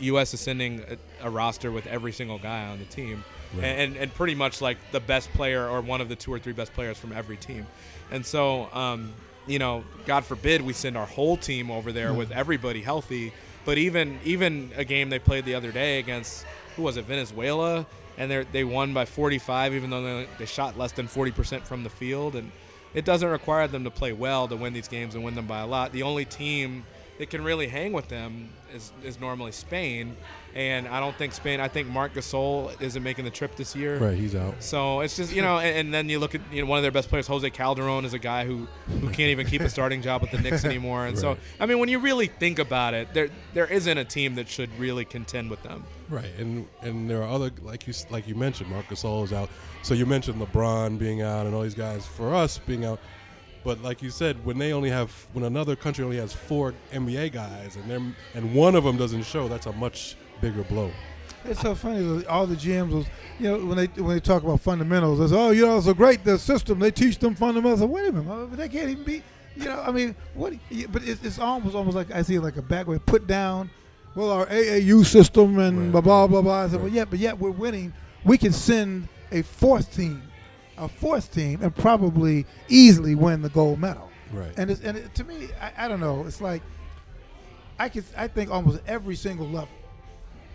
[0.00, 0.32] U.S.
[0.34, 3.24] is sending a, a roster with every single guy on the team,
[3.54, 3.64] Right.
[3.64, 6.52] and, and pretty much like the best player or one of the two or three
[6.52, 7.66] best players from every team,
[8.10, 9.12] and so um,
[9.46, 13.32] you know, God forbid we send our whole team over there with everybody healthy.
[13.64, 16.46] But even even a game they played the other day against
[16.76, 17.86] who was it Venezuela,
[18.16, 21.66] and they they won by 45, even though they, they shot less than 40 percent
[21.66, 22.50] from the field, and
[22.94, 25.60] it doesn't require them to play well to win these games and win them by
[25.60, 25.92] a lot.
[25.92, 26.84] The only team
[27.20, 30.16] that can really hang with them is, is normally Spain,
[30.54, 31.60] and I don't think Spain.
[31.60, 33.98] I think Marc Gasol isn't making the trip this year.
[33.98, 34.54] Right, he's out.
[34.60, 36.82] So it's just you know, and, and then you look at you know one of
[36.82, 38.66] their best players, Jose Calderon, is a guy who
[39.02, 41.04] who can't even keep a starting job with the Knicks anymore.
[41.04, 44.36] And so I mean, when you really think about it, there there isn't a team
[44.36, 45.84] that should really contend with them.
[46.08, 49.50] Right, and and there are other like you like you mentioned, Marcus Gasol is out.
[49.82, 52.98] So you mentioned LeBron being out and all these guys for us being out.
[53.64, 57.32] But like you said, when they only have when another country only has four NBA
[57.32, 60.90] guys and them and one of them doesn't show, that's a much bigger blow.
[61.44, 62.24] It's so funny.
[62.26, 63.06] All the GMs was,
[63.38, 65.94] you know, when they when they talk about fundamentals, it's oh, you know, it's a
[65.94, 66.78] great the system.
[66.78, 67.82] They teach them fundamentals.
[67.82, 69.22] Wait a minute, they can't even be,
[69.56, 69.80] you know.
[69.86, 70.52] I mean, what?
[70.90, 73.70] But it's, it's almost almost like I see it like a back way put down.
[74.14, 75.92] Well, our AAU system and Right.
[75.92, 76.62] blah blah blah blah.
[76.62, 76.82] I said, Right.
[76.84, 77.92] well, yeah, but yet we're winning.
[78.24, 80.22] We can send a fourth team,
[80.80, 84.10] a fourth team, and probably easily win the gold medal.
[84.32, 84.52] Right.
[84.56, 86.24] And it's, and it, to me, I, I don't know.
[86.26, 86.62] It's like
[87.78, 89.74] I can I think almost every single level,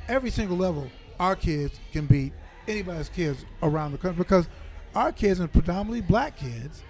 [0.07, 0.87] every single level,
[1.19, 2.33] our kids can beat
[2.67, 4.47] anybody's kids around the country because
[4.93, 6.83] our kids and predominantly black kids,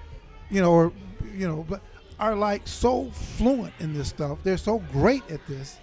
[0.49, 0.91] you know, or
[1.33, 1.81] you know, but
[2.19, 4.39] are like so fluent in this stuff.
[4.43, 5.79] They're so great at this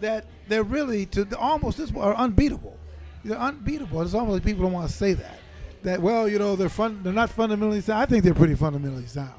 [0.00, 2.76] that they're really to the, almost this are unbeatable.
[3.24, 4.02] They're unbeatable.
[4.02, 5.38] It's almost like people don't want to say that.
[5.82, 7.00] That well, you know, they're fun.
[7.02, 8.02] They're not fundamentally sound.
[8.02, 9.34] I think they're pretty fundamentally sound.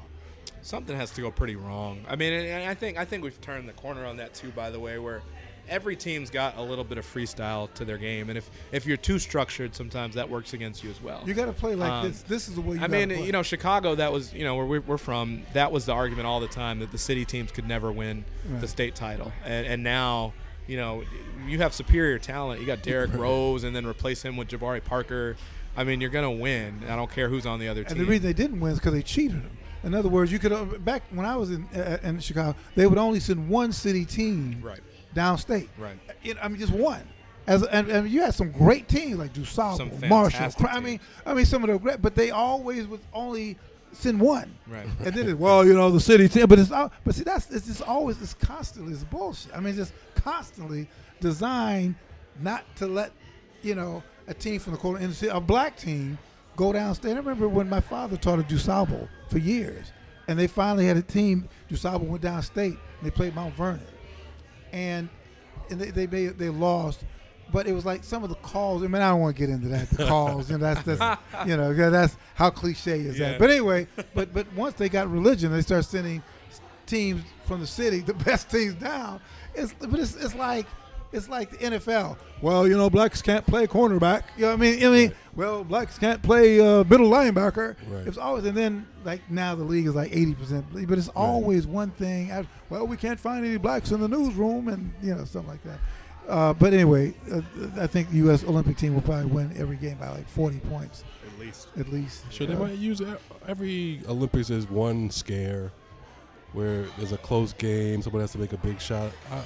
[0.62, 2.04] Something has to go pretty wrong.
[2.08, 4.50] I mean, and I think I think we've turned the corner on that too.
[4.50, 5.22] By the way, where
[5.68, 8.96] every team's got a little bit of freestyle to their game, and if if you're
[8.96, 11.22] too structured, sometimes that works against you as well.
[11.26, 12.22] You got to play like Um, this.
[12.22, 12.76] This is the way.
[12.76, 13.24] You I mean, play.
[13.24, 13.94] you know, Chicago.
[13.94, 15.42] That was, you know, where we're, we're from.
[15.54, 18.24] That was the argument all the time that the city teams could never win
[18.60, 20.32] the state title, and, and now,
[20.66, 21.02] you know,
[21.46, 22.60] you have superior talent.
[22.60, 25.36] You got Derrick Rose, and then replace him with Jabari Parker.
[25.76, 26.82] I mean, you're gonna win.
[26.88, 27.98] I don't care who's on the other And team.
[27.98, 29.56] the reason they didn't win is because they cheated them.
[29.82, 32.86] In other words, you could uh, back when I was in uh, in Chicago, they
[32.86, 34.80] would only send one city team right,
[35.14, 35.68] downstate.
[35.78, 35.96] right.
[36.22, 37.02] You know, I mean, just one.
[37.46, 40.50] As and, and you had some great teams like DuSable, Marshall.
[40.66, 41.00] I mean.
[41.26, 43.58] I mean, some of the great, but they always would only
[43.92, 44.56] send one.
[44.66, 44.86] Right.
[45.04, 47.50] And then it, well, you know, the city team, but it's all, but see, that's
[47.50, 49.54] it's just always it's constantly it's bullshit.
[49.54, 50.88] I mean, it's just constantly
[51.20, 51.94] designed
[52.40, 53.12] not to let
[53.62, 56.18] you know a team from the corner industry, a black team,
[56.56, 57.12] go downstate.
[57.12, 59.92] I remember when my father taught at DuSable for years,
[60.28, 61.48] and they finally had a team.
[61.70, 63.80] DuSable went downstate, and they played Mount Vernon,
[64.72, 65.08] and
[65.70, 67.04] and they they made, they lost.
[67.52, 68.82] But it was like some of the calls.
[68.82, 69.90] I mean, I don't want to get into that.
[69.90, 73.32] The calls, and that's that's you know that's how cliche is Yeah.
[73.32, 73.38] that.
[73.38, 76.22] But anyway, but but once they got religion, they start sending
[76.86, 79.20] teams from the city, the best teams down.
[79.54, 80.66] It's but it's, it's like
[81.14, 82.16] it's like the NFL.
[82.42, 84.24] Well, you know, blacks can't play cornerback.
[84.36, 84.84] You know what I mean?
[84.84, 87.76] I mean, well, blacks can't play uh, middle linebacker.
[87.88, 88.06] Right.
[88.06, 91.66] It's always and then like now the league is like eighty percent, but it's always
[91.66, 92.30] one thing.
[92.32, 95.62] I, well, we can't find any blacks in the newsroom, and you know something like
[95.64, 95.78] that.
[96.28, 97.42] Uh, but anyway, uh,
[97.78, 98.44] I think the U.S.
[98.44, 101.68] Olympic team will probably win every game by like forty points At least.
[101.78, 102.24] at least.
[102.32, 103.06] Sure, they Uh, might use e-
[103.46, 105.70] every Olympics as one scare.
[106.54, 109.10] Where there's a close game, someone has to make a big shot.
[109.30, 109.38] I, I,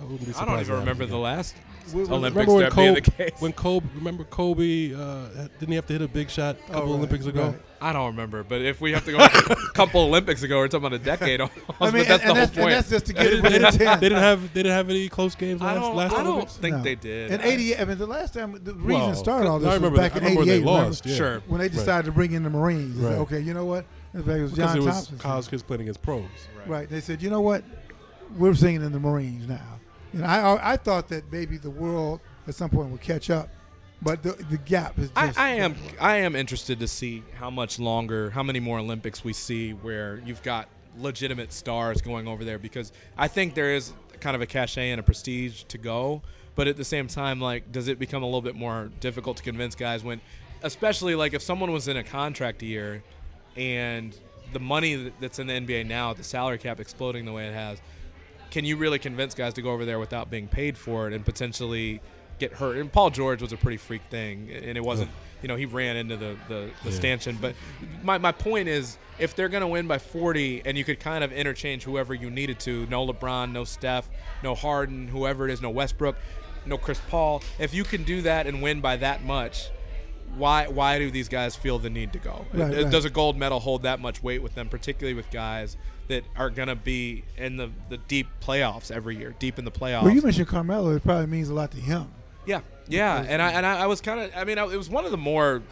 [0.00, 0.40] I wouldn't be surprised.
[0.40, 1.54] I don't even remember the last
[1.92, 3.00] When- when- Olympics remember when that being the
[3.30, 3.40] case.
[3.40, 4.94] when Kobe, remember Kobe?
[4.94, 5.26] Uh,
[5.58, 7.46] didn't he have to hit a big shot a couple Oh, right, Olympics ago?
[7.48, 7.60] right.
[7.82, 9.28] I don't remember, but if we have to go a
[9.74, 11.40] couple Olympics ago, we're talking about a decade.
[11.42, 12.70] Almost, I mean, but that's and, and the that's, whole and point.
[12.70, 14.00] that's just to get it didn't, within they didn't- ten.
[14.00, 16.26] they didn't have they didn't have any close games I last don't, last I don't
[16.28, 16.56] Olympics.
[16.56, 16.82] think No.
[16.82, 17.30] they did.
[17.32, 20.00] In '88, I mean, the last time the reason Well, started all this I remember
[20.00, 20.38] was back I in '88.
[20.40, 20.66] remember?
[20.70, 21.04] lost.
[21.04, 21.16] Yeah.
[21.16, 21.42] Sure.
[21.46, 23.18] When they decided to bring in the Marines, they said, Right.
[23.18, 23.84] okay, you know what?
[24.14, 25.18] In fact, it was because John it was Thompson.
[25.18, 26.24] college kids playing against pros.
[26.66, 26.88] Right.
[26.88, 27.64] They said, you know what?
[28.38, 29.80] We're singing in the Marines now.
[30.12, 33.48] And I I thought that maybe the world at some point would catch up,
[34.00, 35.38] but the the gap is I, just.
[35.38, 39.32] I am I am interested to see how much longer, how many more Olympics we
[39.32, 44.36] see where you've got legitimate stars going over there because I think there is kind
[44.36, 46.22] of a cachet and a prestige to go,
[46.54, 49.42] but at the same time, like, does it become a little bit more difficult to
[49.42, 50.20] convince guys when,
[50.62, 53.02] especially like if someone was in a contract year,
[53.56, 54.16] and
[54.52, 57.78] the money that's in the NBA now, the salary cap exploding the way it has,
[58.50, 61.24] can you really convince guys to go over there without being paid for it and
[61.24, 62.00] potentially
[62.38, 62.76] get hurt?
[62.76, 65.10] And Paul George was a pretty freak thing, and it wasn't,
[65.42, 66.96] you know, he ran into the, the, the Yeah.
[66.96, 67.38] stanchion.
[67.40, 67.54] But
[68.04, 71.24] my, my point is, if they're going to win by 40 and you could kind
[71.24, 74.08] of interchange whoever you needed to, no LeBron, no Steph,
[74.42, 76.16] no Harden, whoever it is, no Westbrook,
[76.66, 79.68] no Chris Paul, if you can do that and win by that much,
[80.36, 82.44] why why do these guys feel the need to go?
[82.52, 82.92] Right, Does- right.
[82.92, 85.76] Does a gold medal hold that much weight with them, particularly with guys
[86.08, 89.70] that are going to be in the, the deep playoffs every year, deep in the
[89.70, 90.02] playoffs?
[90.02, 90.94] well, you mentioned Carmelo.
[90.94, 92.08] It probably means a lot to him.
[92.46, 94.90] yeah, yeah, and I and I, I was kind of, I mean, I, it was
[94.90, 95.62] one of the more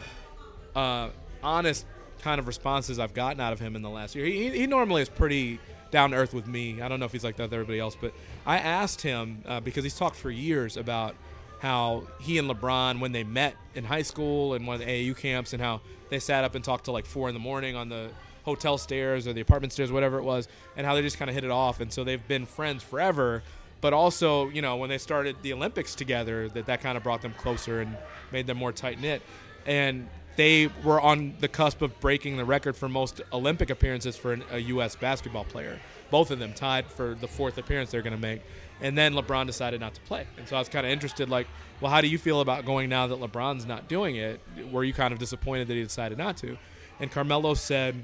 [0.75, 1.09] uh,
[1.43, 1.85] honest
[2.21, 4.25] kind of responses I've gotten out of him in the last year.
[4.25, 5.59] He, he, he normally is pretty
[5.91, 6.81] down to earth with me.
[6.81, 8.13] I don't know if he's like that with everybody else, but
[8.45, 11.15] I asked him uh, because he's talked for years about
[11.63, 15.17] how he and LeBron, when they met in high school and one of the AAU
[15.17, 15.79] camps, and how
[16.09, 18.09] they sat up and talked till like four in the morning on the
[18.43, 21.35] hotel stairs or the apartment stairs, whatever it was, and how they just kind of
[21.35, 21.79] hit it off.
[21.79, 23.43] And so they've been friends forever.
[23.79, 27.21] But also, you know, when they started the Olympics together, that that kind of brought
[27.21, 27.95] them closer and
[28.33, 29.21] made them more tight knit.
[29.65, 34.33] And they were on the cusp of breaking the record for most Olympic appearances for
[34.33, 34.97] an, a U.S.
[34.97, 35.79] basketball player.
[36.11, 38.41] Both of them tied for the fourth appearance they're going to make.
[38.83, 40.27] And then LeBron decided not to play.
[40.37, 41.47] And so I was kind of interested, like,
[41.81, 44.39] well, how do you feel about going now that LeBron's not doing it?
[44.71, 46.57] Were you kind of disappointed that he decided not to?
[46.99, 47.95] And Carmelo said,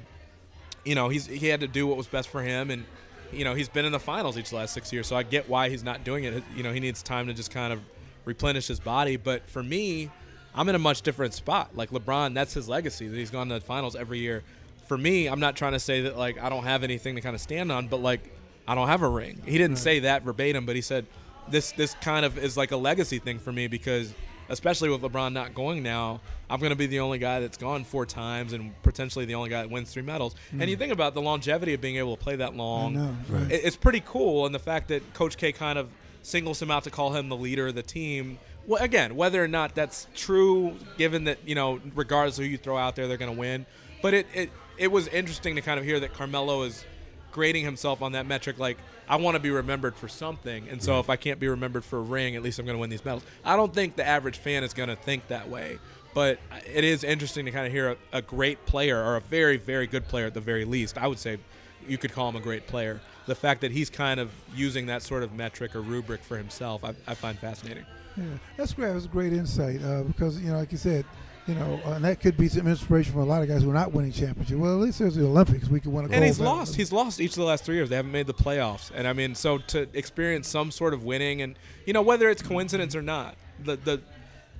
[0.84, 2.84] you know, he's he had to do what was best for him, and
[3.32, 5.68] you know, he's been in the finals each last six years, so I get why
[5.68, 6.42] he's not doing it.
[6.56, 7.80] You know, he needs time to just kind of
[8.24, 9.16] replenish his body.
[9.16, 10.10] But for me,
[10.54, 11.76] I'm in a much different spot.
[11.76, 14.42] Like LeBron, that's his legacy that he's gone to the finals every year.
[14.86, 17.34] For me, I'm not trying to say that like I don't have anything to kind
[17.34, 18.32] of stand on, but like
[18.70, 19.42] I don't have a ring.
[19.44, 21.04] He didn't say that verbatim, but he said
[21.48, 24.14] this this kind of is like a legacy thing for me because
[24.48, 27.82] especially with LeBron not going now, I'm going to be the only guy that's gone
[27.82, 30.36] four times and potentially the only guy that wins three medals.
[30.52, 30.78] And you mm.
[30.78, 32.96] think about the longevity of being able to play that long.
[32.96, 33.42] Right.
[33.42, 33.50] right.
[33.50, 35.88] It- It's pretty cool, and the fact that Coach K kind of
[36.22, 38.38] singles him out to call him the leader of the team.
[38.68, 42.56] Well, again, whether or not that's true, given that you know, regardless of who you
[42.56, 43.66] throw out there, they're going to win.
[44.00, 46.84] But it, it it was interesting to kind of hear that Carmelo is
[47.32, 48.58] grading himself on that metric.
[48.58, 48.78] Like,
[49.08, 51.98] I want to be remembered for something, and so if I can't be remembered for
[51.98, 53.24] a ring, at least I'm going to win these medals.
[53.44, 55.78] I don't think the average fan is going to think that way.
[56.12, 59.56] But it is interesting to kind of hear a, a great player or a very,
[59.56, 60.98] very good player at the very least.
[60.98, 61.38] I would say
[61.86, 63.00] you could call him a great player.
[63.26, 66.84] The fact that he's kind of using that sort of metric or rubric for himself,
[66.84, 67.84] I, I find fascinating.
[68.16, 68.24] Yeah,
[68.56, 68.92] that's great.
[68.92, 71.04] Was a great insight uh, because you know, like you said,
[71.50, 73.70] you know, uh, and that could be some inspiration for a lot of guys who
[73.70, 74.58] are not winning championships.
[74.58, 75.68] Well, at least there's the Olympics.
[75.68, 76.14] We could win a gold.
[76.14, 76.54] And he's medal.
[76.54, 76.76] lost.
[76.76, 77.88] He's lost each of the last three years.
[77.88, 78.90] They haven't made the playoffs.
[78.94, 81.56] And I mean, so to experience some sort of winning, and
[81.86, 84.00] you know, whether it's coincidence or not, the the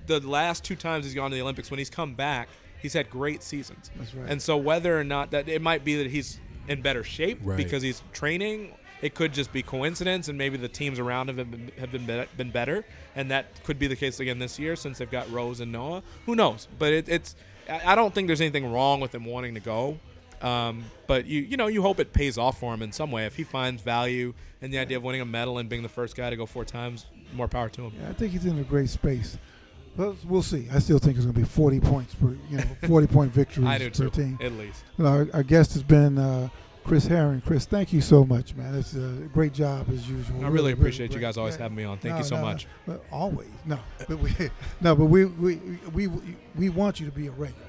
[0.06, 2.48] the last two times he's gone to the Olympics, when he's come back,
[2.82, 3.90] he's had great seasons.
[3.96, 4.28] That's right.
[4.28, 7.56] And so whether or not that it might be that he's in better shape Right.
[7.56, 8.72] because he's training.
[9.02, 12.06] It could just be coincidence, and maybe the teams around him have been, have been
[12.06, 12.84] be- been better,
[13.16, 16.02] and that could be the case again this year since they've got Rose and Noah.
[16.26, 16.68] Who knows?
[16.78, 17.34] But it, it's
[17.68, 19.98] I don't think there's anything wrong with him wanting to go.
[20.42, 23.26] Um, but you you know you hope it pays off for him in some way.
[23.26, 24.32] If he finds value
[24.62, 26.64] in the idea of winning a medal and being the first guy to go four
[26.64, 27.92] times, more power to him.
[28.00, 29.38] Yeah, I think he's in a great space.
[29.96, 30.66] Well, we'll see.
[30.72, 33.66] I still think it's going to be 40 points per, you know, 40 point victories
[33.66, 34.38] I do per too, team.
[34.40, 34.84] at least.
[34.96, 36.48] Well, our, our guest has been uh,
[36.84, 37.40] Chris Herring.
[37.42, 38.74] Chris, thank you so much, man.
[38.74, 40.44] It's a great job as usual.
[40.44, 41.62] I really appreciate you guys always Yeah.
[41.62, 41.98] having me on.
[41.98, 42.66] Thank No, you so no, much.
[42.86, 43.00] no.
[43.12, 43.78] Always, no.
[44.08, 44.30] But we,
[44.80, 44.96] no.
[44.96, 45.56] But we, we,
[45.92, 46.08] we,
[46.56, 47.66] we want you to be a regular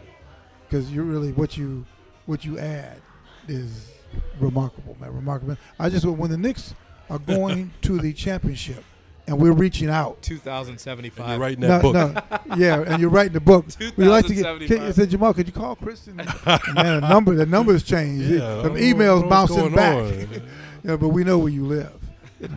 [0.68, 1.86] because you're really what you,
[2.26, 3.02] what you add
[3.48, 3.92] is
[4.40, 5.14] remarkable, man.
[5.14, 5.58] Remarkable.
[5.78, 6.74] I just when the Knicks
[7.10, 8.84] are going to the championship,
[9.32, 10.22] and we're reaching out.
[10.22, 11.24] 2075.
[11.26, 11.94] And you're writing No, book.
[11.94, 13.66] no, yeah, and you're writing the book.
[13.96, 14.44] We like to get.
[14.44, 14.68] 2075.
[14.68, 16.08] Can, I said Jamal, could you call Chris?
[16.08, 16.18] And,
[16.76, 18.26] man, the number, the numbers changed.
[18.30, 20.42] Yeah, the I don't know emails bouncing back.
[20.84, 21.94] yeah, but we know where you live.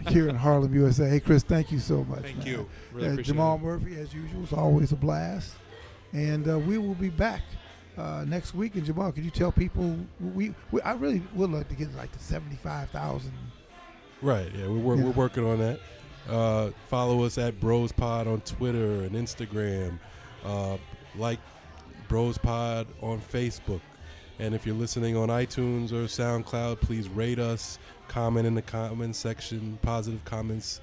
[0.09, 1.09] Here in Harlem, USA.
[1.09, 2.23] Hey, Chris, thank you so much.
[2.23, 2.47] Thank man.
[2.47, 2.69] you.
[2.93, 3.63] Really Uh, Jamal it.
[3.63, 5.55] Murphy, as usual, is always a blast.
[6.15, 7.43] And uh, we will be back
[7.99, 8.77] uh, next week.
[8.77, 9.97] And Jamal, could you tell people
[10.35, 13.33] we, we I really would like to get like the seventy five thousand.
[14.23, 14.51] Right.
[14.57, 15.05] Yeah, we're, we're, Yeah.
[15.05, 15.81] we're working on that.
[16.29, 19.99] Uh, follow us at Bros Pod on Twitter and Instagram.
[20.45, 20.77] Uh,
[21.17, 21.39] like
[22.09, 23.81] Bros Pod on Facebook.
[24.39, 27.79] And if you're listening on iTunes or SoundCloud, please rate us,
[28.09, 30.81] comment in the comment section, positive comments.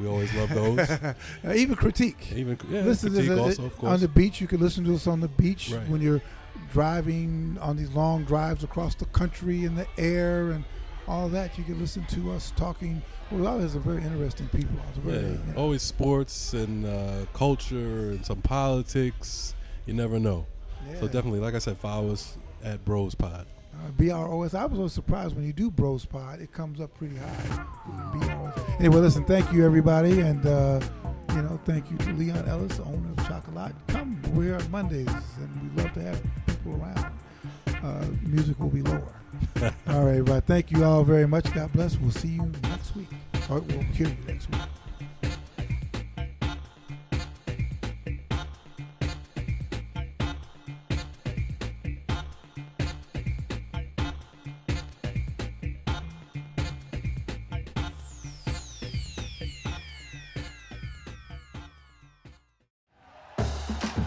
[0.00, 0.78] We always love those.
[0.90, 1.14] uh,
[1.54, 2.32] even critique.
[2.34, 4.40] Even yeah, listen critique uh, also, of on the beach.
[4.40, 5.88] You can listen to us on the beach Right.
[5.88, 6.22] when you're
[6.72, 10.64] driving on these long drives across the country in the air and
[11.08, 11.56] all that.
[11.58, 13.02] You can listen to us talking.
[13.30, 14.76] Well, a very interesting people.
[14.98, 19.54] Very, yeah, you know, always sports and uh, culture and some politics.
[19.86, 20.46] You never know.
[21.00, 23.46] So definitely, like I said, follow us at Bros Pod.
[23.74, 24.54] Uh, BROS.
[24.54, 27.66] I was always surprised when you do Bros Pod, it comes up pretty high.
[28.14, 28.58] BROS.
[28.78, 30.80] Anyway, listen, thank you everybody, and uh,
[31.30, 33.74] you know, thank you to Leon Ellis, owner of Chocolat.
[33.88, 37.12] Come, we're on Mondays, and we love to have people around.
[37.82, 39.12] Uh, music will be lower.
[39.88, 40.44] all right, right.
[40.44, 41.52] Thank you all very much.
[41.52, 41.96] God bless.
[41.96, 43.08] We'll see you next week.
[43.50, 44.60] Or we'll hear you next week.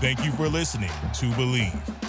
[0.02, 2.09] Thank you for listening to Bleav.